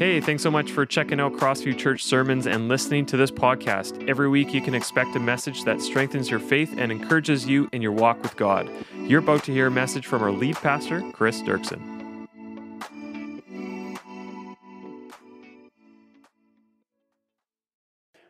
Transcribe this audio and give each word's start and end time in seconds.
Hey, 0.00 0.18
thanks 0.18 0.42
so 0.42 0.50
much 0.50 0.72
for 0.72 0.86
checking 0.86 1.20
out 1.20 1.34
Crossview 1.34 1.76
Church 1.76 2.04
sermons 2.04 2.46
and 2.46 2.68
listening 2.68 3.04
to 3.04 3.18
this 3.18 3.30
podcast. 3.30 4.08
Every 4.08 4.30
week, 4.30 4.54
you 4.54 4.62
can 4.62 4.74
expect 4.74 5.14
a 5.14 5.20
message 5.20 5.64
that 5.64 5.82
strengthens 5.82 6.30
your 6.30 6.40
faith 6.40 6.74
and 6.78 6.90
encourages 6.90 7.46
you 7.46 7.68
in 7.74 7.82
your 7.82 7.92
walk 7.92 8.22
with 8.22 8.34
God. 8.34 8.70
You're 8.96 9.18
about 9.18 9.44
to 9.44 9.52
hear 9.52 9.66
a 9.66 9.70
message 9.70 10.06
from 10.06 10.22
our 10.22 10.30
lead 10.30 10.56
pastor, 10.56 11.02
Kris 11.12 11.42
Duerksen. 11.42 12.26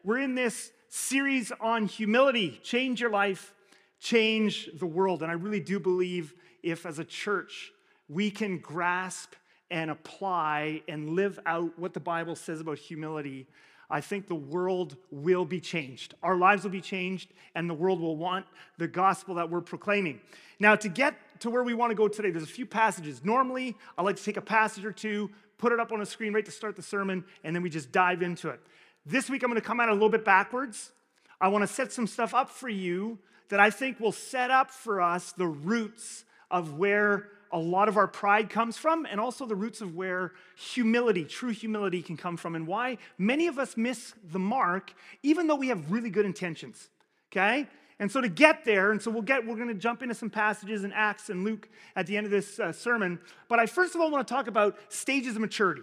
We're 0.02 0.18
in 0.18 0.34
this 0.34 0.72
series 0.88 1.52
on 1.60 1.86
humility 1.86 2.58
change 2.64 3.00
your 3.00 3.10
life, 3.10 3.54
change 4.00 4.68
the 4.76 4.86
world. 4.86 5.22
And 5.22 5.30
I 5.30 5.34
really 5.34 5.60
do 5.60 5.78
believe 5.78 6.34
if, 6.64 6.84
as 6.84 6.98
a 6.98 7.04
church, 7.04 7.70
we 8.08 8.32
can 8.32 8.58
grasp 8.58 9.34
and 9.70 9.90
apply 9.90 10.82
and 10.88 11.10
live 11.10 11.38
out 11.46 11.78
what 11.78 11.94
the 11.94 12.00
Bible 12.00 12.36
says 12.36 12.60
about 12.60 12.78
humility, 12.78 13.46
I 13.88 14.00
think 14.00 14.28
the 14.28 14.34
world 14.34 14.96
will 15.10 15.44
be 15.44 15.60
changed. 15.60 16.14
Our 16.22 16.36
lives 16.36 16.62
will 16.62 16.70
be 16.70 16.80
changed, 16.80 17.32
and 17.54 17.68
the 17.68 17.74
world 17.74 18.00
will 18.00 18.16
want 18.16 18.46
the 18.78 18.86
gospel 18.86 19.34
that 19.36 19.50
we're 19.50 19.60
proclaiming. 19.60 20.20
Now, 20.60 20.76
to 20.76 20.88
get 20.88 21.14
to 21.40 21.50
where 21.50 21.64
we 21.64 21.74
want 21.74 21.90
to 21.90 21.96
go 21.96 22.06
today, 22.06 22.30
there's 22.30 22.44
a 22.44 22.46
few 22.46 22.66
passages. 22.66 23.24
Normally, 23.24 23.76
I 23.98 24.02
like 24.02 24.16
to 24.16 24.22
take 24.22 24.36
a 24.36 24.42
passage 24.42 24.84
or 24.84 24.92
two, 24.92 25.30
put 25.58 25.72
it 25.72 25.80
up 25.80 25.90
on 25.90 26.00
a 26.00 26.06
screen 26.06 26.32
right 26.32 26.44
to 26.44 26.52
start 26.52 26.76
the 26.76 26.82
sermon, 26.82 27.24
and 27.42 27.54
then 27.54 27.62
we 27.62 27.70
just 27.70 27.90
dive 27.90 28.22
into 28.22 28.48
it. 28.50 28.60
This 29.04 29.28
week, 29.28 29.42
I'm 29.42 29.50
going 29.50 29.60
to 29.60 29.66
come 29.66 29.80
out 29.80 29.88
a 29.88 29.92
little 29.92 30.08
bit 30.08 30.24
backwards. 30.24 30.92
I 31.40 31.48
want 31.48 31.62
to 31.62 31.66
set 31.66 31.90
some 31.92 32.06
stuff 32.06 32.34
up 32.34 32.50
for 32.50 32.68
you 32.68 33.18
that 33.48 33.58
I 33.58 33.70
think 33.70 33.98
will 33.98 34.12
set 34.12 34.50
up 34.50 34.70
for 34.70 35.00
us 35.00 35.32
the 35.32 35.46
roots 35.46 36.24
of 36.50 36.78
where 36.78 37.28
a 37.52 37.58
lot 37.58 37.88
of 37.88 37.96
our 37.96 38.06
pride 38.06 38.48
comes 38.50 38.76
from, 38.76 39.06
and 39.06 39.20
also 39.20 39.46
the 39.46 39.56
roots 39.56 39.80
of 39.80 39.94
where 39.96 40.32
humility, 40.56 41.24
true 41.24 41.50
humility, 41.50 42.02
can 42.02 42.16
come 42.16 42.36
from, 42.36 42.54
and 42.54 42.66
why 42.66 42.98
many 43.18 43.46
of 43.46 43.58
us 43.58 43.76
miss 43.76 44.14
the 44.32 44.38
mark, 44.38 44.92
even 45.22 45.46
though 45.46 45.56
we 45.56 45.68
have 45.68 45.90
really 45.90 46.10
good 46.10 46.26
intentions. 46.26 46.88
Okay? 47.32 47.66
And 47.98 48.10
so 48.10 48.20
to 48.20 48.28
get 48.28 48.64
there, 48.64 48.92
and 48.92 49.00
so 49.00 49.10
we'll 49.10 49.22
get, 49.22 49.46
we're 49.46 49.56
going 49.56 49.68
to 49.68 49.74
jump 49.74 50.02
into 50.02 50.14
some 50.14 50.30
passages 50.30 50.84
in 50.84 50.92
Acts 50.92 51.28
and 51.28 51.44
Luke 51.44 51.68
at 51.96 52.06
the 52.06 52.16
end 52.16 52.24
of 52.24 52.30
this 52.30 52.58
uh, 52.58 52.72
sermon. 52.72 53.18
But 53.48 53.58
I 53.58 53.66
first 53.66 53.94
of 53.94 54.00
all 54.00 54.10
want 54.10 54.26
to 54.26 54.32
talk 54.32 54.46
about 54.46 54.78
stages 54.88 55.34
of 55.34 55.42
maturity. 55.42 55.82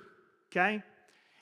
Okay? 0.51 0.81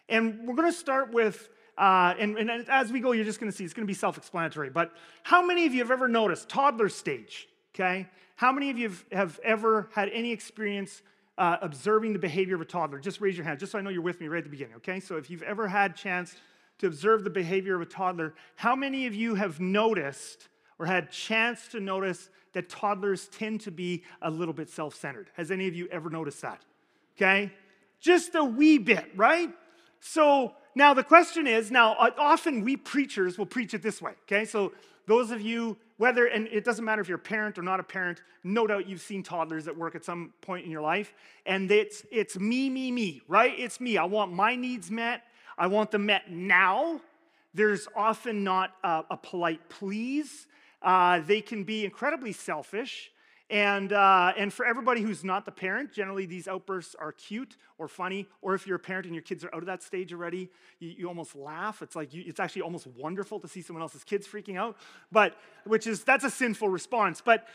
And 0.09 0.45
we're 0.45 0.55
going 0.55 0.71
to 0.71 0.77
start 0.77 1.13
with 1.13 1.49
uh, 1.77 2.13
and, 2.17 2.37
and, 2.37 2.69
as 2.69 2.89
we 2.89 3.01
go, 3.01 3.11
you're 3.11 3.25
just 3.25 3.39
going 3.39 3.51
to 3.51 3.57
see 3.57 3.65
it's 3.65 3.73
going 3.73 3.85
to 3.85 3.91
be 3.91 3.93
self 3.93 4.17
explanatory. 4.17 4.69
But 4.69 4.93
how 5.23 5.45
many 5.45 5.65
of 5.65 5.73
you 5.73 5.79
have 5.79 5.91
ever 5.91 6.07
noticed 6.07 6.47
toddler 6.47 6.87
stage? 6.87 7.49
Okay? 7.75 8.07
How 8.37 8.53
many 8.53 8.69
of 8.69 8.77
you 8.77 8.91
have 9.11 9.39
ever 9.43 9.89
had 9.93 10.09
any 10.09 10.31
experience 10.31 11.01
uh, 11.37 11.57
observing 11.61 12.13
the 12.13 12.19
behavior 12.19 12.55
of 12.55 12.61
a 12.61 12.65
toddler? 12.65 12.99
Just 12.99 13.19
raise 13.19 13.35
your 13.35 13.45
hand, 13.45 13.59
just 13.59 13.73
so 13.73 13.77
I 13.77 13.81
know 13.81 13.89
you're 13.89 14.01
with 14.01 14.21
me 14.21 14.27
right 14.27 14.37
at 14.37 14.45
the 14.45 14.49
beginning, 14.49 14.75
okay? 14.75 15.01
So 15.01 15.17
if 15.17 15.29
you've 15.29 15.43
ever 15.43 15.67
had 15.67 15.95
chance 15.95 16.35
to 16.79 16.87
observe 16.87 17.25
the 17.25 17.29
behavior 17.29 17.75
of 17.75 17.81
a 17.81 17.85
toddler, 17.85 18.33
how 18.55 18.75
many 18.75 19.07
of 19.07 19.13
you 19.13 19.35
have 19.35 19.59
noticed 19.59 20.47
or 20.79 20.85
had 20.85 21.11
chance 21.11 21.67
to 21.69 21.81
notice 21.81 22.29
that 22.53 22.69
toddlers 22.69 23.27
tend 23.27 23.59
to 23.61 23.71
be 23.71 24.03
a 24.21 24.31
little 24.31 24.53
bit 24.53 24.69
self-centered? 24.69 25.29
Has 25.35 25.51
any 25.51 25.67
of 25.67 25.75
you 25.75 25.87
ever 25.91 26.09
noticed 26.09 26.41
that? 26.41 26.61
Okay? 27.17 27.51
Just 27.99 28.35
a 28.35 28.43
wee 28.43 28.77
bit, 28.77 29.11
right? 29.15 29.49
So 29.99 30.53
now 30.75 30.93
the 30.93 31.03
question 31.03 31.45
is, 31.45 31.71
now 31.71 31.93
often 32.17 32.63
we 32.63 32.77
preachers 32.77 33.37
will 33.37 33.45
preach 33.45 33.73
it 33.73 33.81
this 33.81 34.01
way, 34.01 34.13
okay? 34.23 34.45
So 34.45 34.71
those 35.07 35.31
of 35.31 35.41
you 35.41 35.77
whether, 35.97 36.25
and 36.25 36.47
it 36.51 36.65
doesn't 36.65 36.83
matter 36.83 37.01
if 37.01 37.07
you're 37.07 37.17
a 37.17 37.21
parent 37.21 37.57
or 37.57 37.61
not 37.61 37.79
a 37.79 37.83
parent, 37.83 38.21
no 38.43 38.67
doubt 38.67 38.87
you've 38.87 39.01
seen 39.01 39.23
toddlers 39.23 39.67
at 39.67 39.77
work 39.77 39.95
at 39.95 40.03
some 40.03 40.33
point 40.41 40.65
in 40.65 40.71
your 40.71 40.81
life. 40.81 41.13
And 41.45 41.71
it's, 41.71 42.03
it's 42.11 42.37
me, 42.37 42.69
me, 42.69 42.91
me, 42.91 43.21
right? 43.27 43.53
It's 43.57 43.79
me. 43.79 43.97
I 43.97 44.03
want 44.03 44.33
my 44.33 44.55
needs 44.55 44.91
met. 44.91 45.23
I 45.57 45.67
want 45.67 45.91
them 45.91 46.05
met 46.05 46.29
now. 46.29 46.99
There's 47.53 47.87
often 47.95 48.43
not 48.43 48.71
a, 48.83 49.03
a 49.11 49.17
polite 49.17 49.69
please. 49.69 50.47
Uh, 50.81 51.21
they 51.21 51.39
can 51.39 51.63
be 51.63 51.85
incredibly 51.85 52.33
selfish. 52.33 53.11
And, 53.49 53.93
uh, 53.93 54.33
and 54.35 54.51
for 54.51 54.65
everybody 54.65 55.01
who's 55.01 55.23
not 55.23 55.45
the 55.45 55.51
parent, 55.51 55.93
generally 55.93 56.25
these 56.25 56.47
outbursts 56.47 56.95
are 56.97 57.11
cute 57.11 57.57
or 57.77 57.87
funny. 57.87 58.27
Or 58.41 58.55
if 58.55 58.65
you're 58.65 58.77
a 58.77 58.79
parent 58.79 59.05
and 59.05 59.13
your 59.13 59.21
kids 59.21 59.43
are 59.43 59.53
out 59.53 59.61
of 59.61 59.67
that 59.67 59.83
stage 59.83 60.11
already, 60.11 60.49
you, 60.79 60.89
you 60.97 61.07
almost 61.07 61.35
laugh. 61.35 61.83
It's 61.83 61.95
like 61.95 62.11
you, 62.13 62.23
it's 62.25 62.39
actually 62.39 62.63
almost 62.63 62.87
wonderful 62.87 63.39
to 63.39 63.47
see 63.47 63.61
someone 63.61 63.83
else's 63.83 64.03
kids 64.03 64.27
freaking 64.27 64.57
out. 64.57 64.77
But 65.11 65.35
which 65.65 65.85
is 65.85 66.03
that's 66.03 66.23
a 66.23 66.29
sinful 66.31 66.69
response. 66.69 67.21
But 67.21 67.47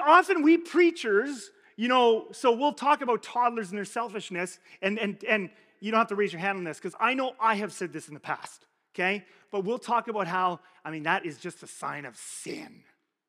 often 0.00 0.42
we 0.42 0.56
preachers, 0.56 1.50
you 1.76 1.88
know, 1.88 2.28
so 2.30 2.52
we'll 2.52 2.72
talk 2.72 3.02
about 3.02 3.24
toddlers 3.24 3.70
and 3.70 3.78
their 3.78 3.84
selfishness, 3.84 4.60
and 4.82 5.00
and 5.00 5.22
and 5.24 5.50
you 5.80 5.90
don't 5.90 5.98
have 5.98 6.08
to 6.08 6.14
raise 6.14 6.32
your 6.32 6.40
hand 6.40 6.58
on 6.58 6.64
this 6.64 6.78
because 6.78 6.94
I 7.00 7.14
know 7.14 7.32
I 7.40 7.56
have 7.56 7.72
said 7.72 7.92
this 7.92 8.06
in 8.06 8.14
the 8.14 8.20
past. 8.20 8.66
Okay, 8.94 9.24
but 9.50 9.64
we'll 9.64 9.78
talk 9.80 10.06
about 10.06 10.28
how 10.28 10.60
I 10.84 10.92
mean 10.92 11.02
that 11.04 11.26
is 11.26 11.38
just 11.38 11.60
a 11.64 11.66
sign 11.66 12.04
of 12.04 12.16
sin 12.16 12.84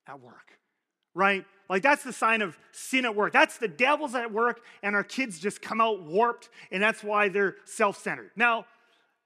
at 0.06 0.20
work 0.20 0.60
right? 1.14 1.46
Like 1.70 1.84
that's 1.84 2.04
the 2.04 2.14
sign 2.14 2.42
of 2.42 2.58
sin 2.72 3.06
at 3.06 3.16
work. 3.16 3.34
That's 3.34 3.58
the 3.58 3.68
devil's 3.68 4.16
at 4.16 4.32
work, 4.32 4.62
and 4.82 4.96
our 4.96 5.04
kids 5.04 5.40
just 5.40 5.62
come 5.62 5.82
out 5.82 6.04
warped, 6.04 6.50
and 6.72 6.82
that's 6.82 7.04
why 7.04 7.30
they're 7.30 7.56
self 7.66 7.98
centered. 7.98 8.32
Now, 8.36 8.66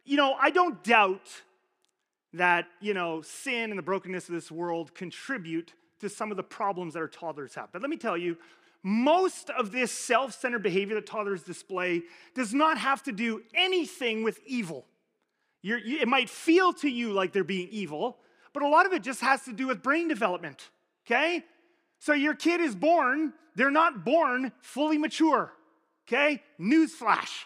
you 0.06 0.18
know, 0.18 0.36
I 0.40 0.50
don't 0.52 0.84
doubt 0.84 1.28
that, 2.34 2.66
you 2.80 2.94
know, 2.94 3.22
sin 3.22 3.72
and 3.72 3.78
the 3.78 3.84
brokenness 3.84 4.30
of 4.30 4.36
this 4.36 4.52
world 4.52 4.94
contribute 4.94 5.74
to 6.00 6.10
some 6.10 6.32
of 6.32 6.38
the 6.38 6.44
problems 6.44 6.94
that 6.94 7.00
our 7.00 7.08
toddlers 7.08 7.56
have. 7.56 7.72
But 7.72 7.82
let 7.82 7.90
me 7.90 7.98
tell 7.98 8.18
you, 8.18 8.38
most 8.84 9.50
of 9.50 9.72
this 9.72 9.92
self 9.92 10.40
centered 10.40 10.64
behavior 10.64 10.96
that 10.96 11.06
toddlers 11.06 11.44
display 11.44 12.04
does 12.36 12.54
not 12.54 12.78
have 12.78 13.04
to 13.04 13.12
do 13.12 13.42
anything 13.54 14.24
with 14.24 14.40
evil. 14.46 14.86
You, 15.62 15.78
it 15.84 16.08
might 16.08 16.30
feel 16.30 16.72
to 16.74 16.90
you 16.90 17.12
like 17.12 17.34
they're 17.34 17.44
being 17.44 17.68
evil, 17.72 18.20
but 18.54 18.64
a 18.64 18.68
lot 18.68 18.86
of 18.86 18.94
it 18.94 19.04
just 19.04 19.22
has 19.22 19.44
to 19.44 19.54
do 19.54 19.68
with 19.68 19.82
brain 19.82 20.08
development, 20.08 20.70
okay? 21.06 21.44
So 22.00 22.14
your 22.14 22.36
kid 22.36 22.62
is 22.62 22.76
born, 22.76 23.34
they're 23.56 23.72
not 23.72 24.06
born 24.06 24.52
fully 24.62 24.98
mature. 24.98 25.52
Okay? 26.08 26.42
Newsflash. 26.60 27.46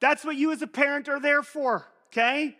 That's 0.00 0.24
what 0.24 0.36
you 0.36 0.50
as 0.52 0.62
a 0.62 0.66
parent 0.66 1.08
are 1.08 1.20
there 1.20 1.42
for. 1.42 1.86
Okay? 2.08 2.56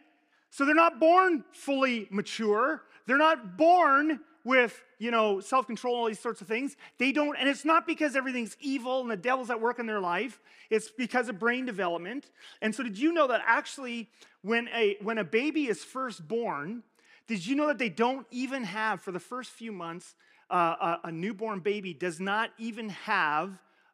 So 0.50 0.64
they're 0.64 0.74
not 0.74 1.00
born 1.00 1.44
fully 1.52 2.06
mature. 2.10 2.82
They're 3.06 3.18
not 3.18 3.56
born 3.56 4.20
with, 4.44 4.82
you 4.98 5.10
know, 5.10 5.40
self-control, 5.40 5.94
all 5.94 6.06
these 6.06 6.18
sorts 6.18 6.40
of 6.40 6.48
things. 6.48 6.76
They 6.98 7.12
don't, 7.12 7.36
and 7.36 7.48
it's 7.48 7.64
not 7.64 7.86
because 7.86 8.16
everything's 8.16 8.56
evil 8.60 9.00
and 9.00 9.10
the 9.10 9.16
devil's 9.16 9.50
at 9.50 9.60
work 9.60 9.78
in 9.78 9.86
their 9.86 10.00
life. 10.00 10.40
It's 10.70 10.90
because 10.90 11.28
of 11.28 11.38
brain 11.38 11.66
development. 11.66 12.30
And 12.62 12.74
so 12.74 12.82
did 12.82 12.98
you 12.98 13.12
know 13.12 13.26
that 13.28 13.42
actually 13.44 14.08
when 14.42 14.68
a 14.68 14.96
when 15.02 15.18
a 15.18 15.24
baby 15.24 15.66
is 15.66 15.84
first 15.84 16.26
born, 16.26 16.82
did 17.26 17.44
you 17.44 17.54
know 17.54 17.66
that 17.66 17.78
they 17.78 17.88
don't 17.88 18.26
even 18.30 18.64
have 18.64 19.00
for 19.02 19.12
the 19.12 19.20
first 19.20 19.50
few 19.50 19.72
months 19.72 20.14
uh, 20.50 20.96
a, 21.04 21.12
newborn 21.12 21.60
baby 21.60 21.94
does 21.94 22.20
not 22.20 22.50
even 22.58 22.88
have 22.88 23.50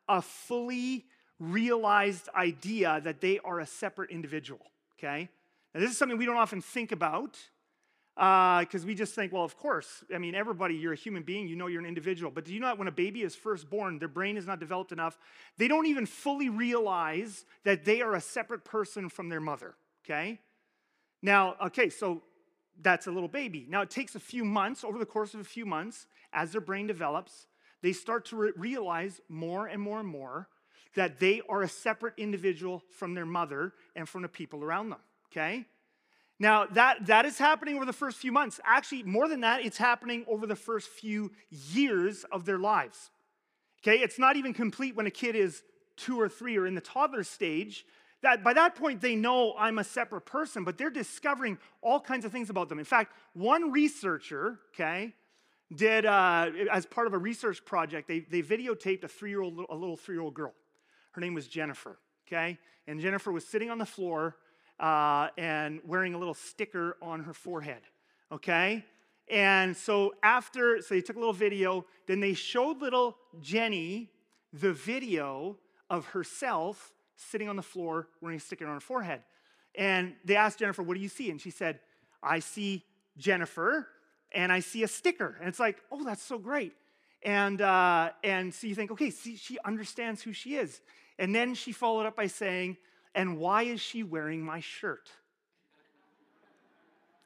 a 0.08 0.22
fully 0.22 1.04
realized 1.38 2.28
idea 2.34 3.00
that 3.04 3.20
they 3.20 3.38
are 3.40 3.60
a 3.60 3.66
separate 3.66 4.10
individual, 4.10 4.64
okay? 4.98 5.28
Now, 5.74 5.80
this 5.80 5.90
is 5.90 5.98
something 5.98 6.16
we 6.16 6.24
don't 6.24 6.36
often 6.36 6.62
think 6.62 6.92
about 6.92 7.36
because 8.14 8.84
uh, 8.84 8.86
we 8.86 8.94
just 8.94 9.14
think, 9.14 9.30
well, 9.30 9.44
of 9.44 9.58
course, 9.58 10.02
I 10.14 10.16
mean, 10.16 10.34
everybody, 10.34 10.74
you're 10.74 10.94
a 10.94 10.96
human 10.96 11.22
being, 11.22 11.46
you 11.46 11.54
know 11.54 11.66
you're 11.66 11.82
an 11.82 11.86
individual. 11.86 12.30
But 12.30 12.46
do 12.46 12.54
you 12.54 12.60
know 12.60 12.68
that 12.68 12.78
when 12.78 12.88
a 12.88 12.92
baby 12.92 13.20
is 13.20 13.36
first 13.36 13.68
born, 13.68 13.98
their 13.98 14.08
brain 14.08 14.38
is 14.38 14.46
not 14.46 14.58
developed 14.58 14.90
enough, 14.90 15.18
they 15.58 15.68
don't 15.68 15.84
even 15.84 16.06
fully 16.06 16.48
realize 16.48 17.44
that 17.64 17.84
they 17.84 18.00
are 18.00 18.14
a 18.14 18.20
separate 18.22 18.64
person 18.64 19.10
from 19.10 19.28
their 19.28 19.40
mother, 19.40 19.74
okay? 20.04 20.40
Now, 21.20 21.56
okay, 21.66 21.90
so 21.90 22.22
that's 22.82 23.06
a 23.06 23.10
little 23.10 23.28
baby. 23.28 23.66
Now, 23.68 23.82
it 23.82 23.90
takes 23.90 24.14
a 24.14 24.20
few 24.20 24.44
months, 24.44 24.84
over 24.84 24.98
the 24.98 25.06
course 25.06 25.34
of 25.34 25.40
a 25.40 25.44
few 25.44 25.66
months, 25.66 26.06
as 26.32 26.52
their 26.52 26.60
brain 26.60 26.86
develops, 26.86 27.46
they 27.82 27.92
start 27.92 28.26
to 28.26 28.36
re- 28.36 28.52
realize 28.56 29.20
more 29.28 29.66
and 29.66 29.80
more 29.80 30.00
and 30.00 30.08
more 30.08 30.48
that 30.94 31.18
they 31.18 31.42
are 31.48 31.62
a 31.62 31.68
separate 31.68 32.14
individual 32.16 32.82
from 32.90 33.14
their 33.14 33.26
mother 33.26 33.72
and 33.94 34.08
from 34.08 34.22
the 34.22 34.28
people 34.28 34.64
around 34.64 34.90
them, 34.90 35.00
okay? 35.30 35.66
Now, 36.38 36.66
that, 36.66 37.06
that 37.06 37.24
is 37.24 37.38
happening 37.38 37.76
over 37.76 37.86
the 37.86 37.92
first 37.92 38.18
few 38.18 38.32
months. 38.32 38.60
Actually, 38.64 39.02
more 39.04 39.28
than 39.28 39.40
that, 39.40 39.64
it's 39.64 39.78
happening 39.78 40.24
over 40.28 40.46
the 40.46 40.56
first 40.56 40.88
few 40.88 41.32
years 41.50 42.24
of 42.30 42.44
their 42.44 42.58
lives. 42.58 43.10
Okay, 43.82 43.98
it's 43.98 44.18
not 44.18 44.36
even 44.36 44.52
complete 44.52 44.96
when 44.96 45.06
a 45.06 45.10
kid 45.10 45.36
is 45.36 45.62
two 45.96 46.20
or 46.20 46.28
three 46.28 46.58
or 46.58 46.66
in 46.66 46.74
the 46.74 46.80
toddler 46.80 47.24
stage 47.24 47.84
that 48.26 48.42
by 48.42 48.52
that 48.52 48.74
point 48.74 49.00
they 49.00 49.14
know 49.14 49.54
I'm 49.56 49.78
a 49.78 49.84
separate 49.84 50.26
person, 50.26 50.64
but 50.64 50.76
they're 50.76 50.90
discovering 50.90 51.58
all 51.80 52.00
kinds 52.00 52.24
of 52.24 52.32
things 52.32 52.50
about 52.50 52.68
them. 52.68 52.78
In 52.78 52.84
fact, 52.84 53.12
one 53.34 53.70
researcher, 53.70 54.58
okay, 54.74 55.14
did 55.74 56.04
uh, 56.06 56.50
as 56.70 56.86
part 56.86 57.06
of 57.06 57.14
a 57.14 57.18
research 57.18 57.64
project, 57.64 58.08
they, 58.08 58.20
they 58.20 58.42
videotaped 58.42 59.04
a 59.04 59.08
three-year-old, 59.08 59.66
a 59.70 59.74
little 59.74 59.96
three-year-old 59.96 60.34
girl. 60.34 60.54
Her 61.12 61.20
name 61.20 61.34
was 61.34 61.46
Jennifer, 61.46 61.98
okay, 62.26 62.58
and 62.88 63.00
Jennifer 63.00 63.30
was 63.30 63.46
sitting 63.46 63.70
on 63.70 63.78
the 63.78 63.86
floor 63.86 64.36
uh, 64.80 65.28
and 65.38 65.80
wearing 65.84 66.14
a 66.14 66.18
little 66.18 66.34
sticker 66.34 66.96
on 67.00 67.22
her 67.22 67.32
forehead, 67.32 67.82
okay. 68.32 68.84
And 69.30 69.76
so 69.76 70.14
after, 70.22 70.80
so 70.82 70.94
they 70.94 71.00
took 71.00 71.16
a 71.16 71.18
little 71.18 71.32
video, 71.32 71.86
then 72.06 72.20
they 72.20 72.34
showed 72.34 72.80
little 72.80 73.16
Jenny 73.40 74.10
the 74.52 74.72
video 74.72 75.58
of 75.88 76.06
herself 76.06 76.92
sitting 77.16 77.48
on 77.48 77.56
the 77.56 77.62
floor 77.62 78.08
wearing 78.20 78.38
a 78.38 78.40
sticker 78.40 78.66
on 78.66 78.74
her 78.74 78.80
forehead. 78.80 79.22
And 79.74 80.14
they 80.24 80.36
asked 80.36 80.58
Jennifer, 80.58 80.82
What 80.82 80.94
do 80.94 81.00
you 81.00 81.08
see? 81.08 81.30
And 81.30 81.40
she 81.40 81.50
said, 81.50 81.80
I 82.22 82.38
see 82.38 82.84
Jennifer 83.18 83.88
and 84.32 84.50
I 84.52 84.60
see 84.60 84.82
a 84.82 84.88
sticker. 84.88 85.36
And 85.38 85.48
it's 85.48 85.60
like, 85.60 85.78
Oh, 85.90 86.04
that's 86.04 86.22
so 86.22 86.38
great. 86.38 86.72
And, 87.22 87.60
uh, 87.60 88.10
and 88.22 88.54
so 88.54 88.66
you 88.66 88.74
think, 88.74 88.90
okay, 88.92 89.10
see, 89.10 89.36
she 89.36 89.58
understands 89.64 90.22
who 90.22 90.32
she 90.32 90.56
is. 90.56 90.80
And 91.18 91.34
then 91.34 91.54
she 91.54 91.72
followed 91.72 92.06
up 92.06 92.16
by 92.16 92.26
saying, 92.26 92.76
And 93.14 93.38
why 93.38 93.64
is 93.64 93.80
she 93.80 94.02
wearing 94.02 94.42
my 94.42 94.60
shirt? 94.60 95.10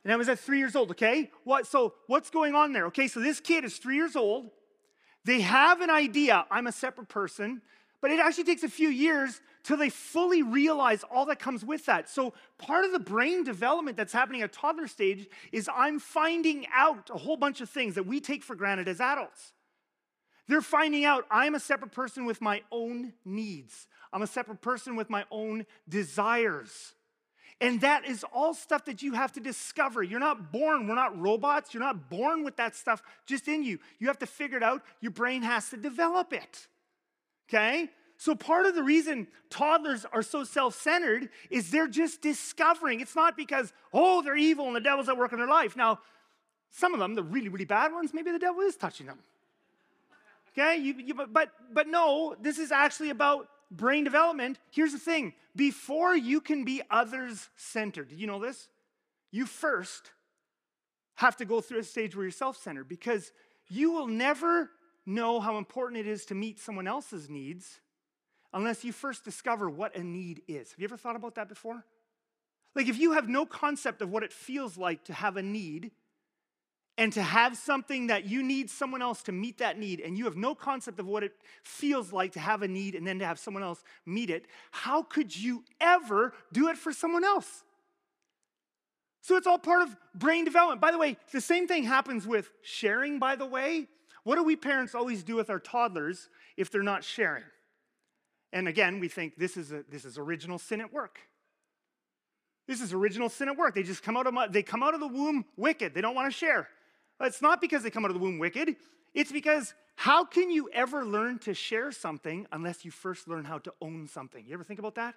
And 0.02 0.12
I 0.12 0.16
was 0.16 0.28
at 0.28 0.38
three 0.38 0.58
years 0.58 0.74
old, 0.74 0.92
okay? 0.92 1.30
What, 1.44 1.66
so 1.66 1.94
what's 2.06 2.30
going 2.30 2.54
on 2.54 2.72
there? 2.72 2.86
Okay, 2.86 3.06
so 3.06 3.20
this 3.20 3.38
kid 3.38 3.64
is 3.64 3.76
three 3.76 3.96
years 3.96 4.16
old. 4.16 4.50
They 5.24 5.42
have 5.42 5.82
an 5.82 5.90
idea, 5.90 6.46
I'm 6.50 6.66
a 6.66 6.72
separate 6.72 7.08
person, 7.08 7.60
but 8.00 8.10
it 8.10 8.18
actually 8.18 8.44
takes 8.44 8.62
a 8.62 8.68
few 8.68 8.88
years 8.88 9.40
till 9.62 9.76
they 9.76 9.90
fully 9.90 10.42
realize 10.42 11.04
all 11.04 11.26
that 11.26 11.38
comes 11.38 11.64
with 11.64 11.86
that. 11.86 12.08
So, 12.08 12.32
part 12.58 12.84
of 12.84 12.92
the 12.92 12.98
brain 12.98 13.44
development 13.44 13.96
that's 13.96 14.12
happening 14.12 14.42
at 14.42 14.52
toddler 14.52 14.88
stage 14.88 15.28
is 15.52 15.68
I'm 15.74 15.98
finding 15.98 16.66
out 16.74 17.10
a 17.10 17.18
whole 17.18 17.36
bunch 17.36 17.60
of 17.60 17.68
things 17.68 17.94
that 17.94 18.06
we 18.06 18.20
take 18.20 18.42
for 18.42 18.54
granted 18.54 18.88
as 18.88 19.00
adults. 19.00 19.52
They're 20.48 20.62
finding 20.62 21.04
out 21.04 21.26
I'm 21.30 21.54
a 21.54 21.60
separate 21.60 21.92
person 21.92 22.24
with 22.24 22.40
my 22.40 22.62
own 22.72 23.12
needs, 23.24 23.86
I'm 24.12 24.22
a 24.22 24.26
separate 24.26 24.60
person 24.60 24.96
with 24.96 25.10
my 25.10 25.24
own 25.30 25.66
desires. 25.88 26.94
And 27.62 27.82
that 27.82 28.06
is 28.06 28.24
all 28.32 28.54
stuff 28.54 28.86
that 28.86 29.02
you 29.02 29.12
have 29.12 29.32
to 29.32 29.40
discover. 29.40 30.02
You're 30.02 30.18
not 30.18 30.50
born, 30.50 30.88
we're 30.88 30.94
not 30.94 31.20
robots. 31.20 31.74
You're 31.74 31.82
not 31.82 32.08
born 32.08 32.42
with 32.42 32.56
that 32.56 32.74
stuff 32.74 33.02
just 33.26 33.48
in 33.48 33.62
you. 33.62 33.78
You 33.98 34.06
have 34.06 34.18
to 34.20 34.26
figure 34.26 34.56
it 34.56 34.62
out. 34.62 34.82
Your 35.02 35.12
brain 35.12 35.42
has 35.42 35.68
to 35.70 35.76
develop 35.76 36.32
it. 36.32 36.66
Okay? 37.48 37.90
So, 38.20 38.34
part 38.34 38.66
of 38.66 38.74
the 38.74 38.82
reason 38.82 39.28
toddlers 39.48 40.04
are 40.12 40.20
so 40.20 40.44
self 40.44 40.78
centered 40.78 41.30
is 41.48 41.70
they're 41.70 41.88
just 41.88 42.20
discovering. 42.20 43.00
It's 43.00 43.16
not 43.16 43.34
because, 43.34 43.72
oh, 43.94 44.20
they're 44.20 44.36
evil 44.36 44.66
and 44.66 44.76
the 44.76 44.80
devil's 44.80 45.08
at 45.08 45.16
work 45.16 45.32
in 45.32 45.38
their 45.38 45.48
life. 45.48 45.74
Now, 45.74 46.00
some 46.70 46.92
of 46.92 47.00
them, 47.00 47.14
the 47.14 47.22
really, 47.22 47.48
really 47.48 47.64
bad 47.64 47.94
ones, 47.94 48.12
maybe 48.12 48.30
the 48.30 48.38
devil 48.38 48.60
is 48.60 48.76
touching 48.76 49.06
them. 49.06 49.20
Okay? 50.52 50.76
You, 50.76 50.96
you, 50.98 51.14
but, 51.14 51.48
but 51.72 51.88
no, 51.88 52.36
this 52.38 52.58
is 52.58 52.70
actually 52.70 53.08
about 53.08 53.48
brain 53.70 54.04
development. 54.04 54.58
Here's 54.70 54.92
the 54.92 54.98
thing 54.98 55.32
before 55.56 56.14
you 56.14 56.42
can 56.42 56.62
be 56.62 56.82
others 56.90 57.48
centered, 57.56 58.10
did 58.10 58.20
you 58.20 58.26
know 58.26 58.38
this? 58.38 58.68
You 59.30 59.46
first 59.46 60.10
have 61.14 61.38
to 61.38 61.46
go 61.46 61.62
through 61.62 61.78
a 61.78 61.84
stage 61.84 62.14
where 62.14 62.26
you're 62.26 62.32
self 62.32 62.58
centered 62.58 62.86
because 62.86 63.32
you 63.66 63.92
will 63.92 64.08
never 64.08 64.72
know 65.06 65.40
how 65.40 65.56
important 65.56 65.98
it 66.00 66.06
is 66.06 66.26
to 66.26 66.34
meet 66.34 66.60
someone 66.60 66.86
else's 66.86 67.30
needs 67.30 67.80
unless 68.52 68.84
you 68.84 68.92
first 68.92 69.24
discover 69.24 69.68
what 69.70 69.96
a 69.96 70.02
need 70.02 70.42
is. 70.48 70.70
Have 70.70 70.78
you 70.78 70.84
ever 70.84 70.96
thought 70.96 71.16
about 71.16 71.36
that 71.36 71.48
before? 71.48 71.84
Like, 72.74 72.88
if 72.88 72.98
you 72.98 73.12
have 73.12 73.28
no 73.28 73.46
concept 73.46 74.00
of 74.02 74.10
what 74.10 74.22
it 74.22 74.32
feels 74.32 74.78
like 74.78 75.04
to 75.04 75.12
have 75.12 75.36
a 75.36 75.42
need, 75.42 75.90
and 77.00 77.14
to 77.14 77.22
have 77.22 77.56
something 77.56 78.08
that 78.08 78.26
you 78.26 78.42
need 78.42 78.68
someone 78.68 79.00
else 79.00 79.22
to 79.22 79.32
meet 79.32 79.56
that 79.56 79.78
need, 79.78 80.00
and 80.00 80.18
you 80.18 80.26
have 80.26 80.36
no 80.36 80.54
concept 80.54 81.00
of 81.00 81.06
what 81.06 81.22
it 81.22 81.32
feels 81.62 82.12
like 82.12 82.32
to 82.32 82.40
have 82.40 82.60
a 82.60 82.68
need 82.68 82.94
and 82.94 83.06
then 83.06 83.18
to 83.18 83.24
have 83.24 83.38
someone 83.38 83.62
else 83.62 83.82
meet 84.04 84.28
it, 84.28 84.44
how 84.70 85.02
could 85.02 85.34
you 85.34 85.64
ever 85.80 86.34
do 86.52 86.68
it 86.68 86.76
for 86.76 86.92
someone 86.92 87.24
else? 87.24 87.64
So 89.22 89.36
it's 89.36 89.46
all 89.46 89.58
part 89.58 89.80
of 89.80 89.96
brain 90.14 90.44
development. 90.44 90.82
By 90.82 90.92
the 90.92 90.98
way, 90.98 91.16
the 91.32 91.40
same 91.40 91.66
thing 91.66 91.84
happens 91.84 92.26
with 92.26 92.50
sharing, 92.60 93.18
by 93.18 93.34
the 93.34 93.46
way. 93.46 93.88
What 94.24 94.36
do 94.36 94.44
we 94.44 94.54
parents 94.54 94.94
always 94.94 95.22
do 95.22 95.36
with 95.36 95.48
our 95.48 95.58
toddlers 95.58 96.28
if 96.58 96.70
they're 96.70 96.82
not 96.82 97.02
sharing? 97.02 97.44
And 98.52 98.66
again, 98.68 99.00
we 99.00 99.08
think 99.08 99.36
this 99.36 99.56
is, 99.56 99.72
a, 99.72 99.84
this 99.88 100.04
is 100.04 100.18
original 100.18 100.58
sin 100.58 100.80
at 100.80 100.92
work. 100.92 101.20
This 102.66 102.80
is 102.80 102.92
original 102.92 103.28
sin 103.28 103.48
at 103.48 103.56
work. 103.56 103.74
They 103.74 103.82
just 103.82 104.02
come 104.02 104.16
out 104.16 104.26
of 104.26 104.52
they 104.52 104.62
come 104.62 104.82
out 104.82 104.94
of 104.94 105.00
the 105.00 105.08
womb 105.08 105.44
wicked. 105.56 105.94
They 105.94 106.00
don't 106.00 106.14
want 106.14 106.32
to 106.32 106.36
share. 106.36 106.68
It's 107.20 107.42
not 107.42 107.60
because 107.60 107.82
they 107.82 107.90
come 107.90 108.04
out 108.04 108.10
of 108.10 108.14
the 108.14 108.22
womb 108.22 108.38
wicked. 108.38 108.76
It's 109.12 109.32
because 109.32 109.74
how 109.96 110.24
can 110.24 110.50
you 110.50 110.70
ever 110.72 111.04
learn 111.04 111.38
to 111.40 111.52
share 111.52 111.92
something 111.92 112.46
unless 112.52 112.84
you 112.84 112.90
first 112.90 113.28
learn 113.28 113.44
how 113.44 113.58
to 113.58 113.72
own 113.82 114.06
something? 114.06 114.44
You 114.46 114.54
ever 114.54 114.64
think 114.64 114.78
about 114.78 114.94
that? 114.94 115.14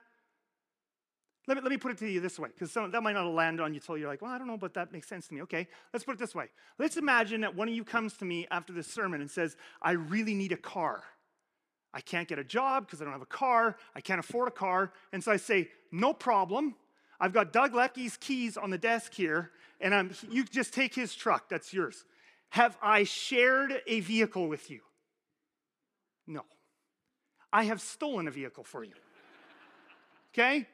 Let 1.48 1.58
me, 1.58 1.62
let 1.62 1.72
me 1.72 1.78
put 1.78 1.92
it 1.92 1.98
to 2.00 2.10
you 2.10 2.22
this 2.22 2.40
way, 2.40 2.50
because 2.54 2.74
that 2.74 3.04
might 3.04 3.14
not 3.14 3.28
land 3.28 3.60
on 3.60 3.74
you 3.74 3.80
until 3.80 3.98
you're 3.98 4.08
like, 4.08 4.22
well, 4.22 4.32
I 4.32 4.38
don't 4.38 4.48
know, 4.48 4.58
but 4.58 4.74
that 4.76 4.94
makes 4.94 5.08
sense 5.08 5.28
to 5.28 5.34
me. 5.34 5.42
Okay, 5.44 5.68
let's 5.92 6.06
put 6.06 6.14
it 6.14 6.20
this 6.20 6.34
way. 6.34 6.46
Let's 6.80 6.96
imagine 6.98 7.42
that 7.42 7.54
one 7.54 7.68
of 7.68 7.76
you 7.76 7.84
comes 7.84 8.16
to 8.18 8.26
me 8.26 8.48
after 8.50 8.72
this 8.72 8.88
sermon 8.88 9.20
and 9.22 9.30
says, 9.30 9.58
I 9.82 9.92
really 9.92 10.34
need 10.34 10.54
a 10.54 10.58
car. 10.58 11.04
I 11.94 12.01
can't 12.01 12.28
get 12.28 12.40
a 12.40 12.44
job 12.44 12.86
because 12.86 13.01
I 13.01 13.04
don't 13.04 13.13
have 13.13 13.22
a 13.22 13.25
car. 13.25 13.78
I 13.95 14.01
can't 14.01 14.19
afford 14.19 14.48
a 14.48 14.51
car. 14.51 14.92
And 15.12 15.24
so 15.24 15.31
I 15.31 15.38
say, 15.38 15.69
no 15.92 16.13
problem. 16.13 16.75
I've 17.19 17.34
got 17.34 17.54
Doug 17.54 17.74
Lecky's 17.74 18.18
keys 18.18 18.57
on 18.57 18.69
the 18.69 18.78
desk 18.78 19.13
here, 19.13 19.51
and 19.80 19.94
I'm, 19.94 20.12
you 20.30 20.44
just 20.44 20.74
take 20.74 20.95
his 20.95 21.13
truck, 21.16 21.48
that's 21.48 21.72
yours. 21.74 22.04
Have 22.50 22.78
I 22.81 23.04
shared 23.04 23.81
a 23.88 24.00
vehicle 24.01 24.48
with 24.48 24.69
you? 24.69 24.81
No. 26.28 26.42
I 27.51 27.63
have 27.66 27.81
stolen 27.81 28.28
a 28.28 28.31
vehicle 28.31 28.63
for 28.63 28.84
you. 28.84 28.94
Okay? 30.34 30.68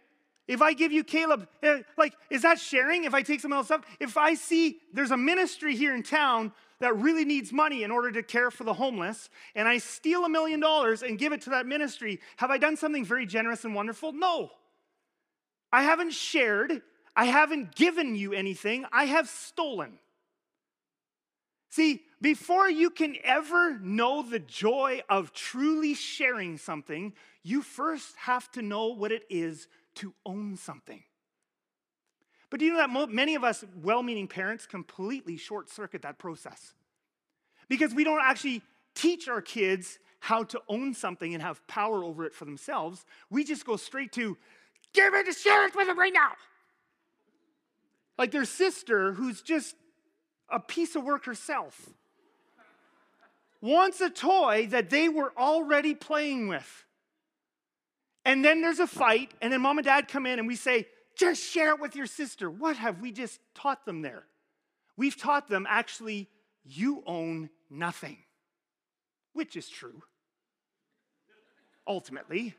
If 0.47 0.61
I 0.61 0.73
give 0.73 0.91
you 0.91 1.03
Caleb, 1.03 1.47
eh, 1.61 1.81
like, 1.97 2.13
is 2.29 2.41
that 2.41 2.59
sharing 2.59 3.03
if 3.03 3.13
I 3.13 3.21
take 3.21 3.41
someone 3.41 3.59
else 3.59 3.69
up? 3.69 3.85
If 3.99 4.17
I 4.17 4.33
see 4.33 4.79
there's 4.93 5.11
a 5.11 5.17
ministry 5.17 5.75
here 5.75 5.93
in 5.93 6.01
town 6.01 6.53
that 6.79 6.97
really 6.97 7.25
needs 7.25 7.51
money 7.51 7.83
in 7.83 7.91
order 7.91 8.11
to 8.11 8.23
care 8.23 8.51
for 8.51 8.63
the 8.63 8.73
homeless, 8.73 9.29
and 9.55 9.67
I 9.67 9.77
steal 9.77 10.25
a 10.25 10.29
million 10.29 10.59
dollars 10.59 11.03
and 11.03 11.19
give 11.19 11.33
it 11.33 11.41
to 11.41 11.49
that 11.51 11.65
ministry, 11.65 12.19
have 12.37 12.51
I 12.51 12.57
done 12.57 12.77
something 12.77 13.05
very 13.05 13.25
generous 13.25 13.65
and 13.65 13.75
wonderful? 13.75 14.13
No. 14.13 14.51
I 15.71 15.83
haven't 15.83 16.13
shared, 16.13 16.81
I 17.15 17.25
haven't 17.25 17.75
given 17.75 18.15
you 18.15 18.33
anything, 18.33 18.85
I 18.91 19.05
have 19.05 19.27
stolen. 19.27 19.99
See, 21.69 22.01
before 22.21 22.69
you 22.69 22.89
can 22.89 23.15
ever 23.23 23.77
know 23.79 24.23
the 24.23 24.39
joy 24.39 25.01
of 25.07 25.33
truly 25.33 25.93
sharing 25.93 26.57
something, 26.57 27.13
you 27.43 27.61
first 27.61 28.15
have 28.17 28.49
to 28.53 28.61
know 28.61 28.87
what 28.87 29.11
it 29.11 29.23
is 29.29 29.67
to 29.95 30.13
own 30.25 30.57
something. 30.57 31.03
But 32.49 32.59
do 32.59 32.65
you 32.65 32.73
know 32.73 32.79
that 32.79 33.11
many 33.11 33.35
of 33.35 33.43
us 33.43 33.63
well 33.83 34.01
meaning 34.01 34.27
parents 34.27 34.65
completely 34.65 35.37
short 35.37 35.69
circuit 35.69 36.01
that 36.01 36.17
process? 36.17 36.73
Because 37.67 37.93
we 37.93 38.03
don't 38.03 38.21
actually 38.23 38.61
teach 38.95 39.27
our 39.27 39.41
kids 39.41 39.99
how 40.19 40.43
to 40.43 40.61
own 40.67 40.93
something 40.93 41.33
and 41.33 41.43
have 41.43 41.65
power 41.67 42.03
over 42.03 42.25
it 42.25 42.33
for 42.33 42.45
themselves. 42.45 43.05
We 43.29 43.43
just 43.43 43.65
go 43.65 43.77
straight 43.77 44.11
to, 44.13 44.37
give 44.93 45.13
it 45.13 45.25
to 45.27 45.33
share 45.33 45.67
it 45.67 45.75
with 45.75 45.87
them 45.87 45.97
right 45.97 46.13
now. 46.13 46.31
Like 48.17 48.31
their 48.31 48.45
sister, 48.45 49.13
who's 49.13 49.41
just 49.41 49.75
a 50.49 50.59
piece 50.59 50.95
of 50.95 51.03
work 51.03 51.25
herself, 51.25 51.89
wants 53.61 54.01
a 54.01 54.09
toy 54.09 54.67
that 54.71 54.89
they 54.89 55.07
were 55.07 55.31
already 55.37 55.93
playing 55.93 56.47
with. 56.47 56.85
And 58.25 58.43
then 58.43 58.61
there's 58.61 58.79
a 58.79 58.87
fight, 58.87 59.31
and 59.41 59.53
then 59.53 59.61
mom 59.61 59.77
and 59.77 59.85
dad 59.85 60.07
come 60.07 60.25
in 60.25 60.39
and 60.39 60.47
we 60.47 60.55
say, 60.55 60.87
just 61.19 61.43
share 61.43 61.73
it 61.73 61.81
with 61.81 61.95
your 61.95 62.07
sister. 62.07 62.49
What 62.49 62.77
have 62.77 63.01
we 63.01 63.11
just 63.11 63.39
taught 63.53 63.85
them 63.85 64.01
there? 64.01 64.23
We've 64.95 65.17
taught 65.17 65.49
them 65.49 65.67
actually, 65.69 66.29
you 66.63 67.03
own 67.05 67.49
nothing, 67.69 68.17
which 69.33 69.55
is 69.55 69.67
true, 69.67 70.01
ultimately. 71.85 72.55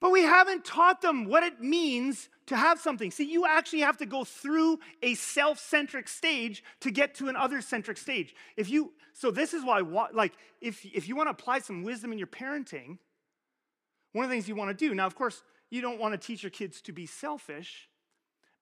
But 0.00 0.10
we 0.10 0.22
haven't 0.22 0.66
taught 0.66 1.00
them 1.00 1.24
what 1.24 1.44
it 1.44 1.62
means 1.62 2.28
to 2.46 2.56
have 2.56 2.78
something. 2.78 3.10
See, 3.10 3.24
you 3.24 3.46
actually 3.46 3.80
have 3.80 3.96
to 3.98 4.06
go 4.06 4.22
through 4.22 4.78
a 5.02 5.14
self 5.14 5.58
centric 5.58 6.08
stage 6.08 6.62
to 6.80 6.90
get 6.90 7.14
to 7.16 7.28
an 7.28 7.36
other 7.36 7.62
centric 7.62 7.96
stage. 7.96 8.34
If 8.58 8.68
you, 8.68 8.92
so 9.14 9.30
this 9.30 9.54
is 9.54 9.64
why, 9.64 9.80
like, 10.12 10.34
if, 10.60 10.84
if 10.84 11.08
you 11.08 11.16
want 11.16 11.28
to 11.28 11.30
apply 11.30 11.60
some 11.60 11.84
wisdom 11.84 12.12
in 12.12 12.18
your 12.18 12.26
parenting, 12.26 12.98
one 14.12 14.24
of 14.24 14.30
the 14.30 14.36
things 14.36 14.46
you 14.46 14.54
want 14.54 14.76
to 14.76 14.88
do, 14.88 14.94
now, 14.94 15.06
of 15.06 15.14
course, 15.14 15.42
you 15.74 15.80
don't 15.80 15.98
want 15.98 16.12
to 16.12 16.26
teach 16.26 16.42
your 16.42 16.50
kids 16.50 16.80
to 16.82 16.92
be 16.92 17.06
selfish, 17.06 17.88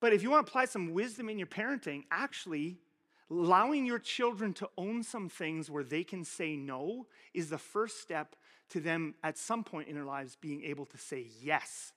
but 0.00 0.12
if 0.12 0.22
you 0.22 0.30
want 0.30 0.46
to 0.46 0.50
apply 0.50 0.64
some 0.64 0.92
wisdom 0.92 1.28
in 1.28 1.38
your 1.38 1.46
parenting, 1.46 2.04
actually, 2.10 2.78
allowing 3.30 3.86
your 3.86 3.98
children 3.98 4.52
to 4.54 4.68
own 4.76 5.02
some 5.02 5.28
things 5.28 5.70
where 5.70 5.84
they 5.84 6.02
can 6.02 6.24
say 6.24 6.56
no 6.56 7.06
is 7.34 7.50
the 7.50 7.58
first 7.58 8.00
step 8.00 8.34
to 8.70 8.80
them 8.80 9.14
at 9.22 9.38
some 9.38 9.62
point 9.62 9.88
in 9.88 9.94
their 9.94 10.04
lives 10.04 10.36
being 10.40 10.64
able 10.64 10.86
to 10.86 10.98
say 10.98 11.26
yes 11.40 11.92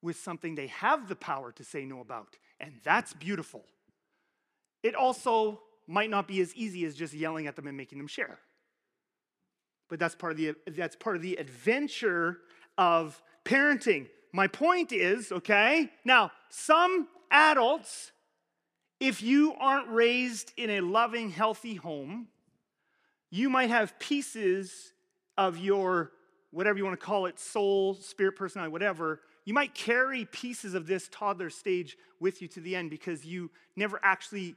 with 0.00 0.16
something 0.16 0.54
they 0.54 0.68
have 0.68 1.08
the 1.08 1.16
power 1.16 1.50
to 1.52 1.64
say 1.64 1.84
no 1.84 2.00
about. 2.00 2.36
And 2.60 2.74
that's 2.84 3.12
beautiful. 3.12 3.64
It 4.82 4.94
also 4.94 5.60
might 5.86 6.10
not 6.10 6.28
be 6.28 6.40
as 6.40 6.54
easy 6.54 6.84
as 6.84 6.94
just 6.94 7.14
yelling 7.14 7.46
at 7.46 7.56
them 7.56 7.66
and 7.66 7.76
making 7.76 7.98
them 7.98 8.06
share. 8.06 8.38
But 9.88 9.98
that's 9.98 10.14
part 10.14 10.32
of 10.32 10.38
the, 10.38 10.54
that's 10.66 10.96
part 10.96 11.16
of 11.16 11.22
the 11.22 11.36
adventure 11.36 12.38
of 12.78 13.20
parenting. 13.44 14.06
My 14.34 14.48
point 14.48 14.90
is, 14.90 15.30
okay, 15.30 15.92
now, 16.04 16.32
some 16.50 17.06
adults, 17.30 18.10
if 18.98 19.22
you 19.22 19.54
aren't 19.60 19.88
raised 19.88 20.52
in 20.56 20.70
a 20.70 20.80
loving, 20.80 21.30
healthy 21.30 21.76
home, 21.76 22.26
you 23.30 23.48
might 23.48 23.70
have 23.70 23.96
pieces 24.00 24.92
of 25.38 25.58
your 25.58 26.10
whatever 26.50 26.76
you 26.76 26.84
want 26.84 26.98
to 26.98 27.06
call 27.06 27.26
it 27.26 27.38
soul, 27.38 27.94
spirit, 27.94 28.34
personality, 28.34 28.72
whatever 28.72 29.20
you 29.44 29.54
might 29.54 29.72
carry 29.72 30.24
pieces 30.24 30.74
of 30.74 30.88
this 30.88 31.08
toddler 31.12 31.48
stage 31.48 31.96
with 32.18 32.42
you 32.42 32.48
to 32.48 32.60
the 32.60 32.74
end 32.74 32.90
because 32.90 33.24
you 33.24 33.52
never 33.76 34.00
actually 34.02 34.56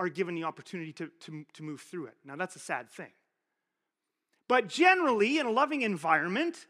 are 0.00 0.08
given 0.08 0.34
the 0.34 0.44
opportunity 0.44 0.94
to, 0.94 1.10
to, 1.20 1.44
to 1.52 1.62
move 1.62 1.82
through 1.82 2.06
it. 2.06 2.14
Now, 2.24 2.36
that's 2.36 2.56
a 2.56 2.60
sad 2.60 2.90
thing. 2.90 3.12
But 4.48 4.66
generally, 4.66 5.38
in 5.38 5.44
a 5.44 5.50
loving 5.50 5.82
environment, 5.82 6.66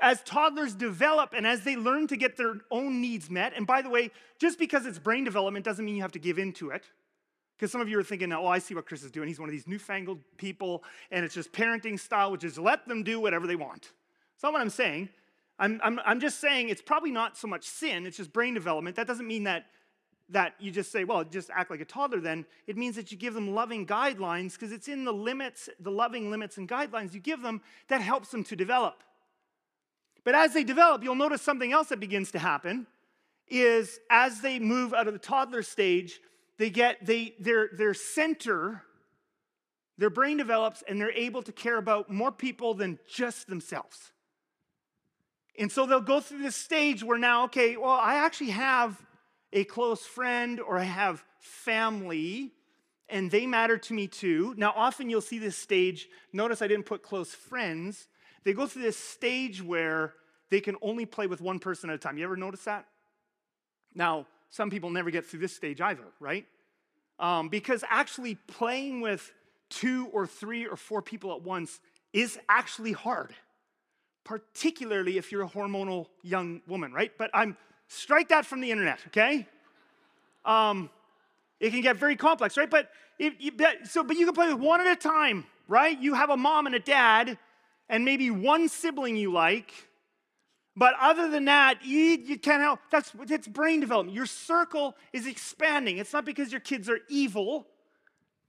as 0.00 0.22
toddlers 0.22 0.74
develop 0.74 1.34
and 1.36 1.46
as 1.46 1.62
they 1.62 1.76
learn 1.76 2.06
to 2.08 2.16
get 2.16 2.36
their 2.36 2.54
own 2.70 3.00
needs 3.00 3.30
met, 3.30 3.52
and 3.56 3.66
by 3.66 3.82
the 3.82 3.90
way, 3.90 4.10
just 4.38 4.58
because 4.58 4.86
it's 4.86 4.98
brain 4.98 5.24
development 5.24 5.64
doesn't 5.64 5.84
mean 5.84 5.96
you 5.96 6.02
have 6.02 6.12
to 6.12 6.18
give 6.18 6.38
in 6.38 6.52
to 6.54 6.70
it. 6.70 6.84
Because 7.56 7.70
some 7.70 7.82
of 7.82 7.90
you 7.90 7.98
are 7.98 8.02
thinking, 8.02 8.32
oh, 8.32 8.46
I 8.46 8.58
see 8.58 8.74
what 8.74 8.86
Kris 8.86 9.02
is 9.02 9.10
doing. 9.10 9.28
He's 9.28 9.38
one 9.38 9.48
of 9.48 9.52
these 9.52 9.66
newfangled 9.66 10.20
people, 10.38 10.82
and 11.10 11.26
it's 11.26 11.34
just 11.34 11.52
parenting 11.52 12.00
style, 12.00 12.32
which 12.32 12.42
is 12.42 12.58
let 12.58 12.88
them 12.88 13.02
do 13.02 13.20
whatever 13.20 13.46
they 13.46 13.56
want. 13.56 13.82
That's 14.32 14.44
not 14.44 14.54
what 14.54 14.62
I'm 14.62 14.70
saying. 14.70 15.10
I'm, 15.58 15.78
I'm, 15.84 16.00
I'm 16.06 16.20
just 16.20 16.40
saying 16.40 16.70
it's 16.70 16.80
probably 16.80 17.10
not 17.10 17.36
so 17.36 17.46
much 17.46 17.64
sin, 17.64 18.06
it's 18.06 18.16
just 18.16 18.32
brain 18.32 18.54
development. 18.54 18.96
That 18.96 19.06
doesn't 19.06 19.26
mean 19.26 19.44
that, 19.44 19.66
that 20.30 20.54
you 20.58 20.70
just 20.70 20.90
say, 20.90 21.04
well, 21.04 21.22
just 21.22 21.50
act 21.54 21.70
like 21.70 21.82
a 21.82 21.84
toddler 21.84 22.20
then. 22.20 22.46
It 22.66 22.78
means 22.78 22.96
that 22.96 23.12
you 23.12 23.18
give 23.18 23.34
them 23.34 23.54
loving 23.54 23.86
guidelines 23.86 24.54
because 24.54 24.72
it's 24.72 24.88
in 24.88 25.04
the 25.04 25.12
limits, 25.12 25.68
the 25.78 25.90
loving 25.90 26.30
limits 26.30 26.56
and 26.56 26.66
guidelines 26.66 27.12
you 27.12 27.20
give 27.20 27.42
them 27.42 27.60
that 27.88 28.00
helps 28.00 28.30
them 28.30 28.42
to 28.44 28.56
develop. 28.56 29.02
But 30.24 30.34
as 30.34 30.52
they 30.52 30.64
develop, 30.64 31.02
you'll 31.02 31.14
notice 31.14 31.42
something 31.42 31.72
else 31.72 31.88
that 31.88 32.00
begins 32.00 32.32
to 32.32 32.38
happen 32.38 32.86
is 33.48 33.98
as 34.10 34.40
they 34.40 34.58
move 34.58 34.94
out 34.94 35.08
of 35.08 35.12
the 35.12 35.18
toddler 35.18 35.62
stage, 35.62 36.20
they 36.58 36.70
get 36.70 37.04
they 37.04 37.34
their 37.40 37.70
their 37.72 37.94
center 37.94 38.82
their 40.00 40.10
brain 40.10 40.38
develops 40.38 40.82
and 40.88 40.98
they're 40.98 41.12
able 41.12 41.42
to 41.42 41.52
care 41.52 41.76
about 41.76 42.10
more 42.10 42.32
people 42.32 42.72
than 42.72 42.98
just 43.06 43.48
themselves. 43.48 44.12
And 45.58 45.70
so 45.70 45.84
they'll 45.84 46.00
go 46.00 46.20
through 46.20 46.38
this 46.38 46.56
stage 46.56 47.04
where 47.04 47.18
now, 47.18 47.44
okay, 47.44 47.76
well, 47.76 47.90
I 47.90 48.14
actually 48.14 48.50
have 48.50 48.98
a 49.52 49.64
close 49.64 50.06
friend 50.06 50.58
or 50.58 50.78
I 50.78 50.84
have 50.84 51.22
family, 51.38 52.52
and 53.10 53.30
they 53.30 53.46
matter 53.46 53.76
to 53.76 53.92
me 53.92 54.06
too. 54.06 54.54
Now, 54.56 54.72
often 54.74 55.10
you'll 55.10 55.20
see 55.20 55.38
this 55.38 55.58
stage. 55.58 56.08
Notice 56.32 56.62
I 56.62 56.66
didn't 56.66 56.86
put 56.86 57.02
close 57.02 57.34
friends. 57.34 58.08
They 58.44 58.52
go 58.52 58.66
through 58.66 58.82
this 58.82 58.96
stage 58.96 59.62
where 59.62 60.14
they 60.50 60.60
can 60.60 60.76
only 60.82 61.06
play 61.06 61.26
with 61.26 61.40
one 61.40 61.58
person 61.58 61.90
at 61.90 61.94
a 61.94 61.98
time. 61.98 62.18
You 62.18 62.24
ever 62.24 62.36
notice 62.36 62.64
that? 62.64 62.86
Now, 63.94 64.26
some 64.50 64.70
people 64.70 64.90
never 64.90 65.10
get 65.10 65.26
through 65.26 65.40
this 65.40 65.54
stage 65.54 65.80
either, 65.80 66.04
right? 66.18 66.46
Um, 67.18 67.48
because 67.48 67.84
actually 67.88 68.34
playing 68.34 69.00
with 69.00 69.32
two 69.68 70.08
or 70.12 70.26
three 70.26 70.66
or 70.66 70.76
four 70.76 71.02
people 71.02 71.32
at 71.32 71.42
once 71.42 71.80
is 72.12 72.38
actually 72.48 72.92
hard 72.92 73.34
particularly 74.24 75.18
if 75.18 75.32
you're 75.32 75.42
a 75.42 75.48
hormonal 75.48 76.06
young 76.22 76.60
woman, 76.68 76.92
right? 76.92 77.10
But 77.18 77.30
I'm 77.34 77.56
strike 77.88 78.28
that 78.28 78.46
from 78.46 78.60
the 78.60 78.70
internet, 78.70 79.00
okay? 79.08 79.46
Um, 80.44 80.90
it 81.58 81.70
can 81.70 81.80
get 81.80 81.96
very 81.96 82.16
complex, 82.16 82.56
right? 82.56 82.70
But 82.70 82.90
you, 83.18 83.32
so, 83.84 84.04
but 84.04 84.16
you 84.16 84.26
can 84.26 84.34
play 84.34 84.52
with 84.52 84.62
one 84.62 84.80
at 84.80 84.86
a 84.86 84.96
time, 84.96 85.44
right? 85.68 86.00
You 86.00 86.14
have 86.14 86.30
a 86.30 86.36
mom 86.36 86.66
and 86.66 86.74
a 86.74 86.78
dad, 86.78 87.38
and 87.90 88.04
maybe 88.04 88.30
one 88.30 88.68
sibling 88.68 89.16
you 89.16 89.32
like. 89.32 89.74
But 90.76 90.94
other 90.98 91.28
than 91.28 91.46
that, 91.46 91.84
you, 91.84 92.38
can't 92.38 92.62
help. 92.62 92.78
That's 92.90 93.12
it's 93.28 93.48
brain 93.48 93.80
development. 93.80 94.16
Your 94.16 94.26
circle 94.26 94.94
is 95.12 95.26
expanding. 95.26 95.98
It's 95.98 96.12
not 96.12 96.24
because 96.24 96.52
your 96.52 96.60
kids 96.60 96.88
are 96.88 97.00
evil. 97.08 97.66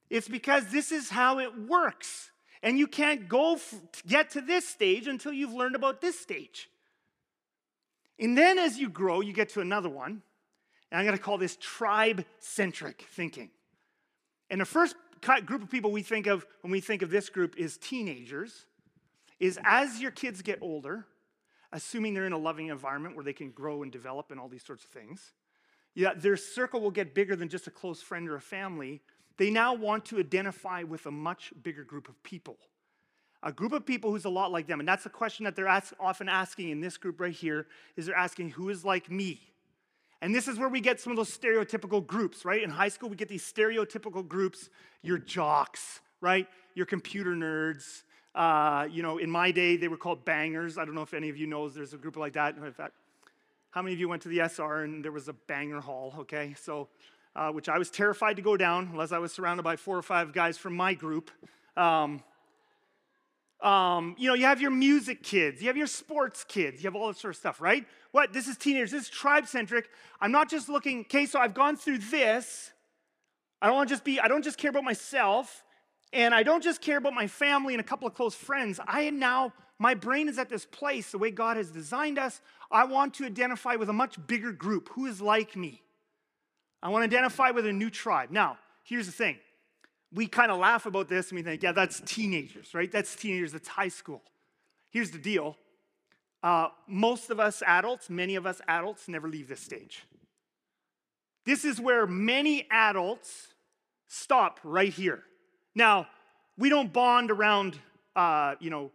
It's 0.09 0.29
because 0.29 0.67
this 0.67 0.91
is 0.91 1.09
how 1.09 1.39
it 1.39 1.67
works. 1.67 2.31
And 2.61 2.77
you 2.77 2.85
can't 2.85 3.27
go 3.27 3.55
f- 3.55 3.81
get 4.07 4.29
to 4.31 4.41
this 4.41 4.67
stage 4.67 5.07
until 5.07 5.33
you've 5.33 5.53
learned 5.53 5.75
about 5.75 5.99
this 5.99 6.17
stage. 6.17 6.69
And 8.19 8.37
then 8.37 8.59
as 8.59 8.77
you 8.77 8.87
grow, 8.87 9.21
you 9.21 9.33
get 9.33 9.49
to 9.49 9.61
another 9.61 9.89
one. 9.89 10.21
And 10.91 10.99
I'm 10.99 11.05
going 11.05 11.17
to 11.17 11.23
call 11.23 11.39
this 11.39 11.57
tribe 11.59 12.23
centric 12.39 13.07
thinking. 13.09 13.49
And 14.51 14.61
the 14.61 14.65
first 14.65 14.95
group 15.45 15.63
of 15.63 15.71
people 15.71 15.91
we 15.91 16.03
think 16.03 16.27
of 16.27 16.45
when 16.61 16.71
we 16.71 16.81
think 16.81 17.01
of 17.01 17.09
this 17.09 17.29
group 17.29 17.57
is 17.57 17.77
teenagers, 17.77 18.67
is 19.41 19.59
as 19.63 19.99
your 19.99 20.11
kids 20.11 20.41
get 20.41 20.59
older, 20.61 21.05
assuming 21.73 22.13
they're 22.13 22.27
in 22.27 22.31
a 22.31 22.37
loving 22.37 22.67
environment 22.67 23.15
where 23.15 23.25
they 23.25 23.33
can 23.33 23.49
grow 23.49 23.81
and 23.81 23.91
develop 23.91 24.29
and 24.29 24.39
all 24.39 24.47
these 24.47 24.63
sorts 24.63 24.85
of 24.85 24.91
things, 24.91 25.33
yeah, 25.95 26.13
their 26.15 26.37
circle 26.37 26.79
will 26.79 26.91
get 26.91 27.15
bigger 27.15 27.35
than 27.35 27.49
just 27.49 27.67
a 27.67 27.71
close 27.71 28.01
friend 28.01 28.29
or 28.29 28.35
a 28.35 28.41
family, 28.41 29.01
they 29.37 29.49
now 29.49 29.73
want 29.73 30.05
to 30.05 30.19
identify 30.19 30.83
with 30.83 31.07
a 31.07 31.11
much 31.11 31.51
bigger 31.63 31.83
group 31.83 32.07
of 32.07 32.21
people. 32.21 32.57
A 33.41 33.51
group 33.51 33.73
of 33.73 33.83
people 33.83 34.11
who's 34.11 34.25
a 34.25 34.29
lot 34.29 34.51
like 34.51 34.67
them. 34.67 34.79
And 34.79 34.87
that's 34.87 35.03
the 35.03 35.09
question 35.09 35.45
that 35.45 35.55
they're 35.55 35.67
ask, 35.67 35.91
often 35.99 36.29
asking 36.29 36.69
in 36.69 36.79
this 36.79 36.97
group 36.97 37.19
right 37.19 37.33
here 37.33 37.65
is 37.97 38.05
they're 38.05 38.15
asking, 38.15 38.51
who 38.51 38.69
is 38.69 38.85
like 38.85 39.09
me? 39.09 39.41
And 40.21 40.35
this 40.35 40.47
is 40.47 40.59
where 40.59 40.69
we 40.69 40.79
get 40.79 41.01
some 41.01 41.09
of 41.09 41.17
those 41.17 41.35
stereotypical 41.35 42.05
groups, 42.05 42.45
right? 42.45 42.61
In 42.61 42.69
high 42.69 42.89
school, 42.89 43.09
we 43.09 43.15
get 43.15 43.27
these 43.27 43.43
stereotypical 43.43 44.25
groups. 44.25 44.69
Your 45.01 45.17
jocks, 45.17 45.99
right? 46.21 46.47
Your 46.75 46.85
computer 46.85 47.31
nerds. 47.31 48.03
Uh, 48.33 48.87
you 48.89 49.03
know, 49.03 49.17
in 49.17 49.29
my 49.29 49.51
day, 49.51 49.75
they 49.75 49.87
were 49.87 49.97
called 49.97 50.23
bangers. 50.23 50.77
I 50.77 50.85
don't 50.85 50.95
know 50.95 51.01
if 51.01 51.13
any 51.13 51.29
of 51.29 51.37
you 51.37 51.47
knows 51.47 51.75
there's 51.75 51.93
a 51.93 51.97
group 51.97 52.15
like 52.15 52.33
that. 52.33 52.55
In 52.55 52.71
fact, 52.71 52.93
how 53.71 53.81
many 53.81 53.93
of 53.93 53.99
you 53.99 54.07
went 54.07 54.21
to 54.23 54.29
the 54.29 54.39
SR 54.39 54.83
and 54.83 55.03
there 55.03 55.11
was 55.11 55.27
a 55.27 55.33
banger 55.33 55.81
hall? 55.81 56.13
Okay, 56.19 56.55
so 56.59 56.87
uh, 57.35 57.51
which 57.51 57.69
I 57.69 57.77
was 57.77 57.89
terrified 57.89 58.35
to 58.35 58.41
go 58.41 58.57
down 58.57 58.89
unless 58.91 59.11
I 59.11 59.17
was 59.17 59.31
surrounded 59.31 59.63
by 59.63 59.75
four 59.75 59.97
or 59.97 60.01
five 60.01 60.33
guys 60.33 60.57
from 60.57 60.75
my 60.75 60.93
group. 60.93 61.31
Um, 61.77 62.21
um, 63.61 64.15
you 64.17 64.27
know, 64.27 64.33
you 64.33 64.45
have 64.45 64.59
your 64.59 64.71
music 64.71 65.21
kids, 65.21 65.61
you 65.61 65.67
have 65.67 65.77
your 65.77 65.87
sports 65.87 66.43
kids, 66.43 66.83
you 66.83 66.87
have 66.87 66.95
all 66.95 67.07
this 67.09 67.19
sort 67.19 67.33
of 67.35 67.37
stuff, 67.37 67.61
right? 67.61 67.85
What? 68.11 68.33
This 68.33 68.47
is 68.47 68.57
teenagers, 68.57 68.91
this 68.91 69.03
is 69.03 69.09
tribe 69.09 69.47
centric. 69.47 69.87
I'm 70.19 70.31
not 70.31 70.49
just 70.49 70.67
looking, 70.67 71.01
okay, 71.01 71.25
so 71.25 71.39
I've 71.39 71.53
gone 71.53 71.77
through 71.77 71.99
this. 71.99 72.71
I 73.61 73.67
don't 73.67 73.75
want 73.75 73.89
to 73.89 73.93
just 73.93 74.03
be, 74.03 74.19
I 74.19 74.27
don't 74.27 74.43
just 74.43 74.57
care 74.57 74.71
about 74.71 74.83
myself, 74.83 75.63
and 76.13 76.33
I 76.35 76.43
don't 76.43 76.63
just 76.63 76.81
care 76.81 76.97
about 76.97 77.13
my 77.13 77.27
family 77.27 77.73
and 77.73 77.81
a 77.81 77.83
couple 77.83 78.07
of 78.07 78.13
close 78.13 78.35
friends. 78.35 78.79
I 78.85 79.03
am 79.03 79.19
now, 79.19 79.53
my 79.79 79.93
brain 79.93 80.27
is 80.27 80.37
at 80.37 80.49
this 80.49 80.65
place, 80.65 81.11
the 81.11 81.17
way 81.17 81.31
God 81.31 81.57
has 81.57 81.71
designed 81.71 82.19
us. 82.19 82.41
I 82.69 82.83
want 82.85 83.13
to 83.15 83.25
identify 83.25 83.75
with 83.75 83.89
a 83.89 83.93
much 83.93 84.15
bigger 84.27 84.51
group 84.51 84.89
who 84.93 85.05
is 85.05 85.21
like 85.21 85.55
me. 85.55 85.81
I 86.83 86.89
want 86.89 87.09
to 87.09 87.15
identify 87.15 87.51
with 87.51 87.65
a 87.65 87.73
new 87.73 87.89
tribe. 87.89 88.31
Now, 88.31 88.57
here's 88.83 89.05
the 89.05 89.11
thing. 89.11 89.37
We 90.11 90.27
kind 90.27 90.51
of 90.51 90.57
laugh 90.57 90.85
about 90.85 91.07
this 91.07 91.29
and 91.29 91.37
we 91.37 91.43
think, 91.43 91.63
yeah, 91.63 91.71
that's 91.71 92.01
teenagers, 92.01 92.73
right? 92.73 92.91
That's 92.91 93.15
teenagers, 93.15 93.53
that's 93.53 93.67
high 93.67 93.87
school. 93.87 94.21
Here's 94.89 95.11
the 95.11 95.19
deal 95.19 95.55
uh, 96.43 96.69
most 96.87 97.29
of 97.29 97.39
us 97.39 97.61
adults, 97.65 98.09
many 98.09 98.35
of 98.35 98.45
us 98.45 98.61
adults, 98.67 99.07
never 99.07 99.29
leave 99.29 99.47
this 99.47 99.61
stage. 99.61 100.03
This 101.45 101.65
is 101.65 101.79
where 101.79 102.05
many 102.07 102.67
adults 102.71 103.53
stop 104.07 104.59
right 104.63 104.91
here. 104.91 105.23
Now, 105.73 106.07
we 106.57 106.69
don't 106.69 106.91
bond 106.91 107.31
around, 107.31 107.79
uh, 108.15 108.55
you 108.59 108.69
know, 108.69 108.91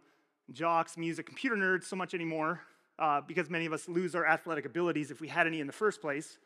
jocks, 0.51 0.97
music, 0.97 1.25
computer 1.25 1.55
nerds 1.55 1.85
so 1.85 1.95
much 1.95 2.13
anymore 2.13 2.61
uh, 2.99 3.21
because 3.21 3.49
many 3.49 3.65
of 3.65 3.73
us 3.73 3.89
lose 3.89 4.15
our 4.15 4.25
athletic 4.25 4.65
abilities 4.65 5.11
if 5.11 5.19
we 5.19 5.27
had 5.27 5.47
any 5.47 5.59
in 5.59 5.67
the 5.67 5.73
first 5.73 6.01
place. 6.01 6.37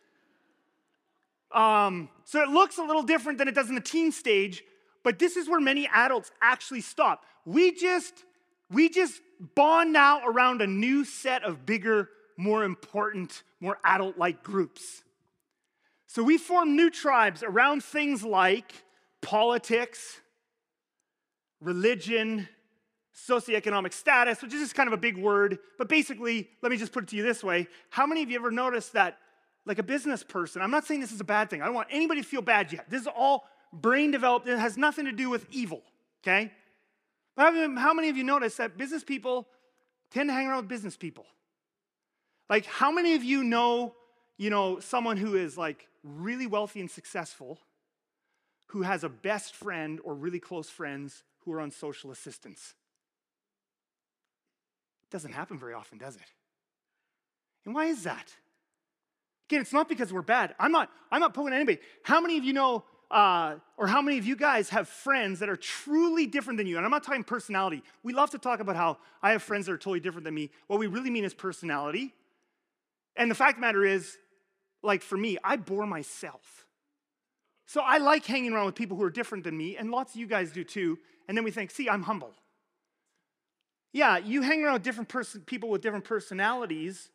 Um, 1.52 2.10
so 2.24 2.42
it 2.42 2.50
looks 2.50 2.78
a 2.78 2.84
little 2.84 3.04
different 3.04 3.38
than 3.38 3.48
it 3.48 3.56
does 3.56 3.70
in 3.70 3.76
the 3.76 3.82
teen 3.82 4.12
stage, 4.12 4.64
but 5.04 5.20
this 5.20 5.36
is 5.36 5.50
where 5.50 5.60
many 5.60 5.88
adults 5.94 6.32
actually 6.42 6.82
stop. 6.82 7.26
We 7.46 7.74
just 7.74 8.24
we 8.70 8.88
just 8.88 9.22
bond 9.54 9.92
now 9.92 10.26
around 10.26 10.62
a 10.62 10.68
new 10.68 11.04
set 11.04 11.44
of 11.44 11.66
bigger, 11.66 12.08
more 12.38 12.64
important, 12.64 13.44
more 13.60 13.78
adult-like 13.84 14.44
groups. 14.44 15.04
So 16.08 16.24
we 16.24 16.38
form 16.38 16.78
new 16.78 16.90
tribes 16.90 17.44
around 17.44 17.84
things 17.84 18.24
like 18.24 18.86
politics, 19.22 20.21
religion, 21.62 22.48
socioeconomic 23.16 23.94
status, 23.94 24.42
which 24.42 24.54
is 24.54 24.62
just 24.62 24.76
kind 24.76 24.88
of 24.88 24.94
a 24.94 24.98
big 24.98 25.18
word, 25.18 25.60
but 25.78 25.88
basically, 25.88 26.50
let 26.62 26.72
me 26.72 26.78
just 26.78 26.92
put 26.92 27.04
it 27.04 27.10
to 27.10 27.16
you 27.16 27.24
this 27.24 27.44
way. 27.44 27.68
How 27.90 28.06
many 28.06 28.24
of 28.24 28.30
you 28.30 28.38
ever 28.38 28.52
noticed 28.52 28.94
that 28.94 29.18
like 29.66 29.78
a 29.78 29.84
business 29.84 30.24
person, 30.24 30.62
I'm 30.62 30.72
not 30.72 30.86
saying 30.86 31.02
this 31.02 31.12
is 31.12 31.20
a 31.20 31.26
bad 31.26 31.50
thing. 31.50 31.62
I 31.62 31.66
don't 31.66 31.76
want 31.76 31.90
anybody 31.92 32.22
to 32.22 32.28
feel 32.28 32.42
bad 32.42 32.74
yet. 32.74 32.90
This 32.90 33.02
is 33.02 33.08
all 33.08 33.48
brain 33.72 34.12
developed. 34.12 34.48
It 34.48 34.58
has 34.58 34.78
nothing 34.78 35.06
to 35.06 35.12
do 35.12 35.30
with 35.30 35.46
evil, 35.52 35.84
okay? 36.24 36.52
But 37.36 37.54
how 37.78 37.94
many 37.94 38.10
of 38.10 38.18
you 38.18 38.24
notice 38.24 38.56
that 38.58 38.78
business 38.78 39.04
people 39.04 39.48
tend 40.10 40.30
to 40.30 40.34
hang 40.34 40.48
around 40.48 40.58
with 40.58 40.68
business 40.68 40.98
people? 40.98 41.26
Like, 42.50 42.66
how 42.66 42.92
many 42.92 43.14
of 43.14 43.24
you 43.24 43.44
know, 43.44 43.94
you 44.38 44.50
know, 44.50 44.80
someone 44.80 45.16
who 45.16 45.36
is 45.36 45.58
like 45.58 45.88
really 46.04 46.48
wealthy 46.48 46.80
and 46.80 46.90
successful, 46.90 47.60
who 48.68 48.82
has 48.82 49.04
a 49.04 49.10
best 49.10 49.54
friend 49.54 50.00
or 50.04 50.16
really 50.16 50.40
close 50.40 50.70
friends 50.70 51.24
who 51.46 51.54
are 51.54 51.62
on 51.62 51.72
social 51.72 52.12
assistance? 52.12 52.74
It 55.04 55.12
doesn't 55.12 55.34
happen 55.34 55.58
very 55.58 55.74
often, 55.74 55.98
does 55.98 56.16
it? 56.16 56.22
And 57.66 57.76
why 57.76 57.86
is 57.86 58.04
that? 58.04 58.34
Again, 59.50 59.62
it's 59.62 59.74
not 59.74 59.90
because 59.90 60.14
we're 60.14 60.22
bad. 60.22 60.56
I'm 60.60 60.72
not, 60.72 60.90
I'm 61.12 61.20
not 61.20 61.34
pulling 61.34 61.54
anybody. 61.54 61.80
How 62.04 62.22
many 62.22 62.38
of 62.38 62.44
you 62.44 62.54
know 62.54 62.86
uh, 63.10 63.56
or 63.76 63.88
how 63.88 64.02
many 64.02 64.18
of 64.18 64.26
you 64.26 64.38
guys 64.38 64.70
have 64.70 64.88
friends 64.88 65.40
that 65.40 65.50
are 65.50 65.58
truly 65.58 66.26
different 66.26 66.58
than 66.58 66.68
you? 66.68 66.78
And 66.78 66.86
I'm 66.86 66.92
not 66.92 67.04
talking 67.04 67.24
personality. 67.24 67.84
We 68.02 68.14
love 68.14 68.30
to 68.32 68.38
talk 68.38 68.62
about 68.62 68.78
how 68.78 68.98
I 69.22 69.32
have 69.34 69.44
friends 69.44 69.66
that 69.66 69.74
are 69.74 69.78
totally 69.78 70.00
different 70.00 70.24
than 70.24 70.34
me. 70.34 70.52
What 70.68 70.80
we 70.80 70.88
really 70.88 71.10
mean 71.10 71.26
is 71.26 71.34
personality. 71.34 72.14
And 73.18 73.30
the 73.30 73.36
fact 73.36 73.58
of 73.58 73.62
the 73.62 73.68
matter 73.68 73.86
is, 73.86 74.18
like 74.82 75.02
for 75.02 75.18
me, 75.18 75.38
I 75.44 75.58
bore 75.58 75.86
myself. 75.86 76.61
So 77.72 77.80
I 77.80 78.00
like 78.00 78.26
hanging 78.26 78.52
around 78.52 78.66
with 78.66 78.76
people 78.76 78.98
who 78.98 79.04
are 79.04 79.10
different 79.10 79.46
than 79.46 79.56
me, 79.56 79.78
and 79.78 79.92
lots 79.92 80.14
of 80.14 80.20
you 80.20 80.28
guys 80.28 80.52
do 80.52 80.62
too. 80.62 81.00
And 81.30 81.38
then 81.38 81.46
we 81.46 81.52
think, 81.52 81.72
see, 81.72 81.88
I'm 81.88 82.04
humble. 82.04 82.34
Yeah, 83.94 84.18
you 84.18 84.42
hang 84.42 84.62
around 84.62 84.74
with 84.74 84.84
different 84.84 85.46
people 85.46 85.70
with 85.70 85.82
different 85.82 86.04
personalities, 86.04 87.12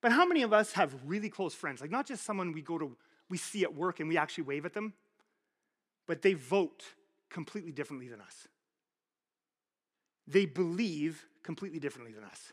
but 0.00 0.12
how 0.12 0.24
many 0.24 0.42
of 0.42 0.52
us 0.52 0.74
have 0.74 0.94
really 1.04 1.28
close 1.28 1.56
friends? 1.56 1.80
Like 1.80 1.90
not 1.90 2.06
just 2.06 2.22
someone 2.22 2.52
we 2.52 2.62
go 2.62 2.78
to, 2.78 2.96
we 3.28 3.36
see 3.36 3.64
at 3.64 3.74
work 3.74 3.98
and 3.98 4.08
we 4.08 4.16
actually 4.16 4.44
wave 4.44 4.64
at 4.64 4.74
them, 4.74 4.94
but 6.06 6.22
they 6.22 6.34
vote 6.34 6.84
completely 7.28 7.72
differently 7.72 8.06
than 8.06 8.20
us. 8.20 8.46
They 10.28 10.46
believe 10.46 11.26
completely 11.42 11.80
differently 11.80 12.14
than 12.14 12.22
us. 12.22 12.52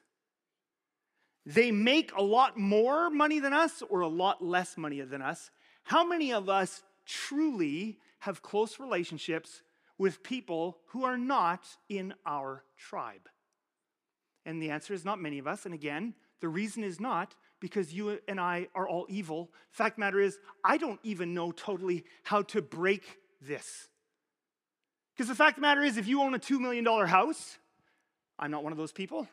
They 1.45 1.69
make 1.69 2.13
a 2.17 2.23
lot 2.23 2.57
more 2.57 3.11
money 3.11 3.39
than 3.39 3.53
us 3.53 3.83
or 3.87 3.99
a 3.99 4.07
lot 4.07 4.43
less 4.43 4.75
money 4.75 5.01
than 5.01 5.21
us. 5.21 5.51
How 5.83 6.03
many 6.03 6.33
of 6.33 6.49
us 6.49 6.81
truly 7.05 7.99
have 8.19 8.41
close 8.41 8.79
relationships 8.79 9.61
with 9.97 10.23
people 10.23 10.77
who 10.87 11.03
are 11.03 11.17
not 11.17 11.65
in 11.89 12.13
our 12.25 12.63
tribe? 12.77 13.29
And 14.45 14.61
the 14.61 14.71
answer 14.71 14.93
is 14.93 15.05
not 15.05 15.21
many 15.21 15.39
of 15.39 15.47
us. 15.47 15.65
And 15.65 15.73
again, 15.73 16.13
the 16.41 16.49
reason 16.49 16.83
is 16.83 16.99
not 16.99 17.35
because 17.59 17.93
you 17.93 18.19
and 18.27 18.39
I 18.39 18.67
are 18.75 18.87
all 18.87 19.05
evil. 19.07 19.51
Fact 19.71 19.97
matter 19.97 20.19
is, 20.19 20.37
I 20.63 20.77
don't 20.77 20.99
even 21.03 21.33
know 21.33 21.51
totally 21.51 22.03
how 22.23 22.41
to 22.43 22.61
break 22.61 23.19
this. 23.41 23.87
Because 25.15 25.29
the 25.29 25.35
fact 25.35 25.57
of 25.57 25.61
the 25.61 25.61
matter 25.61 25.83
is, 25.83 25.97
if 25.97 26.07
you 26.07 26.21
own 26.21 26.33
a 26.33 26.39
$2 26.39 26.59
million 26.59 26.85
house, 27.07 27.57
I'm 28.37 28.51
not 28.51 28.63
one 28.63 28.73
of 28.73 28.77
those 28.77 28.91
people. 28.91 29.27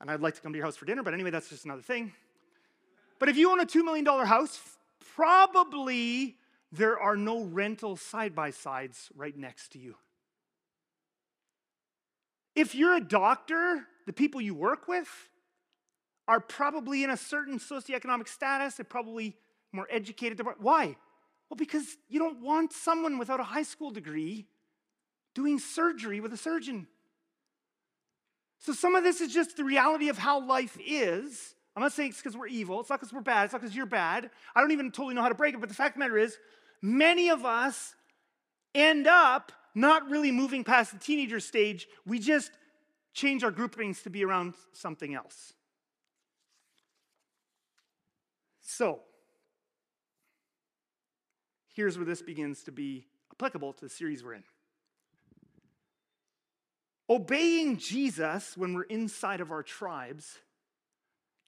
And 0.00 0.10
I'd 0.10 0.20
like 0.20 0.34
to 0.36 0.40
come 0.40 0.52
to 0.52 0.56
your 0.56 0.64
house 0.64 0.76
for 0.76 0.86
dinner, 0.86 1.02
but 1.02 1.14
anyway, 1.14 1.30
that's 1.30 1.48
just 1.50 1.64
another 1.64 1.82
thing. 1.82 2.12
But 3.18 3.28
if 3.28 3.36
you 3.36 3.50
own 3.50 3.60
a 3.60 3.66
$2 3.66 3.84
million 3.84 4.06
house, 4.06 4.60
probably 5.14 6.36
there 6.72 6.98
are 6.98 7.16
no 7.16 7.44
rental 7.44 7.96
side 7.96 8.34
by 8.34 8.50
sides 8.50 9.10
right 9.14 9.36
next 9.36 9.72
to 9.72 9.78
you. 9.78 9.94
If 12.54 12.74
you're 12.74 12.96
a 12.96 13.00
doctor, 13.00 13.86
the 14.06 14.12
people 14.12 14.40
you 14.40 14.54
work 14.54 14.88
with 14.88 15.08
are 16.26 16.40
probably 16.40 17.04
in 17.04 17.10
a 17.10 17.16
certain 17.16 17.58
socioeconomic 17.58 18.28
status, 18.28 18.74
they're 18.74 18.84
probably 18.84 19.36
more 19.72 19.86
educated. 19.90 20.40
Why? 20.60 20.96
Well, 21.48 21.56
because 21.56 21.84
you 22.08 22.18
don't 22.18 22.40
want 22.40 22.72
someone 22.72 23.18
without 23.18 23.40
a 23.40 23.44
high 23.44 23.62
school 23.62 23.90
degree 23.90 24.46
doing 25.34 25.58
surgery 25.58 26.20
with 26.20 26.32
a 26.32 26.36
surgeon. 26.36 26.86
So 28.58 28.72
some 28.72 28.94
of 28.94 29.02
this 29.02 29.20
is 29.20 29.32
just 29.32 29.56
the 29.56 29.64
reality 29.64 30.08
of 30.08 30.16
how 30.16 30.40
life 30.40 30.78
is. 30.86 31.54
I'm 31.74 31.82
not 31.82 31.92
saying 31.92 32.10
it's 32.10 32.18
because 32.18 32.36
we're 32.36 32.46
evil. 32.46 32.80
It's 32.80 32.90
not 32.90 33.00
because 33.00 33.12
we're 33.12 33.22
bad. 33.22 33.44
It's 33.44 33.52
not 33.52 33.62
because 33.62 33.74
you're 33.74 33.86
bad. 33.86 34.30
I 34.54 34.60
don't 34.60 34.72
even 34.72 34.90
totally 34.90 35.14
know 35.14 35.22
how 35.22 35.28
to 35.28 35.34
break 35.34 35.54
it. 35.54 35.60
But 35.60 35.68
the 35.68 35.74
fact 35.74 35.96
of 35.96 36.00
the 36.00 36.00
matter 36.00 36.18
is, 36.18 36.36
many 36.82 37.30
of 37.30 37.44
us 37.44 37.94
end 38.74 39.06
up 39.06 39.52
not 39.74 40.10
really 40.10 40.30
moving 40.30 40.64
past 40.64 40.92
the 40.92 40.98
teenager 40.98 41.40
stage. 41.40 41.86
We 42.04 42.18
just 42.18 42.50
change 43.14 43.44
our 43.44 43.50
groupings 43.50 44.02
to 44.02 44.10
be 44.10 44.24
around 44.24 44.54
something 44.72 45.14
else. 45.14 45.54
So, 48.60 49.00
here's 51.74 51.96
where 51.96 52.06
this 52.06 52.22
begins 52.22 52.62
to 52.64 52.72
be 52.72 53.06
applicable 53.32 53.72
to 53.74 53.84
the 53.84 53.90
series 53.90 54.24
we're 54.24 54.34
in. 54.34 54.44
Obeying 57.10 57.76
Jesus 57.76 58.56
when 58.56 58.72
we're 58.72 58.84
inside 58.84 59.40
of 59.40 59.50
our 59.50 59.62
tribes 59.62 60.38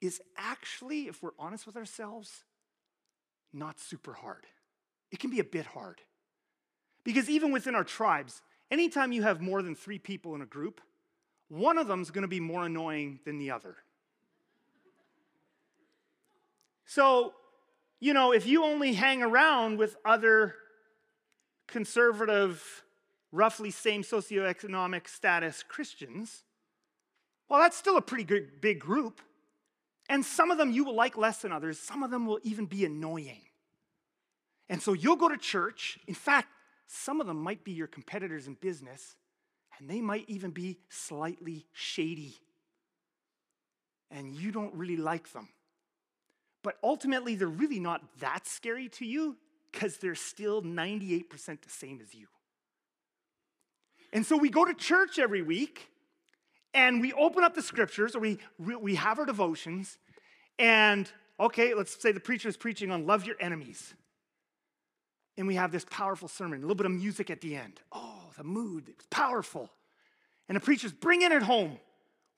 is 0.01 0.21
actually, 0.37 1.09
if 1.09 1.23
we're 1.23 1.31
honest 1.39 1.67
with 1.67 1.77
ourselves, 1.77 2.45
not 3.53 3.81
super 3.81 4.13
hard. 4.13 4.45
It 5.15 5.21
can 5.21 5.31
be 5.31 5.39
a 5.39 5.45
bit 5.45 5.65
hard. 5.67 6.01
Because 7.05 7.31
even 7.31 7.53
within 7.53 7.77
our 7.77 7.85
tribes, 7.85 8.43
anytime 8.69 9.13
you 9.13 9.23
have 9.23 9.41
more 9.41 9.63
than 9.63 9.77
three 9.77 10.01
people 10.01 10.35
in 10.35 10.43
a 10.43 10.47
group, 10.47 10.81
one 11.47 11.79
of 11.79 11.87
them 11.87 12.03
is 12.03 12.11
going 12.11 12.23
to 12.23 12.29
be 12.29 12.41
more 12.41 12.67
annoying 12.67 13.21
than 13.25 13.39
the 13.39 13.53
other. 13.53 13.77
So, 16.85 17.35
you 18.01 18.13
know, 18.13 18.33
if 18.33 18.45
you 18.45 18.65
only 18.65 18.95
hang 18.95 19.23
around 19.23 19.79
with 19.79 19.95
other 20.05 20.57
conservative, 21.69 22.83
roughly 23.31 23.71
same 23.71 24.03
socioeconomic 24.03 25.07
status 25.07 25.63
Christians, 25.63 26.43
well, 27.49 27.61
that's 27.61 27.77
still 27.77 27.99
a 27.99 28.03
pretty 28.03 28.25
good, 28.25 28.61
big 28.61 28.81
group. 28.81 29.21
And 30.09 30.25
some 30.25 30.51
of 30.51 30.59
them 30.59 30.73
you 30.73 30.83
will 30.85 30.97
like 30.97 31.17
less 31.17 31.43
than 31.43 31.53
others, 31.53 31.79
some 31.79 32.03
of 32.03 32.11
them 32.11 32.27
will 32.27 32.41
even 32.43 32.67
be 32.67 32.85
annoying. 32.85 33.43
And 34.69 34.81
so 34.81 34.93
you'll 34.93 35.17
go 35.17 35.29
to 35.29 35.37
church. 35.37 35.99
In 36.07 36.15
fact, 36.15 36.49
some 36.87 37.21
of 37.21 37.27
them 37.27 37.39
might 37.39 37.65
be 37.65 37.73
your 37.73 37.87
competitors 37.87 38.47
in 38.47 38.55
business, 38.55 39.17
and 39.79 39.89
they 39.89 40.01
might 40.01 40.25
even 40.29 40.51
be 40.51 40.79
slightly 40.89 41.67
shady. 41.73 42.37
And 44.11 44.35
you 44.35 44.53
don't 44.53 44.75
really 44.75 44.97
like 44.97 45.33
them. 45.33 45.49
But 46.63 46.77
ultimately, 46.83 47.35
they're 47.35 47.49
really 47.49 47.81
not 47.81 48.03
that 48.21 48.47
scary 48.47 48.89
to 48.91 49.05
you 49.05 49.37
because 49.71 49.99
they're 49.99 50.15
still 50.15 50.63
98% 50.63 51.29
the 51.63 51.69
same 51.69 52.01
as 52.01 52.15
you. 52.15 52.27
And 54.13 54.25
so 54.25 54.37
we 54.37 54.49
go 54.49 54.65
to 54.65 54.73
church 54.73 55.19
every 55.19 55.43
week 55.43 55.89
and 56.73 57.01
we 57.01 57.13
open 57.13 57.43
up 57.43 57.55
the 57.55 57.63
scriptures 57.63 58.15
or 58.15 58.21
we, 58.21 58.39
we 58.59 58.95
have 58.95 59.19
our 59.19 59.27
devotions. 59.27 59.99
And 60.59 61.11
okay, 61.41 61.75
let's 61.75 62.01
say 62.01 62.13
the 62.13 62.21
preacher 62.21 62.49
is 62.49 62.57
preaching 62.57 62.93
on 62.93 63.07
love 63.07 63.27
your 63.27 63.37
enemies 63.41 63.95
and 65.37 65.47
we 65.47 65.57
have 65.57 65.73
this 65.73 65.85
powerful 65.91 66.29
sermon, 66.29 66.59
a 66.59 66.63
little 66.63 66.75
bit 66.75 66.87
of 66.87 66.93
music 66.93 67.31
at 67.31 67.41
the 67.41 67.57
end. 67.57 67.81
Oh, 67.93 68.31
the 68.37 68.45
mood, 68.45 68.89
it's 68.89 69.07
powerful. 69.11 69.71
And 70.49 70.57
the 70.57 70.61
preacher's 70.61 70.93
bringing 70.93 71.33
it 71.33 71.43
home. 71.43 71.79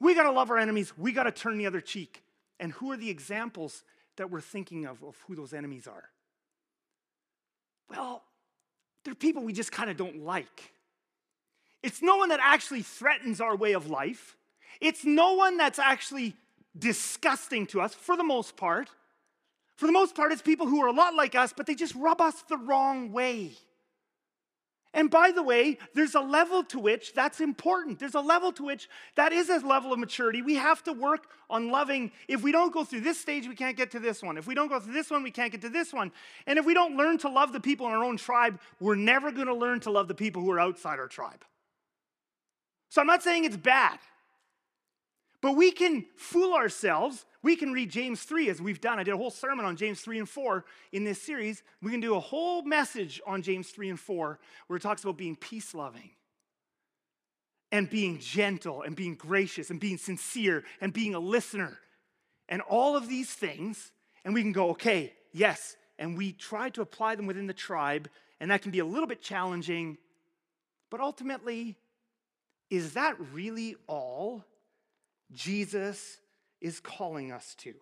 We 0.01 0.15
got 0.15 0.25
to 0.25 0.31
love 0.31 0.51
our 0.51 0.59
enemies. 0.59 0.97
We 0.97 1.13
got 1.13 1.25
to 1.25 1.33
turn 1.33 1.59
the 1.59 1.67
other 1.67 1.81
cheek. 1.81 2.23
And 2.61 2.73
who 2.73 2.93
are 2.93 2.97
the 2.97 3.11
examples 3.11 3.83
that 4.17 4.31
we're 4.31 4.41
thinking 4.41 4.87
of 4.87 5.03
of 5.03 5.17
who 5.27 5.35
those 5.35 5.53
enemies 5.53 5.87
are? 5.87 6.05
Well, 7.91 8.23
they're 9.05 9.15
people 9.15 9.43
we 9.43 9.53
just 9.53 9.73
kind 9.73 9.91
of 9.91 9.97
don't 9.97 10.25
like. 10.25 10.73
It's 11.83 12.03
no 12.03 12.17
one 12.17 12.31
that 12.31 12.41
actually 12.43 12.83
threatens 12.83 13.41
our 13.41 13.57
way 13.57 13.73
of 13.73 13.89
life. 13.89 14.37
It's 14.81 15.05
no 15.05 15.35
one 15.35 15.57
that's 15.57 15.79
actually 15.79 16.35
disgusting 16.77 17.67
to 17.69 17.81
us 17.81 17.95
for 17.95 18.17
the 18.17 18.25
most 18.25 18.57
part. 18.57 18.91
For 19.77 19.87
the 19.87 19.93
most 19.93 20.15
part, 20.15 20.33
it's 20.33 20.43
people 20.43 20.67
who 20.67 20.83
are 20.83 20.89
a 20.89 20.93
lot 20.93 21.15
like 21.15 21.35
us, 21.35 21.53
but 21.55 21.67
they 21.67 21.75
just 21.75 21.95
rub 21.95 22.21
us 22.21 22.43
the 22.49 22.57
wrong 22.57 23.13
way. 23.13 23.53
And 24.95 25.11
by 25.11 25.31
the 25.31 25.43
way, 25.43 25.77
there's 25.95 26.15
a 26.15 26.21
level 26.21 26.65
to 26.65 26.79
which 26.79 27.13
that's 27.13 27.41
important. 27.41 27.99
There's 27.99 28.15
a 28.15 28.21
level 28.21 28.51
to 28.53 28.65
which 28.65 28.89
that 29.17 29.31
is 29.31 29.51
a 29.51 29.59
level 29.59 29.93
of 29.93 29.99
maturity. 29.99 30.41
We 30.41 30.55
have 30.55 30.83
to 30.85 30.95
work 30.95 31.27
on 31.51 31.71
loving. 31.71 32.13
If 32.29 32.43
we 32.43 32.51
don't 32.51 32.73
go 32.73 32.83
through 32.83 33.03
this 33.03 33.21
stage, 33.21 33.47
we 33.47 33.55
can't 33.55 33.77
get 33.77 33.91
to 33.91 34.01
this 34.01 34.23
one. 34.23 34.39
If 34.39 34.47
we 34.47 34.55
don't 34.55 34.69
go 34.69 34.81
through 34.81 34.95
this 34.95 35.11
one, 35.11 35.23
we 35.23 35.31
can't 35.31 35.53
get 35.53 35.61
to 35.61 35.69
this 35.69 35.93
one. 35.93 36.11
And 36.47 36.59
if 36.59 36.65
we 36.65 36.73
don't 36.73 36.97
learn 36.97 37.19
to 37.19 37.29
love 37.29 37.53
the 37.53 37.61
people 37.61 37.87
in 37.87 37.93
our 37.93 38.03
own 38.03 38.17
tribe, 38.17 38.59
we're 38.81 38.95
never 38.95 39.31
going 39.31 39.49
to 39.49 39.55
learn 39.55 39.81
to 39.81 39.91
love 39.91 40.09
the 40.09 40.15
people 40.15 40.41
who 40.41 40.51
are 40.51 40.61
outside 40.61 40.99
our 40.99 41.09
tribe. 41.09 41.45
So 42.89 43.03
I'm 43.03 43.07
not 43.07 43.23
saying 43.23 43.45
it's 43.45 43.59
bad. 43.59 43.99
But 45.43 45.53
we 45.53 45.73
can 45.73 46.07
fool 46.17 46.55
ourselves. 46.55 47.27
We 47.47 47.55
can 47.55 47.73
read 47.73 47.93
James 47.93 48.25
3 48.25 48.51
as 48.51 48.61
we've 48.61 48.81
done. 48.81 48.99
I 48.99 49.05
did 49.05 49.15
a 49.15 49.17
whole 49.17 49.31
sermon 49.31 49.65
on 49.65 49.77
James 49.77 50.01
3 50.01 50.19
and 50.19 50.29
4 50.29 50.65
in 50.91 51.05
this 51.05 51.23
series. 51.23 51.63
We 51.81 51.93
can 51.93 52.01
do 52.01 52.17
a 52.17 52.19
whole 52.21 52.63
message 52.63 53.21
on 53.25 53.41
James 53.41 53.69
3 53.69 53.91
and 53.91 54.01
4 54.01 54.41
where 54.67 54.77
it 54.77 54.83
talks 54.83 55.05
about 55.05 55.17
being 55.17 55.37
peace 55.37 55.73
loving 55.73 56.11
and 57.71 57.89
being 57.89 58.19
gentle 58.19 58.83
and 58.83 58.97
being 58.97 59.15
gracious 59.15 59.71
and 59.71 59.79
being 59.79 59.97
sincere 59.97 60.65
and 60.81 60.93
being 60.93 61.15
a 61.15 61.21
listener 61.21 61.79
and 62.49 62.63
all 62.63 62.97
of 62.97 63.07
these 63.07 63.33
things. 63.33 63.93
And 64.25 64.35
we 64.35 64.43
can 64.43 64.51
go, 64.51 64.71
okay, 64.71 65.13
yes. 65.33 65.77
And 66.01 66.19
we 66.19 66.33
try 66.33 66.71
to 66.71 66.83
apply 66.83 67.15
them 67.15 67.27
within 67.29 67.47
the 67.47 67.55
tribe, 67.55 68.11
and 68.41 68.51
that 68.51 68.63
can 68.63 68.73
be 68.73 68.81
a 68.81 68.85
little 68.85 69.07
bit 69.07 69.23
challenging. 69.23 69.99
But 70.91 70.99
ultimately, 70.99 71.77
is 72.71 72.95
that 72.95 73.15
really 73.33 73.77
all 73.87 74.45
Jesus 75.33 76.19
is 76.61 76.81
calling 76.81 77.33
us 77.33 77.55
to. 77.59 77.75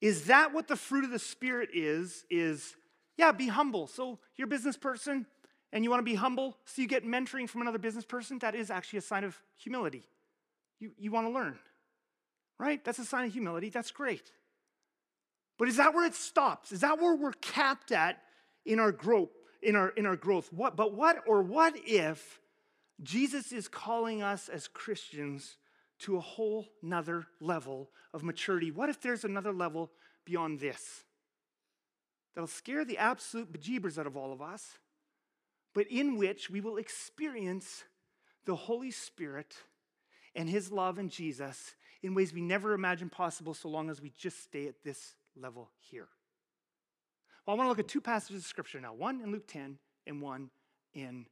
Is 0.00 0.26
that 0.26 0.52
what 0.52 0.68
the 0.68 0.76
fruit 0.76 1.04
of 1.04 1.10
the 1.10 1.18
Spirit 1.18 1.70
is? 1.72 2.24
Is, 2.30 2.74
yeah, 3.16 3.32
be 3.32 3.48
humble. 3.48 3.86
So 3.86 4.18
you're 4.36 4.46
a 4.46 4.48
business 4.48 4.76
person 4.76 5.26
and 5.72 5.82
you 5.82 5.90
want 5.90 6.00
to 6.00 6.04
be 6.04 6.14
humble, 6.14 6.56
so 6.66 6.82
you 6.82 6.86
get 6.86 7.04
mentoring 7.04 7.48
from 7.48 7.62
another 7.62 7.78
business 7.78 8.04
person. 8.04 8.38
That 8.40 8.54
is 8.54 8.70
actually 8.70 9.00
a 9.00 9.02
sign 9.02 9.24
of 9.24 9.36
humility. 9.56 10.04
You, 10.78 10.92
you 10.98 11.10
want 11.10 11.26
to 11.26 11.32
learn, 11.32 11.58
right? 12.60 12.84
That's 12.84 13.00
a 13.00 13.04
sign 13.04 13.24
of 13.24 13.32
humility. 13.32 13.70
That's 13.70 13.90
great. 13.90 14.30
But 15.58 15.68
is 15.68 15.76
that 15.78 15.92
where 15.94 16.06
it 16.06 16.14
stops? 16.14 16.70
Is 16.70 16.80
that 16.80 17.00
where 17.00 17.16
we're 17.16 17.32
capped 17.32 17.90
at 17.90 18.20
in 18.64 18.78
our 18.78 18.92
growth, 18.92 19.30
in 19.62 19.76
our, 19.76 19.88
in 19.90 20.06
our 20.06 20.16
growth. 20.16 20.52
What, 20.52 20.76
but 20.76 20.94
what 20.94 21.22
or 21.26 21.42
what 21.42 21.74
if 21.86 22.40
Jesus 23.02 23.52
is 23.52 23.68
calling 23.68 24.22
us 24.22 24.48
as 24.48 24.68
Christians 24.68 25.56
to 26.00 26.16
a 26.16 26.20
whole 26.20 26.66
nother 26.82 27.26
level 27.40 27.90
of 28.12 28.22
maturity? 28.22 28.70
What 28.70 28.88
if 28.88 29.00
there's 29.00 29.24
another 29.24 29.52
level 29.52 29.90
beyond 30.24 30.60
this? 30.60 31.04
That'll 32.34 32.48
scare 32.48 32.84
the 32.84 32.98
absolute 32.98 33.52
bejeebers 33.52 33.98
out 33.98 34.06
of 34.06 34.16
all 34.16 34.32
of 34.32 34.42
us, 34.42 34.78
but 35.72 35.86
in 35.88 36.16
which 36.16 36.50
we 36.50 36.60
will 36.60 36.76
experience 36.76 37.84
the 38.44 38.56
Holy 38.56 38.90
Spirit 38.90 39.54
and 40.34 40.48
His 40.48 40.72
love 40.72 40.98
and 40.98 41.10
Jesus 41.10 41.74
in 42.02 42.14
ways 42.14 42.34
we 42.34 42.42
never 42.42 42.74
imagined 42.74 43.12
possible 43.12 43.54
so 43.54 43.68
long 43.68 43.88
as 43.88 44.00
we 44.00 44.10
just 44.10 44.42
stay 44.42 44.66
at 44.66 44.82
this 44.84 45.14
level 45.36 45.70
here. 45.78 46.08
Well, 47.46 47.54
I 47.54 47.58
want 47.58 47.66
to 47.66 47.70
look 47.70 47.78
at 47.78 47.88
two 47.88 48.00
passages 48.00 48.42
of 48.42 48.46
Scripture 48.46 48.80
now 48.80 48.94
one 48.94 49.20
in 49.20 49.30
Luke 49.30 49.46
10 49.46 49.78
and 50.06 50.20
one 50.20 50.50
in 50.92 51.26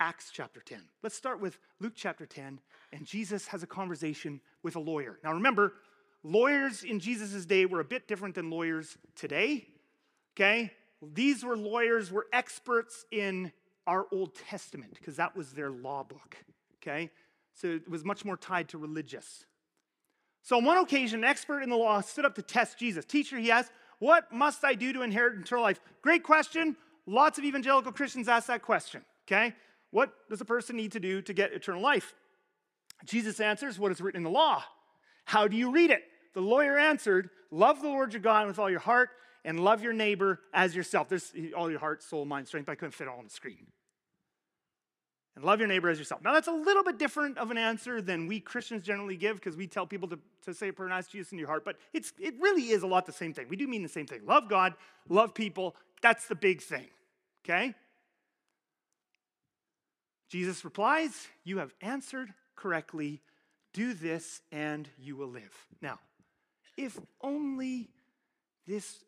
Acts 0.00 0.30
chapter 0.32 0.60
10. 0.60 0.80
Let's 1.02 1.16
start 1.16 1.40
with 1.40 1.58
Luke 1.80 1.94
chapter 1.96 2.26
10, 2.26 2.60
and 2.92 3.06
Jesus 3.06 3.48
has 3.48 3.62
a 3.62 3.66
conversation 3.66 4.40
with 4.62 4.76
a 4.76 4.80
lawyer. 4.80 5.18
Now, 5.24 5.32
remember, 5.32 5.74
lawyers 6.22 6.84
in 6.84 7.00
Jesus' 7.00 7.44
day 7.46 7.66
were 7.66 7.80
a 7.80 7.84
bit 7.84 8.06
different 8.06 8.34
than 8.34 8.50
lawyers 8.50 8.96
today. 9.16 9.66
Okay? 10.36 10.72
These 11.02 11.44
were 11.44 11.56
lawyers, 11.56 12.12
were 12.12 12.26
experts 12.32 13.04
in 13.10 13.52
our 13.86 14.06
Old 14.12 14.34
Testament 14.34 14.94
because 14.94 15.16
that 15.16 15.36
was 15.36 15.52
their 15.52 15.70
law 15.70 16.02
book. 16.02 16.36
Okay? 16.76 17.10
So 17.54 17.68
it 17.68 17.88
was 17.88 18.04
much 18.04 18.24
more 18.24 18.36
tied 18.36 18.68
to 18.68 18.78
religious. 18.78 19.44
So 20.42 20.56
on 20.56 20.64
one 20.64 20.78
occasion, 20.78 21.20
an 21.20 21.24
expert 21.24 21.62
in 21.62 21.70
the 21.70 21.76
law 21.76 22.00
stood 22.00 22.24
up 22.24 22.34
to 22.36 22.42
test 22.42 22.78
Jesus. 22.78 23.04
Teacher, 23.04 23.36
he 23.36 23.50
asked, 23.50 23.72
What 23.98 24.32
must 24.32 24.64
I 24.64 24.74
do 24.74 24.92
to 24.92 25.02
inherit 25.02 25.38
eternal 25.40 25.64
life? 25.64 25.80
Great 26.02 26.22
question. 26.22 26.76
Lots 27.06 27.38
of 27.38 27.44
evangelical 27.44 27.90
Christians 27.90 28.28
ask 28.28 28.46
that 28.46 28.62
question. 28.62 29.02
Okay? 29.26 29.54
What 29.90 30.12
does 30.28 30.40
a 30.40 30.44
person 30.44 30.76
need 30.76 30.92
to 30.92 31.00
do 31.00 31.22
to 31.22 31.32
get 31.32 31.52
eternal 31.52 31.82
life? 31.82 32.14
Jesus 33.04 33.40
answers, 33.40 33.78
What 33.78 33.92
is 33.92 34.00
written 34.00 34.18
in 34.18 34.24
the 34.24 34.30
law? 34.30 34.62
How 35.24 35.48
do 35.48 35.56
you 35.56 35.70
read 35.70 35.90
it? 35.90 36.02
The 36.34 36.40
lawyer 36.40 36.78
answered, 36.78 37.30
Love 37.50 37.80
the 37.80 37.88
Lord 37.88 38.12
your 38.12 38.22
God 38.22 38.46
with 38.46 38.58
all 38.58 38.70
your 38.70 38.80
heart 38.80 39.10
and 39.44 39.60
love 39.60 39.82
your 39.82 39.92
neighbor 39.92 40.40
as 40.52 40.74
yourself. 40.74 41.08
There's 41.08 41.32
all 41.56 41.70
your 41.70 41.80
heart, 41.80 42.02
soul, 42.02 42.24
mind, 42.24 42.48
strength. 42.48 42.68
I 42.68 42.74
couldn't 42.74 42.92
fit 42.92 43.04
it 43.04 43.10
all 43.10 43.18
on 43.18 43.24
the 43.24 43.30
screen. 43.30 43.66
And 45.36 45.44
love 45.44 45.60
your 45.60 45.68
neighbor 45.68 45.88
as 45.88 45.98
yourself. 45.98 46.22
Now, 46.22 46.32
that's 46.32 46.48
a 46.48 46.52
little 46.52 46.82
bit 46.82 46.98
different 46.98 47.38
of 47.38 47.50
an 47.50 47.58
answer 47.58 48.02
than 48.02 48.26
we 48.26 48.40
Christians 48.40 48.82
generally 48.82 49.16
give 49.16 49.36
because 49.36 49.56
we 49.56 49.68
tell 49.68 49.86
people 49.86 50.08
to, 50.08 50.18
to 50.46 50.52
say 50.52 50.68
a 50.68 50.72
prayer 50.72 50.88
and 50.88 50.98
ask 50.98 51.10
Jesus 51.10 51.30
in 51.32 51.38
your 51.38 51.46
heart, 51.46 51.64
but 51.64 51.76
it's, 51.92 52.12
it 52.18 52.34
really 52.40 52.70
is 52.70 52.82
a 52.82 52.86
lot 52.86 53.06
the 53.06 53.12
same 53.12 53.32
thing. 53.32 53.46
We 53.48 53.56
do 53.56 53.68
mean 53.68 53.84
the 53.84 53.88
same 53.88 54.06
thing. 54.06 54.26
Love 54.26 54.48
God, 54.48 54.74
love 55.08 55.34
people. 55.34 55.76
That's 56.02 56.26
the 56.26 56.34
big 56.34 56.60
thing, 56.60 56.88
okay? 57.44 57.74
Jesus 60.28 60.64
replies, 60.64 61.26
You 61.44 61.58
have 61.58 61.72
answered 61.80 62.32
correctly. 62.56 63.22
Do 63.72 63.94
this 63.94 64.40
and 64.50 64.88
you 64.98 65.16
will 65.16 65.28
live. 65.28 65.54
Now, 65.80 65.98
if 66.76 66.98
only 67.20 67.90
this, 68.66 69.04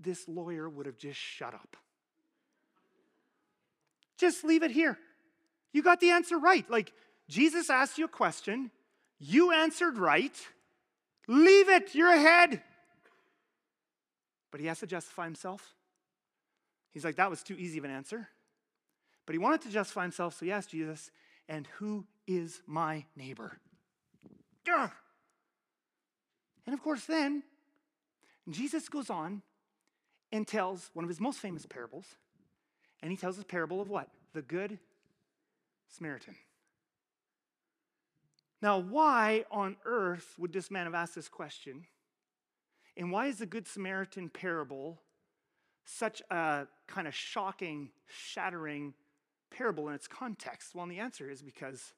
this 0.00 0.26
lawyer 0.28 0.68
would 0.68 0.86
have 0.86 0.98
just 0.98 1.18
shut 1.18 1.54
up. 1.54 1.76
Just 4.16 4.44
leave 4.44 4.62
it 4.62 4.70
here. 4.70 4.98
You 5.72 5.82
got 5.82 6.00
the 6.00 6.10
answer 6.10 6.38
right. 6.38 6.68
Like, 6.70 6.92
Jesus 7.28 7.70
asked 7.70 7.98
you 7.98 8.06
a 8.06 8.08
question, 8.08 8.70
you 9.18 9.52
answered 9.52 9.98
right. 9.98 10.34
Leave 11.28 11.68
it, 11.68 11.94
you're 11.94 12.12
ahead. 12.12 12.62
But 14.50 14.60
he 14.60 14.66
has 14.66 14.80
to 14.80 14.86
justify 14.86 15.24
himself. 15.24 15.74
He's 16.92 17.04
like, 17.04 17.16
that 17.16 17.30
was 17.30 17.42
too 17.42 17.54
easy 17.54 17.78
of 17.78 17.84
an 17.84 17.90
answer. 17.90 18.28
But 19.28 19.34
he 19.34 19.38
wanted 19.38 19.60
to 19.60 19.68
justify 19.68 20.04
himself, 20.04 20.38
so 20.38 20.46
he 20.46 20.52
asked 20.52 20.70
Jesus, 20.70 21.10
and 21.50 21.68
who 21.76 22.06
is 22.26 22.62
my 22.66 23.04
neighbor? 23.14 23.58
And 24.66 26.72
of 26.72 26.82
course, 26.82 27.04
then 27.04 27.42
Jesus 28.48 28.88
goes 28.88 29.10
on 29.10 29.42
and 30.32 30.48
tells 30.48 30.88
one 30.94 31.04
of 31.04 31.10
his 31.10 31.20
most 31.20 31.40
famous 31.40 31.66
parables. 31.66 32.06
And 33.02 33.10
he 33.10 33.18
tells 33.18 33.36
his 33.36 33.44
parable 33.44 33.82
of 33.82 33.90
what? 33.90 34.08
The 34.32 34.40
good 34.40 34.78
Samaritan. 35.90 36.34
Now, 38.62 38.78
why 38.78 39.44
on 39.50 39.76
earth 39.84 40.36
would 40.38 40.54
this 40.54 40.70
man 40.70 40.86
have 40.86 40.94
asked 40.94 41.14
this 41.14 41.28
question? 41.28 41.84
And 42.96 43.12
why 43.12 43.26
is 43.26 43.40
the 43.40 43.46
Good 43.46 43.68
Samaritan 43.68 44.30
parable 44.30 45.02
such 45.84 46.22
a 46.30 46.66
kind 46.86 47.06
of 47.06 47.14
shocking, 47.14 47.90
shattering 48.06 48.94
parable 49.50 49.88
in 49.88 49.94
its 49.94 50.08
context? 50.08 50.74
Well, 50.74 50.86
the 50.86 50.98
answer 50.98 51.30
is 51.30 51.42
because 51.42 51.92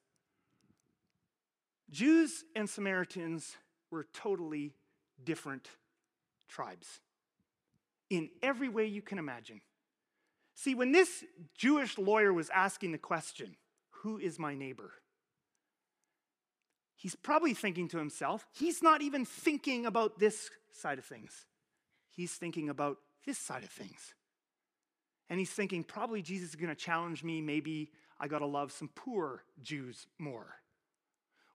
Jews 1.89 2.43
and 2.55 2.69
Samaritans 2.69 3.57
were 3.89 4.05
totally 4.13 4.73
different 5.23 5.67
tribes 6.47 6.99
in 8.09 8.29
every 8.41 8.69
way 8.69 8.85
you 8.85 9.01
can 9.01 9.17
imagine. 9.17 9.61
See, 10.55 10.75
when 10.75 10.91
this 10.91 11.23
Jewish 11.55 11.97
lawyer 11.97 12.33
was 12.33 12.49
asking 12.49 12.91
the 12.91 12.97
question, 12.97 13.55
Who 14.01 14.17
is 14.17 14.37
my 14.37 14.53
neighbor? 14.53 14.91
He's 16.95 17.15
probably 17.15 17.55
thinking 17.55 17.87
to 17.89 17.97
himself, 17.97 18.45
he's 18.53 18.83
not 18.83 19.01
even 19.01 19.25
thinking 19.25 19.85
about 19.85 20.19
this 20.19 20.51
side 20.71 20.99
of 20.99 21.05
things. 21.05 21.45
He's 22.09 22.33
thinking 22.33 22.69
about 22.69 22.97
this 23.25 23.37
side 23.37 23.63
of 23.63 23.69
things. 23.69 24.13
And 25.29 25.39
he's 25.39 25.49
thinking, 25.49 25.83
probably 25.83 26.21
Jesus 26.21 26.49
is 26.49 26.55
going 26.55 26.69
to 26.69 26.75
challenge 26.75 27.23
me. 27.23 27.41
Maybe 27.41 27.91
I 28.19 28.27
got 28.27 28.39
to 28.39 28.45
love 28.45 28.71
some 28.71 28.89
poor 28.95 29.43
Jews 29.61 30.07
more. 30.19 30.55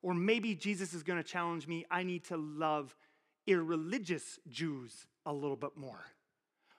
Or 0.03 0.15
maybe 0.15 0.55
Jesus 0.55 0.95
is 0.95 1.03
going 1.03 1.23
to 1.23 1.29
challenge 1.29 1.67
me. 1.67 1.85
I 1.91 2.03
need 2.03 2.25
to 2.25 2.37
love 2.37 2.95
irreligious 3.47 4.39
Jews 4.49 5.07
a 5.25 5.33
little 5.33 5.57
bit 5.57 5.77
more. 5.77 6.05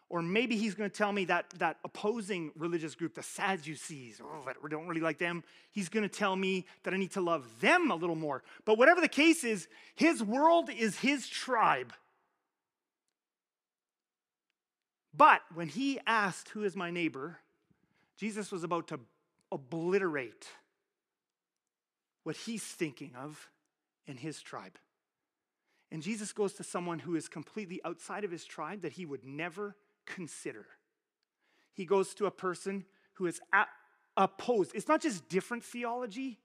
Or 0.10 0.22
maybe 0.22 0.56
he's 0.56 0.74
going 0.74 0.90
to 0.90 0.96
tell 0.96 1.12
me 1.12 1.26
that 1.26 1.50
that 1.58 1.78
opposing 1.84 2.52
religious 2.56 2.96
group, 2.96 3.14
the 3.14 3.24
Sadducees, 3.24 4.22
oh, 4.24 4.46
I 4.48 4.68
don't 4.70 4.88
really 4.88 5.02
like 5.02 5.18
them. 5.18 5.44
He's 5.72 5.90
going 5.90 6.08
to 6.08 6.16
tell 6.16 6.36
me 6.36 6.66
that 6.84 6.94
I 6.94 6.98
need 6.98 7.12
to 7.12 7.22
love 7.22 7.60
them 7.60 7.92
a 7.92 7.96
little 7.96 8.16
more. 8.16 8.44
But 8.64 8.78
whatever 8.78 9.02
the 9.02 9.10
case 9.10 9.44
is, 9.44 9.68
his 9.96 10.24
world 10.24 10.70
is 10.70 10.98
his 11.00 11.28
tribe. 11.28 11.92
But 15.18 15.42
when 15.54 15.68
he 15.68 16.00
asked, 16.06 16.50
Who 16.50 16.64
is 16.64 16.76
my 16.76 16.92
neighbor? 16.92 17.40
Jesus 18.18 18.52
was 18.52 18.64
about 18.64 18.88
to 18.90 19.00
obliterate 19.52 20.48
what 22.24 22.36
he's 22.36 22.64
thinking 22.64 23.14
of 23.16 23.50
in 24.06 24.18
his 24.18 24.42
tribe. 24.42 24.78
And 25.92 26.04
Jesus 26.04 26.34
goes 26.34 26.54
to 26.54 26.64
someone 26.64 27.00
who 27.00 27.16
is 27.16 27.30
completely 27.30 27.80
outside 27.86 28.24
of 28.24 28.32
his 28.32 28.46
tribe 28.46 28.82
that 28.82 28.94
he 28.94 29.06
would 29.06 29.24
never 29.24 29.76
consider. 30.06 30.66
He 31.74 31.86
goes 31.86 32.14
to 32.16 32.26
a 32.26 32.32
person 32.32 32.86
who 33.14 33.28
is 33.28 33.40
opposed. 34.18 34.72
It's 34.76 34.88
not 34.88 35.02
just 35.02 35.30
different 35.30 35.64
theology. 35.64 36.40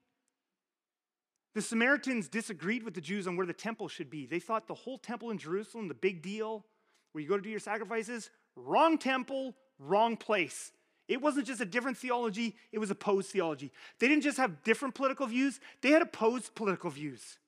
The 1.54 1.62
Samaritans 1.62 2.28
disagreed 2.28 2.84
with 2.84 2.94
the 2.94 3.00
Jews 3.00 3.26
on 3.26 3.36
where 3.36 3.46
the 3.46 3.52
temple 3.52 3.88
should 3.88 4.08
be. 4.08 4.26
They 4.26 4.38
thought 4.38 4.68
the 4.68 4.74
whole 4.74 4.98
temple 4.98 5.30
in 5.30 5.38
Jerusalem, 5.38 5.88
the 5.88 5.94
big 5.94 6.22
deal, 6.22 6.64
where 7.10 7.22
you 7.22 7.28
go 7.28 7.36
to 7.36 7.42
do 7.42 7.50
your 7.50 7.58
sacrifices, 7.58 8.30
wrong 8.56 8.98
temple, 8.98 9.54
wrong 9.78 10.16
place. 10.16 10.72
It 11.08 11.20
wasn't 11.20 11.46
just 11.46 11.60
a 11.60 11.66
different 11.66 11.98
theology, 11.98 12.56
it 12.70 12.78
was 12.78 12.90
opposed 12.90 13.30
theology. 13.30 13.72
They 13.98 14.08
didn't 14.08 14.22
just 14.22 14.38
have 14.38 14.62
different 14.62 14.94
political 14.94 15.26
views, 15.26 15.60
they 15.80 15.90
had 15.90 16.02
opposed 16.02 16.54
political 16.54 16.90
views. 16.90 17.38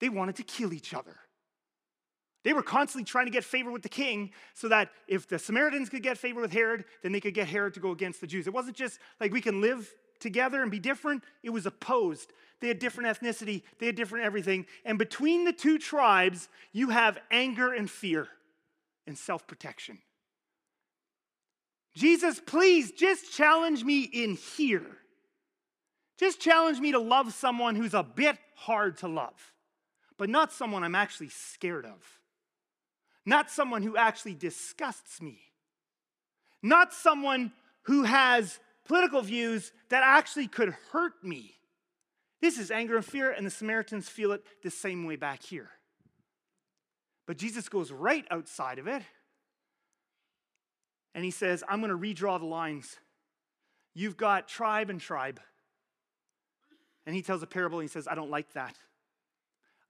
They 0.00 0.08
wanted 0.08 0.36
to 0.36 0.42
kill 0.42 0.72
each 0.72 0.92
other. 0.92 1.16
They 2.42 2.52
were 2.52 2.62
constantly 2.62 3.04
trying 3.04 3.24
to 3.24 3.32
get 3.32 3.42
favor 3.42 3.70
with 3.70 3.82
the 3.82 3.88
king 3.88 4.30
so 4.52 4.68
that 4.68 4.90
if 5.08 5.26
the 5.26 5.38
Samaritans 5.38 5.88
could 5.88 6.02
get 6.02 6.18
favor 6.18 6.42
with 6.42 6.52
Herod, 6.52 6.84
then 7.02 7.10
they 7.12 7.20
could 7.20 7.32
get 7.32 7.48
Herod 7.48 7.72
to 7.74 7.80
go 7.80 7.90
against 7.90 8.20
the 8.20 8.26
Jews. 8.26 8.46
It 8.46 8.52
wasn't 8.52 8.76
just 8.76 8.98
like 9.18 9.32
we 9.32 9.40
can 9.40 9.62
live 9.62 9.90
together 10.20 10.62
and 10.62 10.70
be 10.70 10.78
different, 10.78 11.24
it 11.42 11.50
was 11.50 11.66
opposed. 11.66 12.32
They 12.60 12.68
had 12.68 12.78
different 12.78 13.08
ethnicity, 13.08 13.62
they 13.78 13.86
had 13.86 13.96
different 13.96 14.24
everything. 14.24 14.66
And 14.84 14.98
between 14.98 15.44
the 15.44 15.52
two 15.52 15.78
tribes, 15.78 16.48
you 16.72 16.90
have 16.90 17.18
anger 17.30 17.72
and 17.72 17.90
fear 17.90 18.28
and 19.06 19.16
self 19.16 19.46
protection. 19.46 19.98
Jesus, 21.94 22.40
please 22.40 22.92
just 22.92 23.32
challenge 23.32 23.84
me 23.84 24.02
in 24.02 24.34
here. 24.34 24.98
Just 26.18 26.40
challenge 26.40 26.80
me 26.80 26.92
to 26.92 26.98
love 26.98 27.32
someone 27.32 27.76
who's 27.76 27.94
a 27.94 28.02
bit 28.02 28.36
hard 28.56 28.98
to 28.98 29.08
love, 29.08 29.52
but 30.16 30.28
not 30.28 30.52
someone 30.52 30.82
I'm 30.82 30.94
actually 30.94 31.28
scared 31.28 31.84
of 31.86 32.20
not 33.26 33.50
someone 33.50 33.82
who 33.82 33.96
actually 33.96 34.34
disgusts 34.34 35.20
me, 35.20 35.38
not 36.62 36.92
someone 36.92 37.52
who 37.82 38.04
has 38.04 38.58
political 38.84 39.22
views 39.22 39.72
that 39.88 40.02
actually 40.04 40.46
could 40.46 40.74
hurt 40.92 41.12
me. 41.22 41.54
This 42.40 42.58
is 42.58 42.70
anger 42.70 42.96
and 42.96 43.04
fear, 43.04 43.30
and 43.30 43.46
the 43.46 43.50
Samaritans 43.50 44.08
feel 44.08 44.32
it 44.32 44.44
the 44.62 44.70
same 44.70 45.06
way 45.06 45.16
back 45.16 45.42
here. 45.42 45.70
But 47.26 47.38
Jesus 47.38 47.70
goes 47.70 47.90
right 47.90 48.26
outside 48.30 48.78
of 48.78 48.86
it. 48.86 49.02
And 51.14 51.24
he 51.24 51.30
says, 51.30 51.62
I'm 51.68 51.80
going 51.80 51.90
to 51.90 51.98
redraw 51.98 52.38
the 52.38 52.46
lines. 52.46 52.96
You've 53.94 54.16
got 54.16 54.48
tribe 54.48 54.90
and 54.90 55.00
tribe. 55.00 55.40
And 57.06 57.14
he 57.14 57.22
tells 57.22 57.42
a 57.42 57.46
parable 57.46 57.78
and 57.78 57.88
he 57.88 57.92
says, 57.92 58.08
I 58.08 58.14
don't 58.14 58.30
like 58.30 58.52
that. 58.54 58.76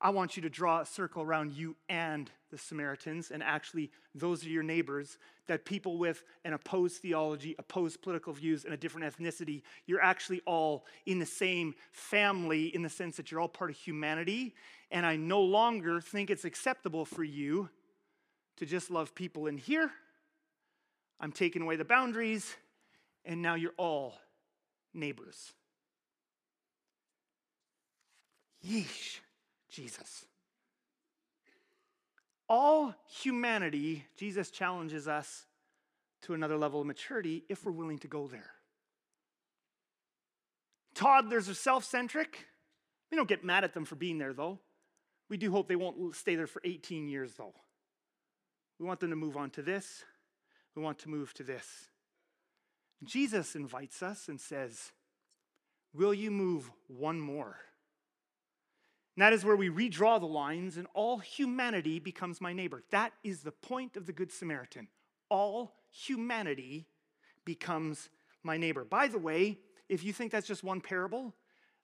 I 0.01 0.11
want 0.11 0.37
you 0.37 0.43
to 0.43 0.51
draw 0.51 0.81
a 0.81 0.87
circle 0.87 1.23
around 1.23 1.53
you 1.53 1.77
and 1.89 2.31
the 2.51 2.59
Samaritans, 2.59 3.31
and 3.31 3.43
actually, 3.43 3.91
those 4.15 4.45
are 4.45 4.51
your 4.51 4.63
neighbors. 4.63 5.19
That 5.47 5.65
people 5.65 5.97
with 5.97 6.25
an 6.45 6.53
opposed 6.53 7.01
theology, 7.01 7.55
opposed 7.59 8.03
political 8.03 8.33
views, 8.35 8.65
and 8.65 8.75
a 8.75 8.77
different 8.77 9.13
ethnicity, 9.13 9.63
you're 9.87 10.03
actually 10.03 10.43
all 10.47 10.85
in 11.07 11.19
the 11.19 11.27
same 11.27 11.75
family 11.93 12.67
in 12.67 12.83
the 12.83 12.89
sense 12.91 13.17
that 13.17 13.31
you're 13.31 13.41
all 13.41 13.49
part 13.49 13.71
of 13.71 13.77
humanity. 13.77 14.55
And 14.91 15.07
I 15.07 15.17
no 15.17 15.41
longer 15.41 16.01
think 16.01 16.29
it's 16.29 16.45
acceptable 16.45 17.07
for 17.07 17.25
you 17.25 17.71
to 18.59 18.67
just 18.67 18.91
love 18.91 19.15
people 19.15 19.47
in 19.47 19.57
here. 19.57 19.91
I'm 21.20 21.33
taking 21.33 21.62
away 21.62 21.77
the 21.77 21.85
boundaries, 21.85 22.55
and 23.24 23.40
now 23.40 23.55
you're 23.55 23.74
all 23.77 24.14
neighbors. 24.92 25.53
Yeesh. 28.66 29.20
Jesus. 29.74 30.24
All 32.48 32.94
humanity, 33.09 34.05
Jesus 34.16 34.50
challenges 34.50 35.09
us 35.09 35.46
to 36.22 36.35
another 36.35 36.57
level 36.57 36.81
of 36.81 36.87
maturity 36.87 37.44
if 37.48 37.64
we're 37.64 37.72
willing 37.72 37.98
to 37.98 38.09
go 38.09 38.29
there. 38.29 38.50
Toddlers 40.94 41.48
are 41.48 41.55
self 41.55 41.85
centric. 41.85 42.46
We 43.11 43.16
don't 43.16 43.29
get 43.29 43.44
mad 43.44 43.64
at 43.64 43.74
them 43.74 43.85
for 43.85 43.96
being 43.96 44.18
there, 44.18 44.33
though. 44.33 44.61
We 45.29 45.37
do 45.38 45.50
hope 45.50 45.66
they 45.68 45.77
won't 45.77 46.14
stay 46.14 46.37
there 46.37 46.46
for 46.46 46.62
18 46.64 47.09
years, 47.09 47.33
though. 47.35 47.55
We 48.79 48.87
want 48.87 49.00
them 49.00 49.11
to 49.11 49.16
move 49.16 49.37
on 49.37 49.50
to 49.50 49.62
this. 49.62 50.05
We 50.75 50.83
want 50.83 50.99
to 51.01 51.09
move 51.09 51.35
to 51.35 51.43
this. 51.43 51.89
Jesus 53.03 53.55
invites 53.55 54.03
us 54.03 54.29
and 54.29 54.41
says, 54.41 54.93
Will 55.93 56.15
you 56.15 56.31
move 56.31 56.71
one 56.89 57.21
more? 57.21 57.59
And 59.17 59.23
that 59.23 59.33
is 59.33 59.45
where 59.45 59.55
we 59.55 59.69
redraw 59.69 60.19
the 60.19 60.27
lines, 60.27 60.77
and 60.77 60.89
all 60.93 61.19
humanity 61.19 62.01
becomes 62.01 62.41
my 62.41 62.53
neighbor. 62.53 62.83
That 62.91 63.13
is 63.23 63.43
the 63.43 63.53
point 63.53 63.97
of 63.97 64.07
the 64.07 64.13
Good 64.13 64.33
Samaritan. 64.33 64.89
All 65.29 65.75
humanity 65.93 66.89
becomes 67.45 68.09
my 68.43 68.57
neighbor. 68.57 68.85
By 68.85 69.07
the 69.07 69.19
way, 69.19 69.59
if 69.89 70.03
you 70.03 70.13
think 70.13 70.33
that's 70.33 70.49
just 70.49 70.65
one 70.65 70.81
parable, 70.81 71.33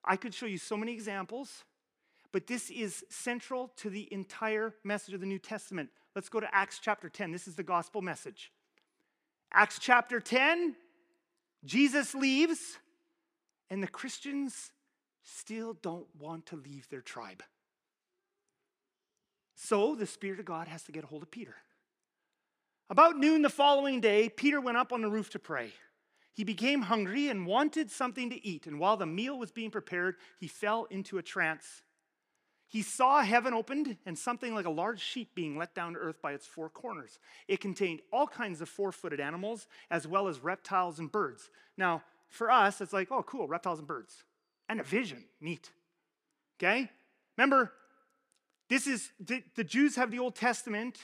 I 0.05 0.16
could 0.16 0.35
show 0.35 0.46
you 0.46 0.59
so 0.59 0.76
many 0.76 0.92
examples, 0.92 1.64
but 2.33 2.48
this 2.48 2.68
is 2.70 3.05
central 3.11 3.70
to 3.76 3.90
the 3.90 4.12
entire 4.12 4.74
message 4.83 5.14
of 5.14 5.20
the 5.20 5.26
New 5.26 5.38
Testament. 5.38 5.90
Let's 6.16 6.29
go 6.29 6.40
to 6.40 6.53
Acts 6.53 6.81
chapter 6.83 7.09
10. 7.09 7.31
This 7.31 7.46
is 7.46 7.55
the 7.55 7.62
gospel 7.62 8.03
message. 8.03 8.50
Acts 9.52 9.78
chapter 9.80 10.20
10, 10.20 10.76
Jesus 11.64 12.14
leaves, 12.14 12.78
and 13.68 13.82
the 13.82 13.88
Christians 13.88 14.70
still 15.22 15.74
don't 15.74 16.06
want 16.18 16.46
to 16.46 16.56
leave 16.56 16.88
their 16.88 17.00
tribe. 17.00 17.42
So 19.56 19.94
the 19.94 20.06
Spirit 20.06 20.40
of 20.40 20.46
God 20.46 20.68
has 20.68 20.84
to 20.84 20.92
get 20.92 21.04
a 21.04 21.06
hold 21.06 21.22
of 21.22 21.30
Peter. 21.30 21.56
About 22.88 23.18
noon 23.18 23.42
the 23.42 23.50
following 23.50 24.00
day, 24.00 24.28
Peter 24.28 24.60
went 24.60 24.76
up 24.76 24.92
on 24.92 25.02
the 25.02 25.10
roof 25.10 25.30
to 25.30 25.38
pray. 25.38 25.72
He 26.32 26.44
became 26.44 26.82
hungry 26.82 27.28
and 27.28 27.46
wanted 27.46 27.90
something 27.90 28.30
to 28.30 28.46
eat, 28.46 28.66
and 28.66 28.78
while 28.78 28.96
the 28.96 29.06
meal 29.06 29.38
was 29.38 29.52
being 29.52 29.70
prepared, 29.70 30.16
he 30.38 30.48
fell 30.48 30.86
into 30.90 31.18
a 31.18 31.22
trance. 31.22 31.82
He 32.70 32.83
saw 32.83 33.20
heaven 33.22 33.52
opened 33.52 33.96
and 34.06 34.16
something 34.16 34.54
like 34.54 34.64
a 34.64 34.70
large 34.70 35.00
sheet 35.00 35.35
being 35.35 35.59
let 35.59 35.74
down 35.74 35.94
to 35.94 35.98
earth 35.98 36.22
by 36.22 36.33
its 36.33 36.46
four 36.46 36.70
corners. 36.70 37.18
It 37.48 37.61
contained 37.61 38.00
all 38.12 38.28
kinds 38.28 38.61
of 38.61 38.68
four 38.68 38.92
footed 38.92 39.18
animals, 39.18 39.66
as 39.90 40.06
well 40.06 40.28
as 40.28 40.38
reptiles 40.38 41.00
and 41.00 41.11
birds. 41.11 41.50
Now, 41.76 42.04
for 42.28 42.48
us, 42.48 42.80
it's 42.80 42.92
like, 42.92 43.09
oh, 43.11 43.24
cool, 43.24 43.48
reptiles 43.48 43.80
and 43.80 43.88
birds 43.88 44.22
and 44.68 44.78
a 44.78 44.85
vision. 44.85 45.24
Neat. 45.40 45.68
Okay? 46.59 46.88
Remember, 47.37 47.72
this 48.68 48.87
is 48.87 49.11
the, 49.18 49.42
the 49.56 49.64
Jews 49.64 49.96
have 49.96 50.12
the 50.12 50.20
Old 50.20 50.37
Testament. 50.37 50.96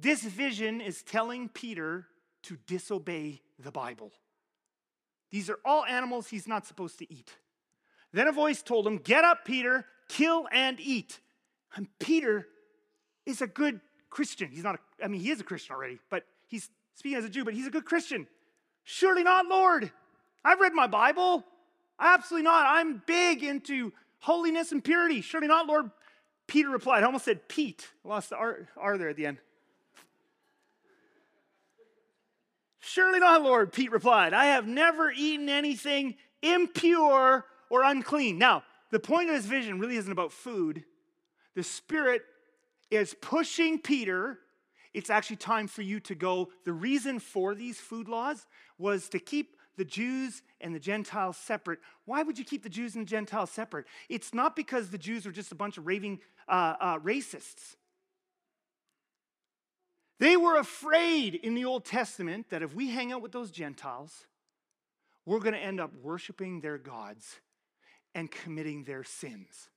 This 0.00 0.24
vision 0.24 0.80
is 0.80 1.04
telling 1.04 1.48
Peter 1.48 2.08
to 2.42 2.58
disobey 2.66 3.40
the 3.56 3.70
Bible. 3.70 4.10
These 5.30 5.48
are 5.48 5.60
all 5.64 5.84
animals 5.84 6.26
he's 6.26 6.48
not 6.48 6.66
supposed 6.66 6.98
to 6.98 7.12
eat. 7.12 7.36
Then 8.12 8.26
a 8.26 8.32
voice 8.32 8.62
told 8.62 8.84
him, 8.84 8.96
Get 8.96 9.24
up, 9.24 9.44
Peter, 9.44 9.86
kill 10.08 10.48
and 10.50 10.80
eat. 10.80 11.20
And 11.74 11.86
Peter 11.98 12.46
is 13.26 13.42
a 13.42 13.46
good 13.46 13.80
Christian. 14.10 14.50
He's 14.50 14.64
not, 14.64 14.76
a, 14.76 15.04
I 15.04 15.08
mean, 15.08 15.20
he 15.20 15.30
is 15.30 15.40
a 15.40 15.44
Christian 15.44 15.74
already, 15.74 15.98
but 16.10 16.24
he's 16.46 16.70
speaking 16.94 17.18
as 17.18 17.24
a 17.24 17.28
Jew, 17.28 17.44
but 17.44 17.54
he's 17.54 17.66
a 17.66 17.70
good 17.70 17.84
Christian. 17.84 18.26
Surely 18.84 19.22
not, 19.22 19.46
Lord. 19.46 19.92
I've 20.44 20.60
read 20.60 20.72
my 20.72 20.86
Bible. 20.86 21.44
Absolutely 22.00 22.44
not. 22.44 22.66
I'm 22.66 23.02
big 23.06 23.42
into 23.42 23.92
holiness 24.20 24.72
and 24.72 24.82
purity. 24.82 25.20
Surely 25.20 25.46
not, 25.46 25.66
Lord. 25.66 25.90
Peter 26.46 26.70
replied. 26.70 27.02
I 27.02 27.06
almost 27.06 27.26
said 27.26 27.48
Pete. 27.48 27.86
I 28.04 28.08
lost 28.08 28.30
the 28.30 28.36
R, 28.36 28.68
R 28.76 28.96
there 28.96 29.10
at 29.10 29.16
the 29.16 29.26
end. 29.26 29.38
Surely 32.80 33.18
not, 33.20 33.42
Lord, 33.42 33.70
Pete 33.70 33.92
replied. 33.92 34.32
I 34.32 34.46
have 34.46 34.66
never 34.66 35.12
eaten 35.12 35.50
anything 35.50 36.14
impure 36.40 37.44
or 37.68 37.82
unclean. 37.82 38.38
Now, 38.38 38.62
the 38.90 39.00
point 39.00 39.28
of 39.28 39.36
this 39.36 39.46
vision 39.46 39.78
really 39.78 39.96
isn't 39.96 40.10
about 40.10 40.32
food. 40.32 40.84
The 41.54 41.62
Spirit 41.62 42.22
is 42.90 43.14
pushing 43.20 43.78
Peter. 43.78 44.38
It's 44.94 45.10
actually 45.10 45.36
time 45.36 45.68
for 45.68 45.82
you 45.82 46.00
to 46.00 46.14
go. 46.14 46.48
The 46.64 46.72
reason 46.72 47.18
for 47.18 47.54
these 47.54 47.78
food 47.78 48.08
laws 48.08 48.46
was 48.78 49.08
to 49.10 49.18
keep 49.18 49.56
the 49.76 49.84
Jews 49.84 50.42
and 50.60 50.74
the 50.74 50.80
Gentiles 50.80 51.36
separate. 51.36 51.78
Why 52.04 52.22
would 52.22 52.38
you 52.38 52.44
keep 52.44 52.62
the 52.62 52.68
Jews 52.68 52.96
and 52.96 53.06
the 53.06 53.10
Gentiles 53.10 53.50
separate? 53.50 53.86
It's 54.08 54.34
not 54.34 54.56
because 54.56 54.90
the 54.90 54.98
Jews 54.98 55.26
are 55.26 55.32
just 55.32 55.52
a 55.52 55.54
bunch 55.54 55.78
of 55.78 55.86
raving 55.86 56.20
uh, 56.48 56.74
uh, 56.80 56.98
racists. 56.98 57.76
They 60.18 60.36
were 60.36 60.56
afraid 60.56 61.36
in 61.36 61.54
the 61.54 61.64
Old 61.64 61.84
Testament 61.84 62.50
that 62.50 62.62
if 62.62 62.74
we 62.74 62.90
hang 62.90 63.12
out 63.12 63.22
with 63.22 63.30
those 63.30 63.52
Gentiles, 63.52 64.26
we're 65.24 65.38
going 65.38 65.54
to 65.54 65.60
end 65.60 65.78
up 65.78 65.92
worshiping 66.02 66.60
their 66.60 66.78
gods 66.78 67.38
and 68.14 68.30
committing 68.30 68.84
their 68.84 69.04
sins. 69.04 69.68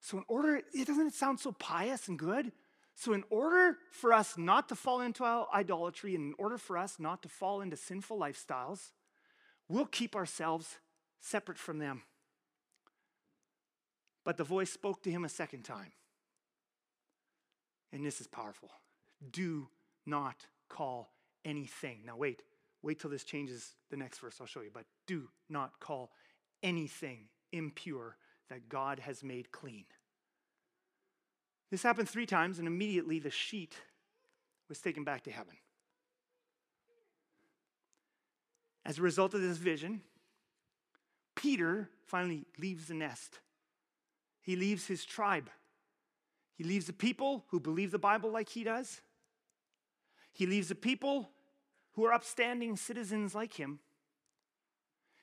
So, 0.00 0.18
in 0.18 0.24
order, 0.28 0.60
it 0.74 0.86
doesn't 0.86 1.08
it 1.08 1.14
sound 1.14 1.40
so 1.40 1.52
pious 1.52 2.08
and 2.08 2.18
good? 2.18 2.52
So, 2.94 3.12
in 3.12 3.24
order 3.30 3.78
for 3.90 4.12
us 4.12 4.36
not 4.36 4.68
to 4.70 4.74
fall 4.74 5.00
into 5.00 5.24
idolatry 5.24 6.14
and 6.14 6.28
in 6.28 6.34
order 6.38 6.58
for 6.58 6.76
us 6.76 6.96
not 6.98 7.22
to 7.22 7.28
fall 7.28 7.60
into 7.60 7.76
sinful 7.76 8.18
lifestyles, 8.18 8.90
We'll 9.72 9.86
keep 9.86 10.16
ourselves 10.16 10.76
separate 11.20 11.56
from 11.56 11.78
them. 11.78 12.02
But 14.22 14.36
the 14.36 14.44
voice 14.44 14.70
spoke 14.70 15.02
to 15.04 15.10
him 15.10 15.24
a 15.24 15.30
second 15.30 15.62
time. 15.62 15.92
And 17.90 18.04
this 18.04 18.20
is 18.20 18.26
powerful. 18.26 18.70
Do 19.30 19.68
not 20.04 20.46
call 20.68 21.14
anything. 21.42 22.00
Now, 22.04 22.16
wait, 22.18 22.42
wait 22.82 23.00
till 23.00 23.10
this 23.10 23.24
changes 23.24 23.74
the 23.90 23.96
next 23.96 24.18
verse 24.18 24.36
I'll 24.40 24.46
show 24.46 24.60
you. 24.60 24.70
But 24.72 24.84
do 25.06 25.28
not 25.48 25.80
call 25.80 26.12
anything 26.62 27.28
impure 27.52 28.16
that 28.48 28.68
God 28.68 28.98
has 28.98 29.22
made 29.22 29.52
clean. 29.52 29.84
This 31.70 31.82
happened 31.82 32.08
three 32.08 32.26
times, 32.26 32.58
and 32.58 32.68
immediately 32.68 33.18
the 33.18 33.30
sheet 33.30 33.74
was 34.68 34.80
taken 34.80 35.04
back 35.04 35.24
to 35.24 35.30
heaven. 35.30 35.54
As 38.84 38.98
a 38.98 39.02
result 39.02 39.32
of 39.34 39.40
this 39.40 39.58
vision, 39.58 40.02
Peter 41.34 41.88
finally 42.04 42.44
leaves 42.58 42.86
the 42.86 42.94
nest. 42.94 43.38
He 44.42 44.56
leaves 44.56 44.86
his 44.86 45.04
tribe. 45.04 45.48
He 46.54 46.64
leaves 46.64 46.86
the 46.86 46.92
people 46.92 47.44
who 47.48 47.60
believe 47.60 47.90
the 47.90 47.98
Bible 47.98 48.30
like 48.30 48.48
he 48.48 48.64
does. 48.64 49.00
He 50.32 50.46
leaves 50.46 50.68
the 50.68 50.74
people 50.74 51.30
who 51.92 52.04
are 52.04 52.12
upstanding 52.12 52.76
citizens 52.76 53.34
like 53.34 53.54
him. 53.54 53.78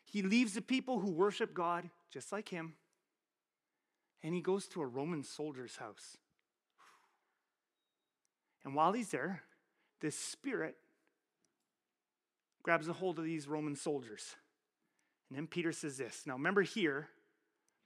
He 0.06 0.22
leaves 0.22 0.54
the 0.54 0.62
people 0.62 1.00
who 1.00 1.12
worship 1.12 1.54
God 1.54 1.90
just 2.12 2.32
like 2.32 2.50
him. 2.50 2.74
And 4.24 4.34
he 4.34 4.42
goes 4.42 4.68
to 4.70 4.82
a 4.82 4.86
Roman 4.86 5.24
soldier's 5.24 5.78
house. 5.78 6.18
And 8.64 8.76
while 8.76 8.92
he's 8.92 9.12
there, 9.12 9.44
this 10.02 10.16
Spirit 10.18 10.76
grabs 12.64 12.90
a 12.90 12.94
hold 12.94 13.18
of 13.20 13.26
these 13.26 13.48
Roman 13.48 13.76
soldiers. 13.76 14.36
And 15.30 15.38
then 15.38 15.48
Peter 15.48 15.72
says 15.72 15.98
this. 15.98 16.24
Now, 16.26 16.34
remember 16.34 16.62
here, 16.62 17.10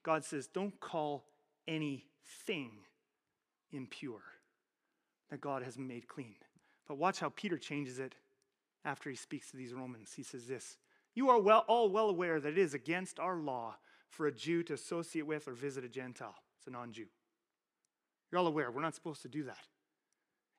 God 0.01 0.23
says, 0.23 0.47
don't 0.47 0.79
call 0.79 1.25
anything 1.67 2.71
impure 3.71 4.21
that 5.29 5.41
God 5.41 5.63
has 5.63 5.77
made 5.77 6.07
clean. 6.07 6.35
But 6.87 6.97
watch 6.97 7.19
how 7.19 7.29
Peter 7.29 7.57
changes 7.57 7.99
it 7.99 8.15
after 8.85 9.09
he 9.09 9.15
speaks 9.15 9.49
to 9.51 9.57
these 9.57 9.73
Romans. 9.73 10.13
He 10.15 10.23
says 10.23 10.47
this 10.47 10.77
You 11.15 11.29
are 11.29 11.39
well, 11.39 11.65
all 11.67 11.89
well 11.89 12.09
aware 12.09 12.39
that 12.39 12.53
it 12.53 12.57
is 12.57 12.73
against 12.73 13.19
our 13.19 13.37
law 13.37 13.75
for 14.13 14.27
a 14.27 14.31
Jew 14.31 14.63
to 14.63 14.73
associate 14.73 15.25
with 15.25 15.47
or 15.47 15.53
visit 15.53 15.83
a 15.83 15.89
Gentile. 15.89 16.35
It's 16.57 16.67
a 16.67 16.71
non 16.71 16.93
Jew. 16.93 17.07
You're 18.31 18.39
all 18.39 18.47
aware. 18.47 18.71
We're 18.71 18.81
not 18.81 18.95
supposed 18.95 19.21
to 19.23 19.27
do 19.27 19.43
that. 19.43 19.57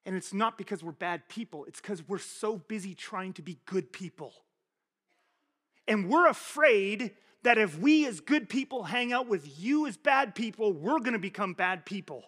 And 0.06 0.14
it's 0.14 0.34
not 0.34 0.58
because 0.58 0.82
we're 0.84 0.92
bad 0.92 1.28
people, 1.28 1.64
it's 1.64 1.80
because 1.80 2.06
we're 2.06 2.18
so 2.18 2.58
busy 2.58 2.94
trying 2.94 3.32
to 3.34 3.42
be 3.42 3.58
good 3.64 3.92
people. 3.92 4.32
And 5.88 6.08
we're 6.08 6.28
afraid 6.28 7.12
that 7.42 7.58
if 7.58 7.78
we 7.78 8.06
as 8.06 8.20
good 8.20 8.48
people 8.48 8.84
hang 8.84 9.12
out 9.12 9.28
with 9.28 9.60
you 9.60 9.86
as 9.86 9.96
bad 9.96 10.34
people, 10.34 10.72
we're 10.72 11.00
gonna 11.00 11.18
become 11.18 11.52
bad 11.54 11.84
people. 11.84 12.24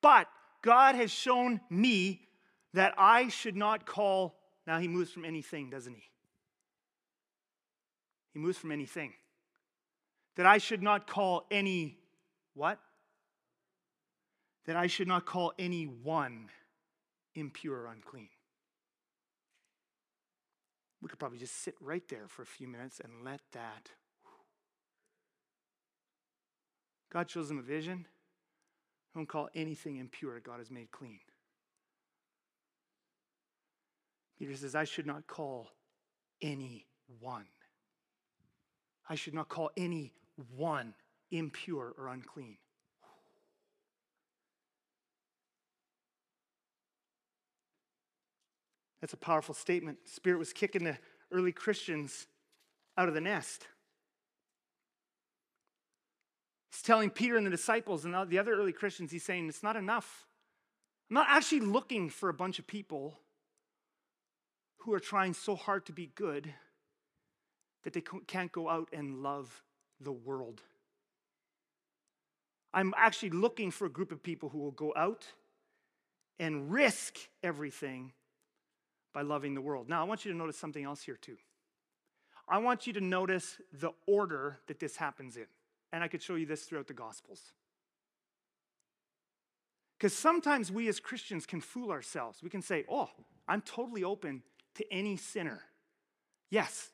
But 0.00 0.28
God 0.62 0.94
has 0.94 1.10
shown 1.10 1.60
me 1.70 2.22
that 2.74 2.94
I 2.96 3.28
should 3.28 3.56
not 3.56 3.86
call, 3.86 4.36
now 4.66 4.78
he 4.78 4.88
moves 4.88 5.10
from 5.10 5.24
anything, 5.24 5.70
doesn't 5.70 5.94
he? 5.94 6.02
He 8.32 8.38
moves 8.38 8.58
from 8.58 8.70
anything. 8.70 9.12
That 10.38 10.46
I 10.46 10.58
should 10.58 10.84
not 10.84 11.08
call 11.08 11.46
any 11.50 11.98
what? 12.54 12.78
That 14.66 14.76
I 14.76 14.86
should 14.86 15.08
not 15.08 15.26
call 15.26 15.52
any 15.58 15.84
one 15.84 16.48
impure 17.34 17.80
or 17.80 17.86
unclean. 17.88 18.28
We 21.02 21.08
could 21.08 21.18
probably 21.18 21.38
just 21.38 21.60
sit 21.60 21.74
right 21.80 22.06
there 22.08 22.28
for 22.28 22.42
a 22.42 22.46
few 22.46 22.68
minutes 22.68 23.00
and 23.02 23.24
let 23.24 23.40
that. 23.52 23.90
God 27.12 27.28
shows 27.28 27.48
them 27.48 27.58
a 27.58 27.62
vision. 27.62 28.06
Don't 29.16 29.28
call 29.28 29.48
anything 29.56 29.96
impure 29.96 30.34
that 30.34 30.44
God 30.44 30.58
has 30.58 30.70
made 30.70 30.92
clean. 30.92 31.18
Peter 34.38 34.54
says, 34.54 34.76
I 34.76 34.84
should 34.84 35.06
not 35.06 35.26
call 35.26 35.70
any 36.40 36.86
one. 37.18 37.46
I 39.08 39.16
should 39.16 39.34
not 39.34 39.48
call 39.48 39.70
any 39.76 40.12
one 40.56 40.94
impure 41.30 41.94
or 41.98 42.08
unclean. 42.08 42.56
That's 49.00 49.12
a 49.12 49.18
powerful 49.18 49.54
statement. 49.54 49.98
Spirit 50.06 50.38
was 50.38 50.52
kicking 50.52 50.84
the 50.84 50.98
early 51.30 51.52
Christians 51.52 52.26
out 52.96 53.08
of 53.08 53.14
the 53.14 53.20
nest. 53.20 53.66
He's 56.72 56.82
telling 56.82 57.10
Peter 57.10 57.36
and 57.36 57.46
the 57.46 57.50
disciples 57.50 58.04
and 58.04 58.14
the 58.28 58.38
other 58.38 58.54
early 58.54 58.72
Christians, 58.72 59.12
he's 59.12 59.24
saying, 59.24 59.48
it's 59.48 59.62
not 59.62 59.76
enough. 59.76 60.26
I'm 61.10 61.14
not 61.14 61.28
actually 61.28 61.60
looking 61.60 62.10
for 62.10 62.28
a 62.28 62.34
bunch 62.34 62.58
of 62.58 62.66
people 62.66 63.18
who 64.78 64.92
are 64.94 65.00
trying 65.00 65.34
so 65.34 65.54
hard 65.54 65.86
to 65.86 65.92
be 65.92 66.10
good 66.14 66.52
that 67.84 67.92
they 67.92 68.02
can't 68.26 68.52
go 68.52 68.68
out 68.68 68.88
and 68.92 69.22
love 69.22 69.62
the 70.00 70.12
world. 70.12 70.62
I'm 72.72 72.94
actually 72.96 73.30
looking 73.30 73.70
for 73.70 73.86
a 73.86 73.90
group 73.90 74.12
of 74.12 74.22
people 74.22 74.48
who 74.48 74.58
will 74.58 74.72
go 74.72 74.92
out 74.96 75.26
and 76.38 76.70
risk 76.70 77.16
everything 77.42 78.12
by 79.12 79.22
loving 79.22 79.54
the 79.54 79.60
world. 79.60 79.88
Now, 79.88 80.00
I 80.00 80.04
want 80.04 80.24
you 80.24 80.32
to 80.32 80.38
notice 80.38 80.56
something 80.56 80.84
else 80.84 81.02
here, 81.02 81.16
too. 81.16 81.36
I 82.48 82.58
want 82.58 82.86
you 82.86 82.92
to 82.94 83.00
notice 83.00 83.60
the 83.72 83.90
order 84.06 84.58
that 84.68 84.78
this 84.78 84.96
happens 84.96 85.36
in. 85.36 85.46
And 85.92 86.04
I 86.04 86.08
could 86.08 86.22
show 86.22 86.34
you 86.34 86.46
this 86.46 86.64
throughout 86.64 86.86
the 86.86 86.94
Gospels. 86.94 87.40
Because 89.98 90.12
sometimes 90.12 90.70
we 90.70 90.88
as 90.88 91.00
Christians 91.00 91.46
can 91.46 91.60
fool 91.60 91.90
ourselves. 91.90 92.42
We 92.42 92.50
can 92.50 92.62
say, 92.62 92.84
oh, 92.88 93.10
I'm 93.48 93.62
totally 93.62 94.04
open 94.04 94.42
to 94.76 94.92
any 94.92 95.16
sinner. 95.16 95.62
Yes. 96.50 96.90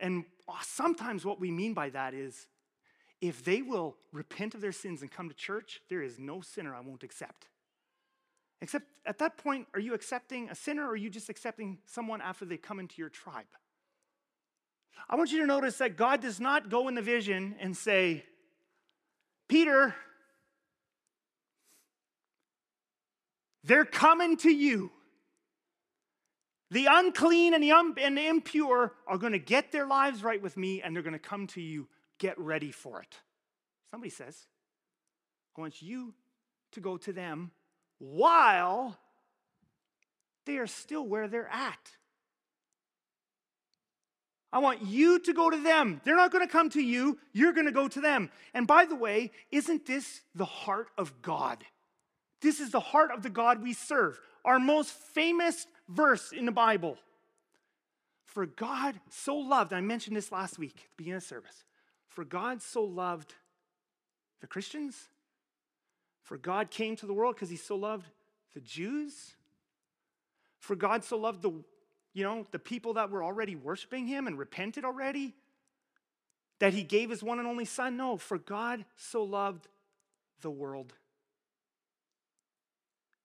And 0.00 0.24
sometimes 0.62 1.24
what 1.24 1.40
we 1.40 1.50
mean 1.50 1.74
by 1.74 1.90
that 1.90 2.14
is 2.14 2.46
if 3.20 3.44
they 3.44 3.62
will 3.62 3.96
repent 4.12 4.54
of 4.54 4.60
their 4.60 4.72
sins 4.72 5.00
and 5.02 5.10
come 5.10 5.28
to 5.28 5.34
church, 5.34 5.80
there 5.88 6.02
is 6.02 6.18
no 6.18 6.40
sinner 6.40 6.74
I 6.74 6.80
won't 6.80 7.04
accept. 7.04 7.46
Except 8.60 8.84
at 9.06 9.18
that 9.18 9.38
point, 9.38 9.66
are 9.74 9.80
you 9.80 9.94
accepting 9.94 10.48
a 10.48 10.54
sinner 10.54 10.86
or 10.86 10.90
are 10.90 10.96
you 10.96 11.10
just 11.10 11.28
accepting 11.28 11.78
someone 11.86 12.20
after 12.20 12.44
they 12.44 12.56
come 12.56 12.78
into 12.78 12.96
your 12.98 13.08
tribe? 13.08 13.46
I 15.08 15.16
want 15.16 15.32
you 15.32 15.40
to 15.40 15.46
notice 15.46 15.78
that 15.78 15.96
God 15.96 16.20
does 16.20 16.40
not 16.40 16.68
go 16.68 16.88
in 16.88 16.94
the 16.94 17.02
vision 17.02 17.56
and 17.60 17.76
say, 17.76 18.24
Peter, 19.48 19.94
they're 23.64 23.84
coming 23.84 24.36
to 24.38 24.50
you. 24.50 24.90
The 26.72 26.86
unclean 26.90 27.52
and 27.52 27.62
the, 27.62 27.72
un- 27.72 27.94
and 28.00 28.16
the 28.16 28.26
impure 28.26 28.94
are 29.06 29.18
going 29.18 29.34
to 29.34 29.38
get 29.38 29.72
their 29.72 29.86
lives 29.86 30.24
right 30.24 30.40
with 30.40 30.56
me 30.56 30.80
and 30.80 30.96
they're 30.96 31.02
going 31.02 31.12
to 31.12 31.18
come 31.18 31.46
to 31.48 31.60
you. 31.60 31.86
Get 32.18 32.38
ready 32.38 32.72
for 32.72 33.02
it. 33.02 33.14
Somebody 33.90 34.08
says, 34.08 34.46
I 35.54 35.60
want 35.60 35.82
you 35.82 36.14
to 36.72 36.80
go 36.80 36.96
to 36.96 37.12
them 37.12 37.50
while 37.98 38.96
they 40.46 40.56
are 40.56 40.66
still 40.66 41.06
where 41.06 41.28
they're 41.28 41.50
at. 41.52 41.90
I 44.50 44.60
want 44.60 44.80
you 44.80 45.18
to 45.18 45.32
go 45.34 45.50
to 45.50 45.62
them. 45.62 46.00
They're 46.04 46.16
not 46.16 46.32
going 46.32 46.46
to 46.46 46.50
come 46.50 46.70
to 46.70 46.80
you, 46.80 47.18
you're 47.34 47.52
going 47.52 47.66
to 47.66 47.72
go 47.72 47.86
to 47.86 48.00
them. 48.00 48.30
And 48.54 48.66
by 48.66 48.86
the 48.86 48.96
way, 48.96 49.30
isn't 49.50 49.84
this 49.84 50.22
the 50.34 50.46
heart 50.46 50.88
of 50.96 51.20
God? 51.20 51.64
This 52.40 52.60
is 52.60 52.70
the 52.70 52.80
heart 52.80 53.10
of 53.10 53.22
the 53.22 53.30
God 53.30 53.62
we 53.62 53.74
serve. 53.74 54.18
Our 54.42 54.58
most 54.58 54.90
famous 54.90 55.66
verse 55.88 56.32
in 56.32 56.46
the 56.46 56.52
Bible. 56.52 56.96
For 58.24 58.46
God 58.46 58.98
so 59.10 59.36
loved, 59.36 59.72
I 59.72 59.80
mentioned 59.80 60.16
this 60.16 60.32
last 60.32 60.58
week 60.58 60.74
at 60.76 60.82
the 60.82 60.96
beginning 60.96 61.18
of 61.18 61.22
service. 61.22 61.64
For 62.08 62.24
God 62.24 62.62
so 62.62 62.82
loved 62.82 63.34
the 64.40 64.46
Christians. 64.46 65.08
For 66.22 66.36
God 66.36 66.70
came 66.70 66.96
to 66.96 67.06
the 67.06 67.12
world 67.12 67.34
because 67.34 67.50
he 67.50 67.56
so 67.56 67.76
loved 67.76 68.06
the 68.54 68.60
Jews. 68.60 69.34
For 70.58 70.76
God 70.76 71.04
so 71.04 71.18
loved 71.18 71.42
the 71.42 71.52
you 72.14 72.24
know, 72.24 72.46
the 72.50 72.58
people 72.58 72.94
that 72.94 73.10
were 73.10 73.24
already 73.24 73.56
worshiping 73.56 74.06
him 74.06 74.26
and 74.26 74.38
repented 74.38 74.84
already, 74.84 75.34
that 76.58 76.74
he 76.74 76.82
gave 76.82 77.10
his 77.10 77.22
one 77.22 77.38
and 77.38 77.48
only 77.48 77.64
son? 77.64 77.96
No, 77.96 78.16
for 78.16 78.38
God 78.38 78.84
so 78.96 79.24
loved 79.24 79.66
the 80.42 80.50
world. 80.50 80.92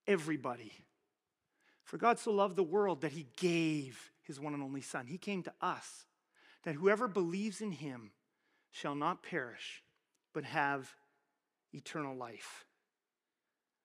Everybody. 0.08 0.72
For 1.88 1.97
God 1.97 2.19
so 2.19 2.32
loved 2.32 2.58
the 2.58 2.63
world 2.63 3.00
that 3.02 3.13
he 3.13 3.28
gave 3.38 4.12
his 4.21 4.41
one 4.41 4.54
and 4.54 4.62
only 4.62 4.82
son. 4.82 5.08
He 5.08 5.17
came 5.17 5.41
to 5.43 5.54
us, 5.62 6.06
that 6.63 6.76
whoever 6.76 7.08
believes 7.08 7.62
in 7.62 7.71
him 7.71 8.12
shall 8.71 8.93
not 8.93 9.23
perish, 9.23 9.82
but 10.34 10.43
have 10.43 10.93
eternal 11.73 12.13
life. 12.13 12.65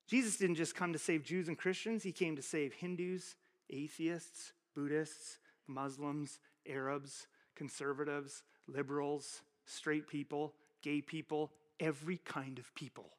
Jesus 0.09 0.37
didn't 0.37 0.57
just 0.57 0.75
come 0.75 0.93
to 0.93 0.99
save 0.99 1.23
Jews 1.23 1.47
and 1.47 1.57
Christians, 1.57 2.03
he 2.03 2.11
came 2.11 2.35
to 2.35 2.43
save 2.43 2.75
Hindus, 2.75 3.37
atheists, 3.71 4.53
Buddhists, 4.75 5.39
Muslims, 5.69 6.41
Arabs, 6.69 7.29
conservatives, 7.55 8.43
liberals, 8.67 9.43
straight 9.65 10.09
people, 10.09 10.55
gay 10.83 11.01
people, 11.01 11.53
every 11.79 12.17
kind 12.17 12.59
of 12.59 12.75
people. 12.75 13.11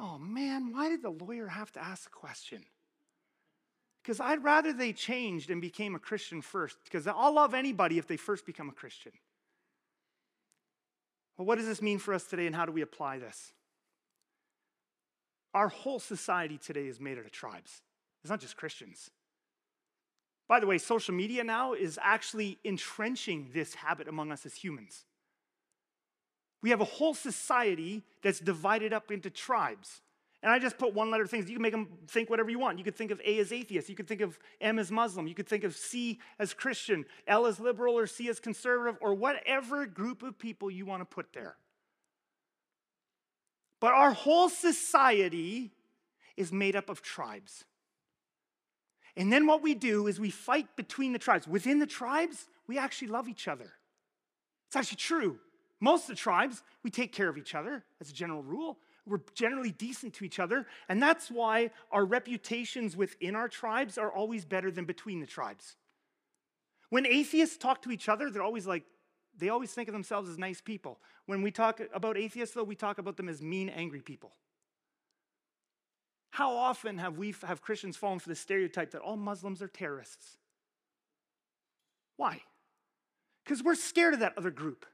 Oh 0.00 0.18
man, 0.18 0.72
why 0.72 0.88
did 0.88 1.02
the 1.02 1.10
lawyer 1.10 1.46
have 1.46 1.70
to 1.72 1.84
ask 1.84 2.04
the 2.04 2.10
question? 2.10 2.64
Because 4.02 4.18
I'd 4.18 4.42
rather 4.42 4.72
they 4.72 4.94
changed 4.94 5.50
and 5.50 5.60
became 5.60 5.94
a 5.94 5.98
Christian 5.98 6.40
first, 6.40 6.78
because 6.84 7.06
I'll 7.06 7.34
love 7.34 7.52
anybody 7.52 7.98
if 7.98 8.06
they 8.06 8.16
first 8.16 8.46
become 8.46 8.70
a 8.70 8.72
Christian. 8.72 9.12
Well, 11.36 11.46
what 11.46 11.58
does 11.58 11.66
this 11.66 11.82
mean 11.82 11.98
for 11.98 12.14
us 12.14 12.24
today, 12.24 12.46
and 12.46 12.56
how 12.56 12.64
do 12.64 12.72
we 12.72 12.80
apply 12.80 13.18
this? 13.18 13.52
Our 15.52 15.68
whole 15.68 15.98
society 15.98 16.56
today 16.56 16.86
is 16.86 16.98
made 16.98 17.18
out 17.18 17.26
of 17.26 17.32
tribes. 17.32 17.82
It's 18.22 18.30
not 18.30 18.40
just 18.40 18.56
Christians. 18.56 19.10
By 20.48 20.60
the 20.60 20.66
way, 20.66 20.78
social 20.78 21.14
media 21.14 21.44
now 21.44 21.74
is 21.74 21.98
actually 22.02 22.58
entrenching 22.64 23.50
this 23.52 23.74
habit 23.74 24.08
among 24.08 24.32
us 24.32 24.46
as 24.46 24.54
humans. 24.54 25.04
We 26.62 26.70
have 26.70 26.80
a 26.80 26.84
whole 26.84 27.14
society 27.14 28.02
that's 28.22 28.40
divided 28.40 28.92
up 28.92 29.10
into 29.10 29.30
tribes. 29.30 30.02
And 30.42 30.50
I 30.50 30.58
just 30.58 30.78
put 30.78 30.94
one 30.94 31.10
letter 31.10 31.26
things. 31.26 31.48
You 31.48 31.56
can 31.56 31.62
make 31.62 31.72
them 31.72 31.88
think 32.08 32.30
whatever 32.30 32.50
you 32.50 32.58
want. 32.58 32.78
You 32.78 32.84
could 32.84 32.96
think 32.96 33.10
of 33.10 33.20
A 33.24 33.38
as 33.38 33.52
atheist. 33.52 33.88
You 33.88 33.94
could 33.94 34.08
think 34.08 34.22
of 34.22 34.38
M 34.60 34.78
as 34.78 34.90
Muslim. 34.90 35.26
You 35.26 35.34
could 35.34 35.48
think 35.48 35.64
of 35.64 35.76
C 35.76 36.18
as 36.38 36.54
Christian, 36.54 37.04
L 37.26 37.46
as 37.46 37.60
liberal, 37.60 37.98
or 37.98 38.06
C 38.06 38.28
as 38.28 38.40
conservative, 38.40 38.96
or 39.02 39.14
whatever 39.14 39.86
group 39.86 40.22
of 40.22 40.38
people 40.38 40.70
you 40.70 40.86
want 40.86 41.02
to 41.02 41.04
put 41.04 41.32
there. 41.34 41.56
But 43.80 43.92
our 43.92 44.12
whole 44.12 44.48
society 44.48 45.72
is 46.36 46.52
made 46.52 46.76
up 46.76 46.88
of 46.88 47.02
tribes. 47.02 47.64
And 49.16 49.30
then 49.30 49.46
what 49.46 49.62
we 49.62 49.74
do 49.74 50.06
is 50.06 50.18
we 50.18 50.30
fight 50.30 50.74
between 50.76 51.12
the 51.12 51.18
tribes. 51.18 51.46
Within 51.46 51.80
the 51.80 51.86
tribes, 51.86 52.46
we 52.66 52.78
actually 52.78 53.08
love 53.08 53.28
each 53.28 53.48
other. 53.48 53.72
It's 54.68 54.76
actually 54.76 54.96
true. 54.96 55.38
Most 55.80 56.02
of 56.02 56.08
the 56.08 56.14
tribes, 56.14 56.62
we 56.82 56.90
take 56.90 57.12
care 57.12 57.28
of 57.28 57.38
each 57.38 57.54
other 57.54 57.84
as 58.00 58.10
a 58.10 58.12
general 58.12 58.42
rule. 58.42 58.78
We're 59.06 59.20
generally 59.34 59.72
decent 59.72 60.14
to 60.14 60.24
each 60.24 60.38
other. 60.38 60.66
And 60.88 61.02
that's 61.02 61.30
why 61.30 61.70
our 61.90 62.04
reputations 62.04 62.96
within 62.96 63.34
our 63.34 63.48
tribes 63.48 63.96
are 63.96 64.12
always 64.12 64.44
better 64.44 64.70
than 64.70 64.84
between 64.84 65.20
the 65.20 65.26
tribes. 65.26 65.76
When 66.90 67.06
atheists 67.06 67.56
talk 67.56 67.82
to 67.82 67.90
each 67.90 68.08
other, 68.08 68.30
they're 68.30 68.42
always 68.42 68.66
like, 68.66 68.84
they 69.36 69.48
always 69.48 69.72
think 69.72 69.88
of 69.88 69.92
themselves 69.92 70.28
as 70.28 70.36
nice 70.36 70.60
people. 70.60 71.00
When 71.26 71.40
we 71.40 71.50
talk 71.50 71.80
about 71.94 72.18
atheists, 72.18 72.54
though, 72.54 72.64
we 72.64 72.74
talk 72.74 72.98
about 72.98 73.16
them 73.16 73.28
as 73.28 73.40
mean, 73.40 73.68
angry 73.68 74.00
people. 74.00 74.32
How 76.30 76.54
often 76.56 76.98
have 76.98 77.16
we 77.16 77.34
have 77.44 77.62
Christians 77.62 77.96
fallen 77.96 78.18
for 78.18 78.28
the 78.28 78.34
stereotype 78.34 78.90
that 78.90 79.00
all 79.00 79.16
Muslims 79.16 79.62
are 79.62 79.68
terrorists? 79.68 80.36
Why? 82.16 82.42
Because 83.44 83.62
we're 83.62 83.74
scared 83.74 84.14
of 84.14 84.20
that 84.20 84.34
other 84.36 84.50
group. 84.50 84.84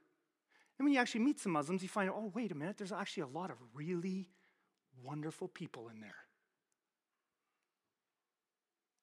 And 0.78 0.84
when 0.84 0.92
you 0.92 1.00
actually 1.00 1.22
meet 1.22 1.40
some 1.40 1.52
Muslims, 1.52 1.82
you 1.82 1.88
find, 1.88 2.10
oh, 2.10 2.30
wait 2.34 2.52
a 2.52 2.54
minute, 2.54 2.76
there's 2.76 2.92
actually 2.92 3.24
a 3.24 3.28
lot 3.28 3.50
of 3.50 3.56
really 3.74 4.28
wonderful 5.02 5.48
people 5.48 5.88
in 5.88 6.00
there. 6.00 6.14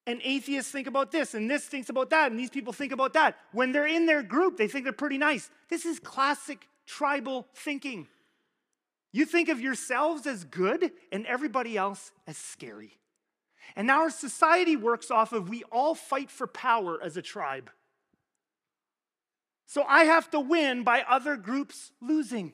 And 0.06 0.20
atheists 0.22 0.70
think 0.70 0.86
about 0.86 1.10
this, 1.10 1.34
and 1.34 1.50
this 1.50 1.64
thinks 1.64 1.88
about 1.88 2.10
that, 2.10 2.30
and 2.30 2.38
these 2.38 2.50
people 2.50 2.72
think 2.72 2.92
about 2.92 3.14
that. 3.14 3.38
When 3.52 3.72
they're 3.72 3.86
in 3.86 4.06
their 4.06 4.22
group, 4.22 4.58
they 4.58 4.68
think 4.68 4.84
they're 4.84 4.92
pretty 4.92 5.18
nice. 5.18 5.50
This 5.70 5.86
is 5.86 5.98
classic 5.98 6.68
tribal 6.86 7.46
thinking. 7.54 8.06
You 9.12 9.24
think 9.24 9.48
of 9.48 9.60
yourselves 9.60 10.26
as 10.26 10.44
good 10.44 10.90
and 11.10 11.24
everybody 11.26 11.76
else 11.76 12.12
as 12.26 12.36
scary. 12.36 12.98
And 13.76 13.90
our 13.90 14.10
society 14.10 14.76
works 14.76 15.10
off 15.10 15.32
of 15.32 15.48
we 15.48 15.62
all 15.72 15.94
fight 15.94 16.30
for 16.30 16.46
power 16.46 16.98
as 17.02 17.16
a 17.16 17.22
tribe. 17.22 17.70
So 19.66 19.84
I 19.84 20.04
have 20.04 20.30
to 20.30 20.40
win 20.40 20.84
by 20.84 21.02
other 21.08 21.36
groups 21.36 21.92
losing. 22.00 22.52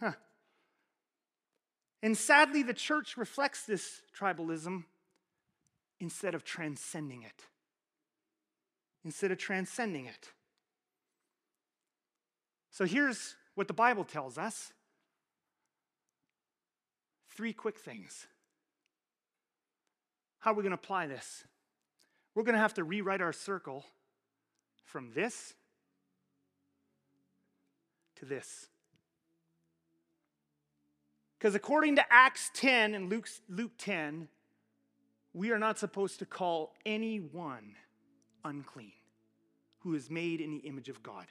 Huh. 0.00 0.12
And 2.02 2.16
sadly, 2.16 2.62
the 2.62 2.74
church 2.74 3.16
reflects 3.16 3.64
this 3.64 4.02
tribalism 4.18 4.84
instead 6.00 6.34
of 6.34 6.44
transcending 6.44 7.22
it. 7.22 7.46
Instead 9.04 9.32
of 9.32 9.38
transcending 9.38 10.06
it. 10.06 10.30
So 12.70 12.86
here's 12.86 13.34
what 13.54 13.68
the 13.68 13.74
Bible 13.74 14.04
tells 14.04 14.38
us 14.38 14.72
three 17.30 17.52
quick 17.52 17.78
things. 17.78 18.26
How 20.38 20.52
are 20.52 20.54
we 20.54 20.62
going 20.62 20.70
to 20.70 20.74
apply 20.74 21.06
this? 21.06 21.44
We're 22.34 22.44
going 22.44 22.54
to 22.54 22.60
have 22.60 22.74
to 22.74 22.84
rewrite 22.84 23.20
our 23.20 23.32
circle 23.32 23.84
from 24.92 25.10
this 25.14 25.54
to 28.16 28.26
this. 28.26 28.66
Because 31.38 31.54
according 31.54 31.96
to 31.96 32.04
Acts 32.12 32.50
10 32.54 32.94
and 32.94 33.08
Luke, 33.08 33.26
Luke 33.48 33.72
10, 33.78 34.28
we 35.32 35.50
are 35.50 35.58
not 35.58 35.78
supposed 35.78 36.18
to 36.18 36.26
call 36.26 36.74
anyone 36.84 37.74
unclean 38.44 38.92
who 39.80 39.94
is 39.94 40.10
made 40.10 40.42
in 40.42 40.50
the 40.50 40.58
image 40.58 40.90
of 40.90 41.02
God. 41.02 41.26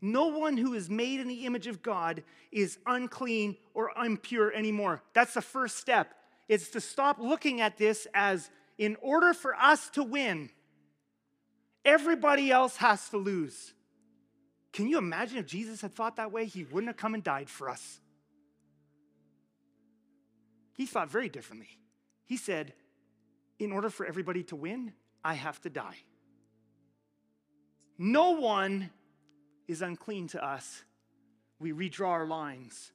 No 0.00 0.26
one 0.26 0.56
who 0.56 0.74
is 0.74 0.90
made 0.90 1.20
in 1.20 1.28
the 1.28 1.46
image 1.46 1.68
of 1.68 1.82
God 1.82 2.24
is 2.50 2.78
unclean 2.84 3.56
or 3.74 3.92
impure 4.04 4.52
anymore. 4.52 5.02
That's 5.12 5.34
the 5.34 5.42
first 5.42 5.76
step. 5.76 6.14
It's 6.48 6.68
to 6.70 6.80
stop 6.80 7.18
looking 7.20 7.60
at 7.60 7.78
this 7.78 8.08
as 8.12 8.50
in 8.78 8.96
order 9.02 9.34
for 9.34 9.54
us 9.56 9.90
to 9.90 10.04
win, 10.04 10.50
everybody 11.84 12.50
else 12.50 12.76
has 12.76 13.08
to 13.10 13.18
lose. 13.18 13.74
Can 14.72 14.86
you 14.86 14.98
imagine 14.98 15.38
if 15.38 15.46
Jesus 15.46 15.80
had 15.80 15.92
thought 15.92 16.16
that 16.16 16.30
way? 16.30 16.46
He 16.46 16.64
wouldn't 16.64 16.86
have 16.86 16.96
come 16.96 17.14
and 17.14 17.24
died 17.24 17.50
for 17.50 17.68
us. 17.68 18.00
He 20.76 20.86
thought 20.86 21.10
very 21.10 21.28
differently. 21.28 21.68
He 22.24 22.36
said, 22.36 22.72
In 23.58 23.72
order 23.72 23.90
for 23.90 24.06
everybody 24.06 24.44
to 24.44 24.56
win, 24.56 24.92
I 25.24 25.34
have 25.34 25.60
to 25.62 25.70
die. 25.70 25.96
No 27.98 28.30
one 28.30 28.90
is 29.66 29.82
unclean 29.82 30.28
to 30.28 30.44
us. 30.44 30.84
We 31.58 31.72
redraw 31.72 32.08
our 32.08 32.26
lines. 32.26 32.92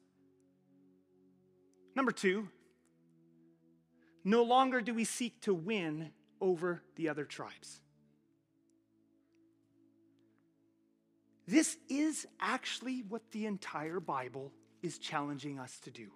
Number 1.95 2.13
two, 2.13 2.47
no 4.24 4.43
longer 4.43 4.82
do 4.82 4.93
we 4.93 5.03
seek 5.03 5.41
to 5.41 5.53
win 5.53 6.11
over 6.39 6.82
the 6.95 7.09
other 7.09 7.26
tribes. 7.26 7.82
This 11.47 11.78
is 11.89 12.26
actually 12.39 13.03
what 13.07 13.21
the 13.32 13.45
entire 13.45 13.99
Bible 13.99 14.51
is 14.82 14.97
challenging 14.97 15.59
us 15.59 15.80
to 15.82 15.91
do. 15.91 16.07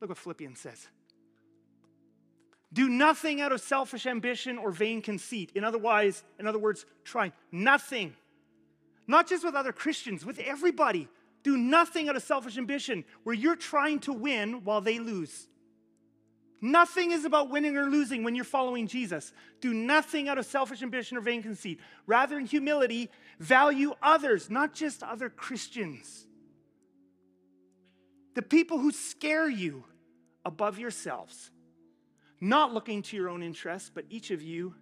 Look 0.00 0.10
what 0.10 0.18
Philippians 0.18 0.58
says. 0.58 0.86
Do 2.72 2.88
nothing 2.88 3.40
out 3.40 3.52
of 3.52 3.60
selfish 3.60 4.06
ambition 4.06 4.58
or 4.58 4.70
vain 4.70 5.00
conceit. 5.00 5.52
In 5.54 5.64
other, 5.64 5.78
in 6.38 6.46
other 6.46 6.58
words, 6.58 6.84
try 7.04 7.32
nothing. 7.50 8.14
Not 9.06 9.28
just 9.28 9.44
with 9.44 9.54
other 9.54 9.72
Christians, 9.72 10.26
with 10.26 10.38
everybody. 10.40 11.08
Do 11.42 11.56
nothing 11.56 12.08
out 12.08 12.16
of 12.16 12.22
selfish 12.22 12.58
ambition 12.58 13.04
where 13.22 13.34
you're 13.34 13.56
trying 13.56 14.00
to 14.00 14.12
win 14.12 14.64
while 14.64 14.80
they 14.80 14.98
lose. 14.98 15.48
Nothing 16.60 17.12
is 17.12 17.24
about 17.24 17.50
winning 17.50 17.76
or 17.76 17.84
losing 17.84 18.24
when 18.24 18.34
you're 18.34 18.44
following 18.44 18.86
Jesus. 18.86 19.32
Do 19.60 19.74
nothing 19.74 20.28
out 20.28 20.38
of 20.38 20.46
selfish 20.46 20.82
ambition 20.82 21.16
or 21.16 21.20
vain 21.20 21.42
conceit. 21.42 21.80
Rather, 22.06 22.38
in 22.38 22.46
humility, 22.46 23.10
value 23.38 23.94
others, 24.02 24.48
not 24.50 24.72
just 24.72 25.02
other 25.02 25.28
Christians 25.28 26.26
the 28.36 28.42
people 28.42 28.78
who 28.78 28.92
scare 28.92 29.48
you 29.48 29.82
above 30.44 30.78
yourselves, 30.78 31.50
not 32.38 32.72
looking 32.72 33.00
to 33.00 33.16
your 33.16 33.30
own 33.30 33.42
interests, 33.42 33.90
but 33.92 34.04
each 34.10 34.30
of 34.30 34.42
you 34.42 34.74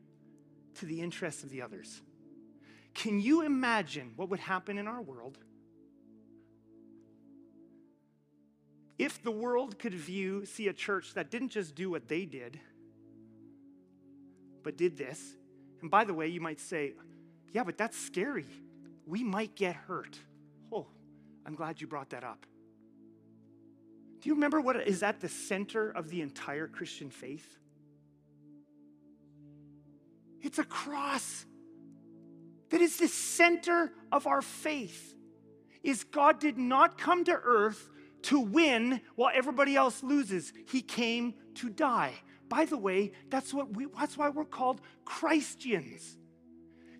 to 0.74 0.86
the 0.86 1.00
interests 1.00 1.44
of 1.44 1.50
the 1.50 1.62
others. 1.62 2.02
Can 2.94 3.20
you 3.20 3.42
imagine 3.42 4.12
what 4.16 4.28
would 4.28 4.40
happen 4.40 4.76
in 4.76 4.88
our 4.88 5.00
world 5.00 5.38
if 8.98 9.22
the 9.22 9.30
world 9.30 9.78
could 9.78 9.94
view, 9.94 10.44
see 10.44 10.68
a 10.68 10.72
church 10.72 11.14
that 11.14 11.30
didn't 11.30 11.50
just 11.50 11.74
do 11.74 11.90
what 11.90 12.08
they 12.08 12.24
did, 12.24 12.58
but 14.62 14.76
did 14.76 14.96
this? 14.96 15.20
And 15.82 15.90
by 15.90 16.04
the 16.04 16.14
way, 16.14 16.28
you 16.28 16.40
might 16.40 16.60
say, 16.60 16.94
yeah, 17.52 17.64
but 17.64 17.76
that's 17.76 17.98
scary. 17.98 18.46
We 19.06 19.22
might 19.22 19.54
get 19.54 19.76
hurt. 19.76 20.18
Oh, 20.72 20.86
I'm 21.44 21.54
glad 21.54 21.80
you 21.80 21.86
brought 21.86 22.10
that 22.10 22.24
up. 22.24 22.46
Do 24.20 24.28
you 24.28 24.34
remember 24.34 24.60
what 24.60 24.76
is 24.88 25.02
at 25.02 25.20
the 25.20 25.28
center 25.28 25.90
of 25.90 26.08
the 26.08 26.22
entire 26.22 26.66
Christian 26.66 27.10
faith? 27.10 27.58
It's 30.40 30.58
a 30.58 30.64
cross. 30.64 31.44
That 32.70 32.80
is 32.80 32.96
the 32.96 33.08
center 33.08 33.92
of 34.10 34.26
our 34.26 34.40
faith. 34.40 35.14
Is 35.82 36.04
God 36.04 36.40
did 36.40 36.56
not 36.56 36.96
come 36.96 37.24
to 37.24 37.32
earth 37.32 37.90
to 38.24 38.40
win 38.40 39.00
while 39.16 39.32
everybody 39.34 39.76
else 39.76 40.02
loses. 40.02 40.52
He 40.68 40.82
came 40.82 41.34
to 41.56 41.68
die. 41.68 42.14
By 42.48 42.64
the 42.64 42.78
way, 42.78 43.12
that's 43.30 43.54
what 43.54 43.74
we 43.74 43.86
that's 43.98 44.16
why 44.16 44.28
we're 44.28 44.44
called 44.44 44.80
Christians. 45.04 46.18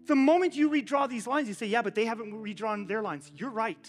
The 0.06 0.14
moment 0.14 0.54
you 0.54 0.68
redraw 0.68 1.08
these 1.08 1.26
lines, 1.26 1.48
you 1.48 1.54
say, 1.54 1.66
yeah, 1.66 1.82
but 1.82 1.94
they 1.94 2.04
haven't 2.04 2.34
redrawn 2.34 2.86
their 2.86 3.02
lines. 3.02 3.30
You're 3.34 3.50
right. 3.50 3.88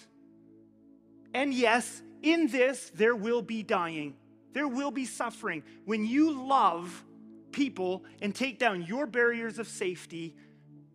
And 1.34 1.54
yes, 1.54 2.02
in 2.24 2.48
this, 2.48 2.92
there 2.96 3.16
will 3.16 3.42
be 3.42 3.64
dying, 3.64 4.16
there 4.54 4.68
will 4.68 4.92
be 4.92 5.06
suffering. 5.06 5.64
When 5.84 6.06
you 6.06 6.32
love 6.32 7.04
people 7.52 8.06
and 8.22 8.34
take 8.34 8.60
down 8.60 8.84
your 8.84 9.06
barriers 9.06 9.60
of 9.60 9.68
safety, 9.68 10.36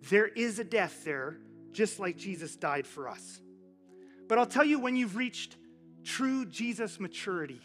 there 0.08 0.28
is 0.28 0.58
a 0.58 0.64
death 0.64 1.04
there, 1.04 1.38
just 1.72 2.00
like 2.00 2.16
Jesus 2.16 2.56
died 2.56 2.86
for 2.86 3.08
us. 3.08 3.40
But 4.28 4.38
I'll 4.38 4.46
tell 4.46 4.64
you 4.64 4.78
when 4.78 4.96
you've 4.96 5.16
reached 5.16 5.56
true 6.04 6.44
Jesus 6.46 7.00
maturity. 7.00 7.60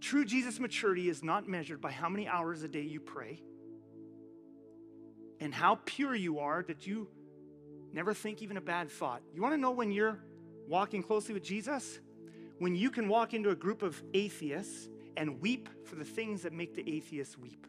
True 0.00 0.24
Jesus 0.24 0.60
maturity 0.60 1.08
is 1.08 1.22
not 1.22 1.48
measured 1.48 1.80
by 1.80 1.90
how 1.90 2.08
many 2.08 2.28
hours 2.28 2.62
a 2.62 2.68
day 2.68 2.82
you 2.82 3.00
pray 3.00 3.42
and 5.40 5.52
how 5.52 5.78
pure 5.84 6.14
you 6.14 6.38
are 6.38 6.62
that 6.62 6.86
you 6.86 7.08
never 7.92 8.14
think 8.14 8.42
even 8.42 8.56
a 8.56 8.60
bad 8.60 8.90
thought. 8.90 9.22
You 9.34 9.42
want 9.42 9.54
to 9.54 9.58
know 9.58 9.72
when 9.72 9.90
you're 9.90 10.18
walking 10.68 11.02
closely 11.02 11.34
with 11.34 11.42
Jesus? 11.42 11.98
when 12.58 12.74
you 12.74 12.90
can 12.90 13.08
walk 13.08 13.34
into 13.34 13.50
a 13.50 13.54
group 13.54 13.82
of 13.82 14.00
atheists 14.14 14.88
and 15.16 15.40
weep 15.40 15.68
for 15.84 15.96
the 15.96 16.04
things 16.04 16.42
that 16.42 16.52
make 16.52 16.74
the 16.74 16.96
atheists 16.96 17.38
weep. 17.38 17.66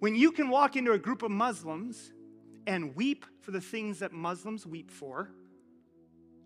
When 0.00 0.14
you 0.14 0.32
can 0.32 0.48
walk 0.48 0.76
into 0.76 0.92
a 0.92 0.98
group 0.98 1.22
of 1.22 1.30
Muslims 1.30 2.12
and 2.66 2.94
weep 2.94 3.24
for 3.40 3.50
the 3.50 3.60
things 3.60 4.00
that 4.00 4.12
Muslims 4.12 4.66
weep 4.66 4.90
for, 4.90 5.30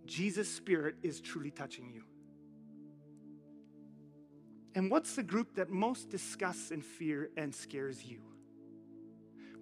Jesus' 0.07 0.49
Spirit 0.49 0.97
is 1.03 1.21
truly 1.21 1.51
touching 1.51 1.91
you. 1.93 2.03
And 4.75 4.91
what's 4.91 5.15
the 5.15 5.23
group 5.23 5.55
that 5.55 5.71
most 5.71 6.11
disgusts 6.11 6.71
and 6.71 6.85
fear 6.85 7.31
and 7.37 7.55
scares 7.55 8.05
you? 8.05 8.21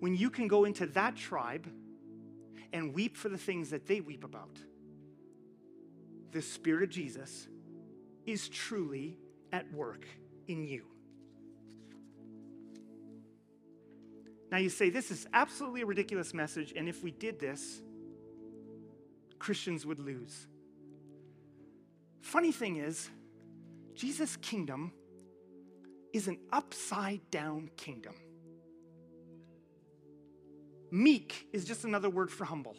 When 0.00 0.16
you 0.16 0.30
can 0.30 0.48
go 0.48 0.64
into 0.64 0.86
that 0.86 1.16
tribe 1.16 1.68
and 2.72 2.94
weep 2.94 3.16
for 3.16 3.28
the 3.28 3.38
things 3.38 3.70
that 3.70 3.86
they 3.86 4.00
weep 4.00 4.24
about 4.24 4.58
the 6.32 6.42
Spirit 6.42 6.82
of 6.82 6.88
Jesus 6.88 7.46
is 8.26 8.48
truly 8.48 9.18
at 9.52 9.70
work 9.72 10.06
in 10.48 10.64
you. 10.64 10.86
Now 14.50 14.58
you 14.58 14.70
say, 14.70 14.90
this 14.90 15.10
is 15.10 15.26
absolutely 15.32 15.82
a 15.82 15.86
ridiculous 15.86 16.34
message, 16.34 16.72
and 16.76 16.88
if 16.88 17.02
we 17.02 17.10
did 17.10 17.38
this, 17.38 17.82
Christians 19.42 19.84
would 19.84 19.98
lose. 19.98 20.46
Funny 22.20 22.52
thing 22.52 22.76
is, 22.76 23.10
Jesus' 23.92 24.36
kingdom 24.36 24.92
is 26.12 26.28
an 26.28 26.38
upside 26.52 27.28
down 27.32 27.68
kingdom. 27.76 28.14
Meek 30.92 31.48
is 31.52 31.64
just 31.64 31.84
another 31.84 32.08
word 32.08 32.30
for 32.30 32.44
humble. 32.44 32.76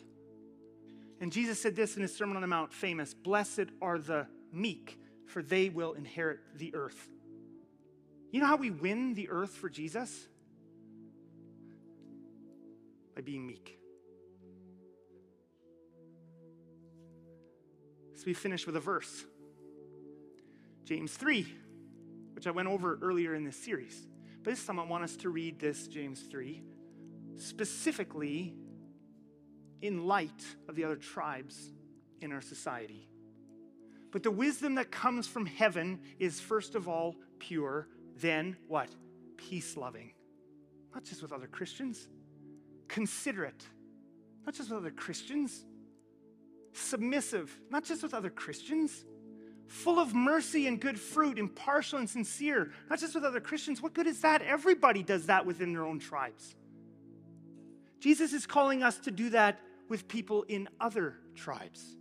And 1.20 1.34
Jesus 1.34 1.61
said 1.61 1.76
this 1.76 1.97
in 1.97 2.01
his 2.01 2.16
Sermon 2.16 2.38
on 2.38 2.41
the 2.41 2.47
Mount, 2.47 2.72
famous 2.72 3.14
Blessed 3.14 3.68
are 3.82 3.99
the 3.99 4.26
meek, 4.53 4.97
for 5.26 5.43
they 5.43 5.68
will 5.68 5.91
inherit 5.93 6.39
the 6.55 6.74
earth. 6.76 7.09
You 8.32 8.39
know 8.39 8.47
how 8.47 8.55
we 8.55 8.72
win 8.72 9.16
the 9.16 9.30
earth 9.30 9.51
for 9.51 9.68
Jesus? 9.68 10.30
By 13.16 13.22
being 13.22 13.45
meek. 13.45 13.82
We 18.26 18.34
finish 18.34 18.65
with 18.65 18.76
a 18.76 18.80
verse 18.80 19.26
James 20.86 21.13
3, 21.13 21.47
which 22.34 22.47
I 22.47 22.51
went 22.51 22.67
over 22.67 22.99
earlier 23.01 23.36
in 23.36 23.43
this 23.43 23.55
series. 23.55 24.07
But 24.43 24.51
this 24.51 24.65
time 24.65 24.80
I 24.80 24.84
want 24.84 25.03
us 25.03 25.15
to 25.17 25.30
read 25.30 25.59
this, 25.59 25.88
James 25.88 26.21
3, 26.24 26.61
specifically 27.38 28.53
in 29.82 30.05
light 30.05 30.45
of 30.67 30.76
the 30.76 30.84
other 30.84 30.95
tribes 30.95 31.71
in 32.21 32.32
our 32.32 32.41
society. 32.41 33.07
But 34.11 34.24
the 34.24 34.32
wisdom 34.32 34.76
that 34.76 34.91
comes 34.91 35.28
from 35.28 35.45
heaven 35.45 36.01
is 36.19 36.39
first 36.39 36.76
of 36.76 36.88
all 36.88 37.15
pure, 37.39 37.88
then 38.17 38.57
what? 38.67 38.89
Peace 39.38 39.76
loving. 39.76 40.13
Not 40.93 41.03
just 41.03 41.21
with 41.21 41.32
other 41.32 41.47
Christians, 41.47 42.07
considerate, 42.88 43.65
not 44.45 44.53
just 44.53 44.69
with 44.69 44.80
other 44.80 44.91
Christians, 44.91 45.65
submissive, 46.74 47.55
not 47.69 47.84
just 47.84 48.03
with 48.03 48.13
other 48.13 48.30
Christians, 48.30 49.05
full 49.67 49.99
of 49.99 50.13
mercy 50.13 50.67
and 50.67 50.80
good 50.80 50.99
fruit, 50.99 51.39
impartial 51.39 51.99
and 51.99 52.09
sincere, 52.09 52.71
not 52.89 52.99
just 52.99 53.15
with 53.15 53.24
other 53.24 53.39
Christians. 53.39 53.82
What 53.82 53.93
good 53.93 54.07
is 54.07 54.21
that? 54.21 54.41
Everybody 54.41 55.03
does 55.03 55.28
that 55.28 55.45
within 55.45 55.74
their 55.74 55.84
own 55.84 55.99
tribes. 55.99 56.55
Jesus 57.99 58.34
is 58.34 58.45
calling 58.45 58.84
us 58.84 58.97
to 58.99 59.11
do 59.11 59.30
that 59.30 59.59
with 59.89 60.07
people 60.07 60.43
in 60.43 60.67
other 60.80 61.15
tribes. 61.36 61.95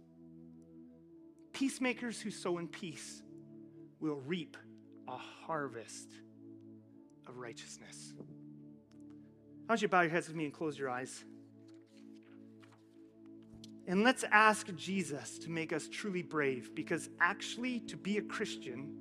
Peacemakers 1.53 2.21
who 2.21 2.31
sow 2.31 2.59
in 2.59 2.67
peace 2.67 3.23
will 4.01 4.21
reap 4.27 4.57
a 5.09 5.17
harvest 5.17 6.09
of 7.27 7.37
righteousness. 7.37 8.15
I 9.69 9.73
want 9.73 9.83
you 9.83 9.89
to 9.89 9.93
bow 9.93 10.01
your 10.03 10.11
heads 10.11 10.29
with 10.29 10.37
me 10.37 10.45
and 10.45 10.53
close 10.53 10.79
your 10.79 10.91
eyes. 10.91 11.25
And 13.87 14.05
let's 14.05 14.25
ask 14.31 14.73
Jesus 14.77 15.39
to 15.41 15.51
make 15.51 15.73
us 15.73 15.89
truly 15.89 16.23
brave 16.23 16.75
because 16.75 17.09
actually, 17.21 17.81
to 17.81 17.97
be 17.97 18.19
a 18.19 18.23
Christian 18.23 18.97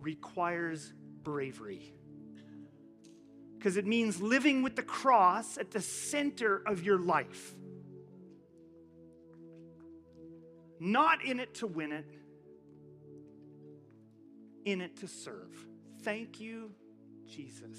requires 0.00 0.92
bravery. 1.22 1.94
Because 3.58 3.76
it 3.76 3.86
means 3.86 4.20
living 4.20 4.62
with 4.62 4.76
the 4.76 4.82
cross 4.82 5.58
at 5.58 5.70
the 5.70 5.80
center 5.80 6.62
of 6.66 6.84
your 6.84 6.98
life. 6.98 7.54
Not 10.78 11.24
in 11.24 11.38
it 11.38 11.54
to 11.56 11.66
win 11.66 11.92
it, 11.92 12.06
in 14.64 14.80
it 14.80 14.96
to 14.98 15.08
serve. 15.08 15.54
Thank 16.02 16.40
you, 16.40 16.72
Jesus, 17.26 17.78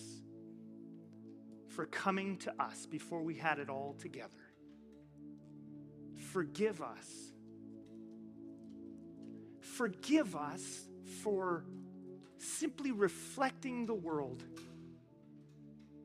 for 1.68 1.86
coming 1.86 2.38
to 2.40 2.54
us 2.62 2.86
before 2.86 3.22
we 3.22 3.36
had 3.36 3.60
it 3.60 3.70
all 3.70 3.96
together 4.00 4.43
forgive 6.34 6.82
us. 6.82 7.08
Forgive 9.62 10.36
us 10.36 10.88
for 11.22 11.64
simply 12.38 12.92
reflecting 12.92 13.86
the 13.86 13.94
world 13.94 14.44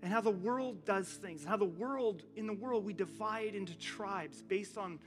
and 0.02 0.12
how 0.12 0.20
the 0.20 0.30
world 0.30 0.84
does 0.84 1.08
things, 1.08 1.44
how 1.44 1.56
the 1.56 1.64
world, 1.64 2.22
in 2.36 2.46
the 2.46 2.52
world, 2.52 2.84
we 2.84 2.92
divide 2.92 3.54
into 3.54 3.76
tribes 3.78 4.42
based 4.42 4.78
on 4.78 5.00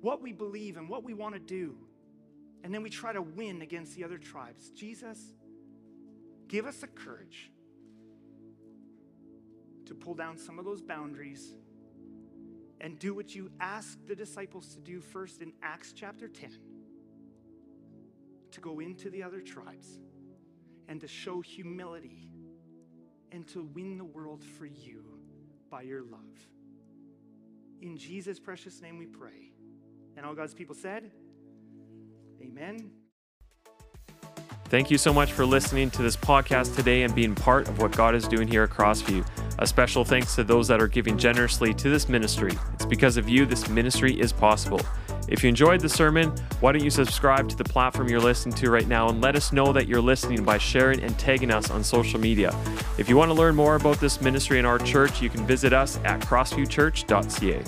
what 0.00 0.20
we 0.20 0.32
believe 0.32 0.76
and 0.76 0.88
what 0.88 1.02
we 1.02 1.14
want 1.14 1.34
to 1.34 1.40
do. 1.40 1.76
And 2.62 2.74
then 2.74 2.82
we 2.82 2.90
try 2.90 3.12
to 3.12 3.22
win 3.22 3.62
against 3.62 3.94
the 3.96 4.04
other 4.04 4.18
tribes. 4.18 4.70
Jesus, 4.70 5.18
give 6.48 6.66
us 6.66 6.78
the 6.78 6.88
courage 6.88 7.50
to 9.86 9.94
pull 9.94 10.14
down 10.14 10.36
some 10.36 10.58
of 10.58 10.64
those 10.64 10.82
boundaries 10.82 11.54
and 12.84 12.98
do 12.98 13.14
what 13.14 13.34
you 13.34 13.50
asked 13.60 14.06
the 14.06 14.14
disciples 14.14 14.74
to 14.74 14.78
do 14.78 15.00
first 15.00 15.40
in 15.40 15.54
Acts 15.62 15.94
chapter 15.94 16.28
10 16.28 16.50
to 18.50 18.60
go 18.60 18.78
into 18.78 19.08
the 19.08 19.22
other 19.22 19.40
tribes 19.40 19.98
and 20.86 21.00
to 21.00 21.08
show 21.08 21.40
humility 21.40 22.28
and 23.32 23.48
to 23.48 23.62
win 23.74 23.96
the 23.96 24.04
world 24.04 24.44
for 24.44 24.66
you 24.66 25.02
by 25.70 25.80
your 25.80 26.02
love. 26.02 26.20
In 27.80 27.96
Jesus' 27.96 28.38
precious 28.38 28.82
name 28.82 28.98
we 28.98 29.06
pray. 29.06 29.52
And 30.18 30.26
all 30.26 30.34
God's 30.34 30.54
people 30.54 30.74
said, 30.74 31.10
Amen. 32.42 32.90
Thank 34.66 34.90
you 34.90 34.98
so 34.98 35.12
much 35.12 35.32
for 35.32 35.46
listening 35.46 35.90
to 35.92 36.02
this 36.02 36.16
podcast 36.16 36.76
today 36.76 37.02
and 37.04 37.14
being 37.14 37.34
part 37.34 37.66
of 37.66 37.78
what 37.78 37.92
God 37.92 38.14
is 38.14 38.28
doing 38.28 38.46
here 38.46 38.62
at 38.62 38.70
Crossview. 38.70 39.26
A 39.58 39.66
special 39.66 40.04
thanks 40.04 40.34
to 40.34 40.44
those 40.44 40.68
that 40.68 40.80
are 40.82 40.88
giving 40.88 41.16
generously 41.16 41.72
to 41.74 41.88
this 41.88 42.08
ministry. 42.08 42.52
It's 42.74 42.86
because 42.86 43.16
of 43.16 43.28
you 43.28 43.46
this 43.46 43.68
ministry 43.68 44.18
is 44.18 44.32
possible. 44.32 44.80
If 45.28 45.42
you 45.42 45.48
enjoyed 45.48 45.80
the 45.80 45.88
sermon, 45.88 46.30
why 46.60 46.72
don't 46.72 46.84
you 46.84 46.90
subscribe 46.90 47.48
to 47.48 47.56
the 47.56 47.64
platform 47.64 48.08
you're 48.08 48.20
listening 48.20 48.54
to 48.56 48.70
right 48.70 48.86
now 48.86 49.08
and 49.08 49.20
let 49.20 49.36
us 49.36 49.52
know 49.52 49.72
that 49.72 49.88
you're 49.88 50.00
listening 50.00 50.44
by 50.44 50.58
sharing 50.58 51.00
and 51.02 51.18
tagging 51.18 51.50
us 51.50 51.70
on 51.70 51.82
social 51.82 52.20
media. 52.20 52.54
If 52.98 53.08
you 53.08 53.16
want 53.16 53.30
to 53.30 53.34
learn 53.34 53.54
more 53.54 53.76
about 53.76 54.00
this 54.00 54.20
ministry 54.20 54.58
in 54.58 54.66
our 54.66 54.78
church, 54.78 55.22
you 55.22 55.30
can 55.30 55.46
visit 55.46 55.72
us 55.72 55.98
at 56.04 56.20
crossviewchurch.ca. 56.20 57.62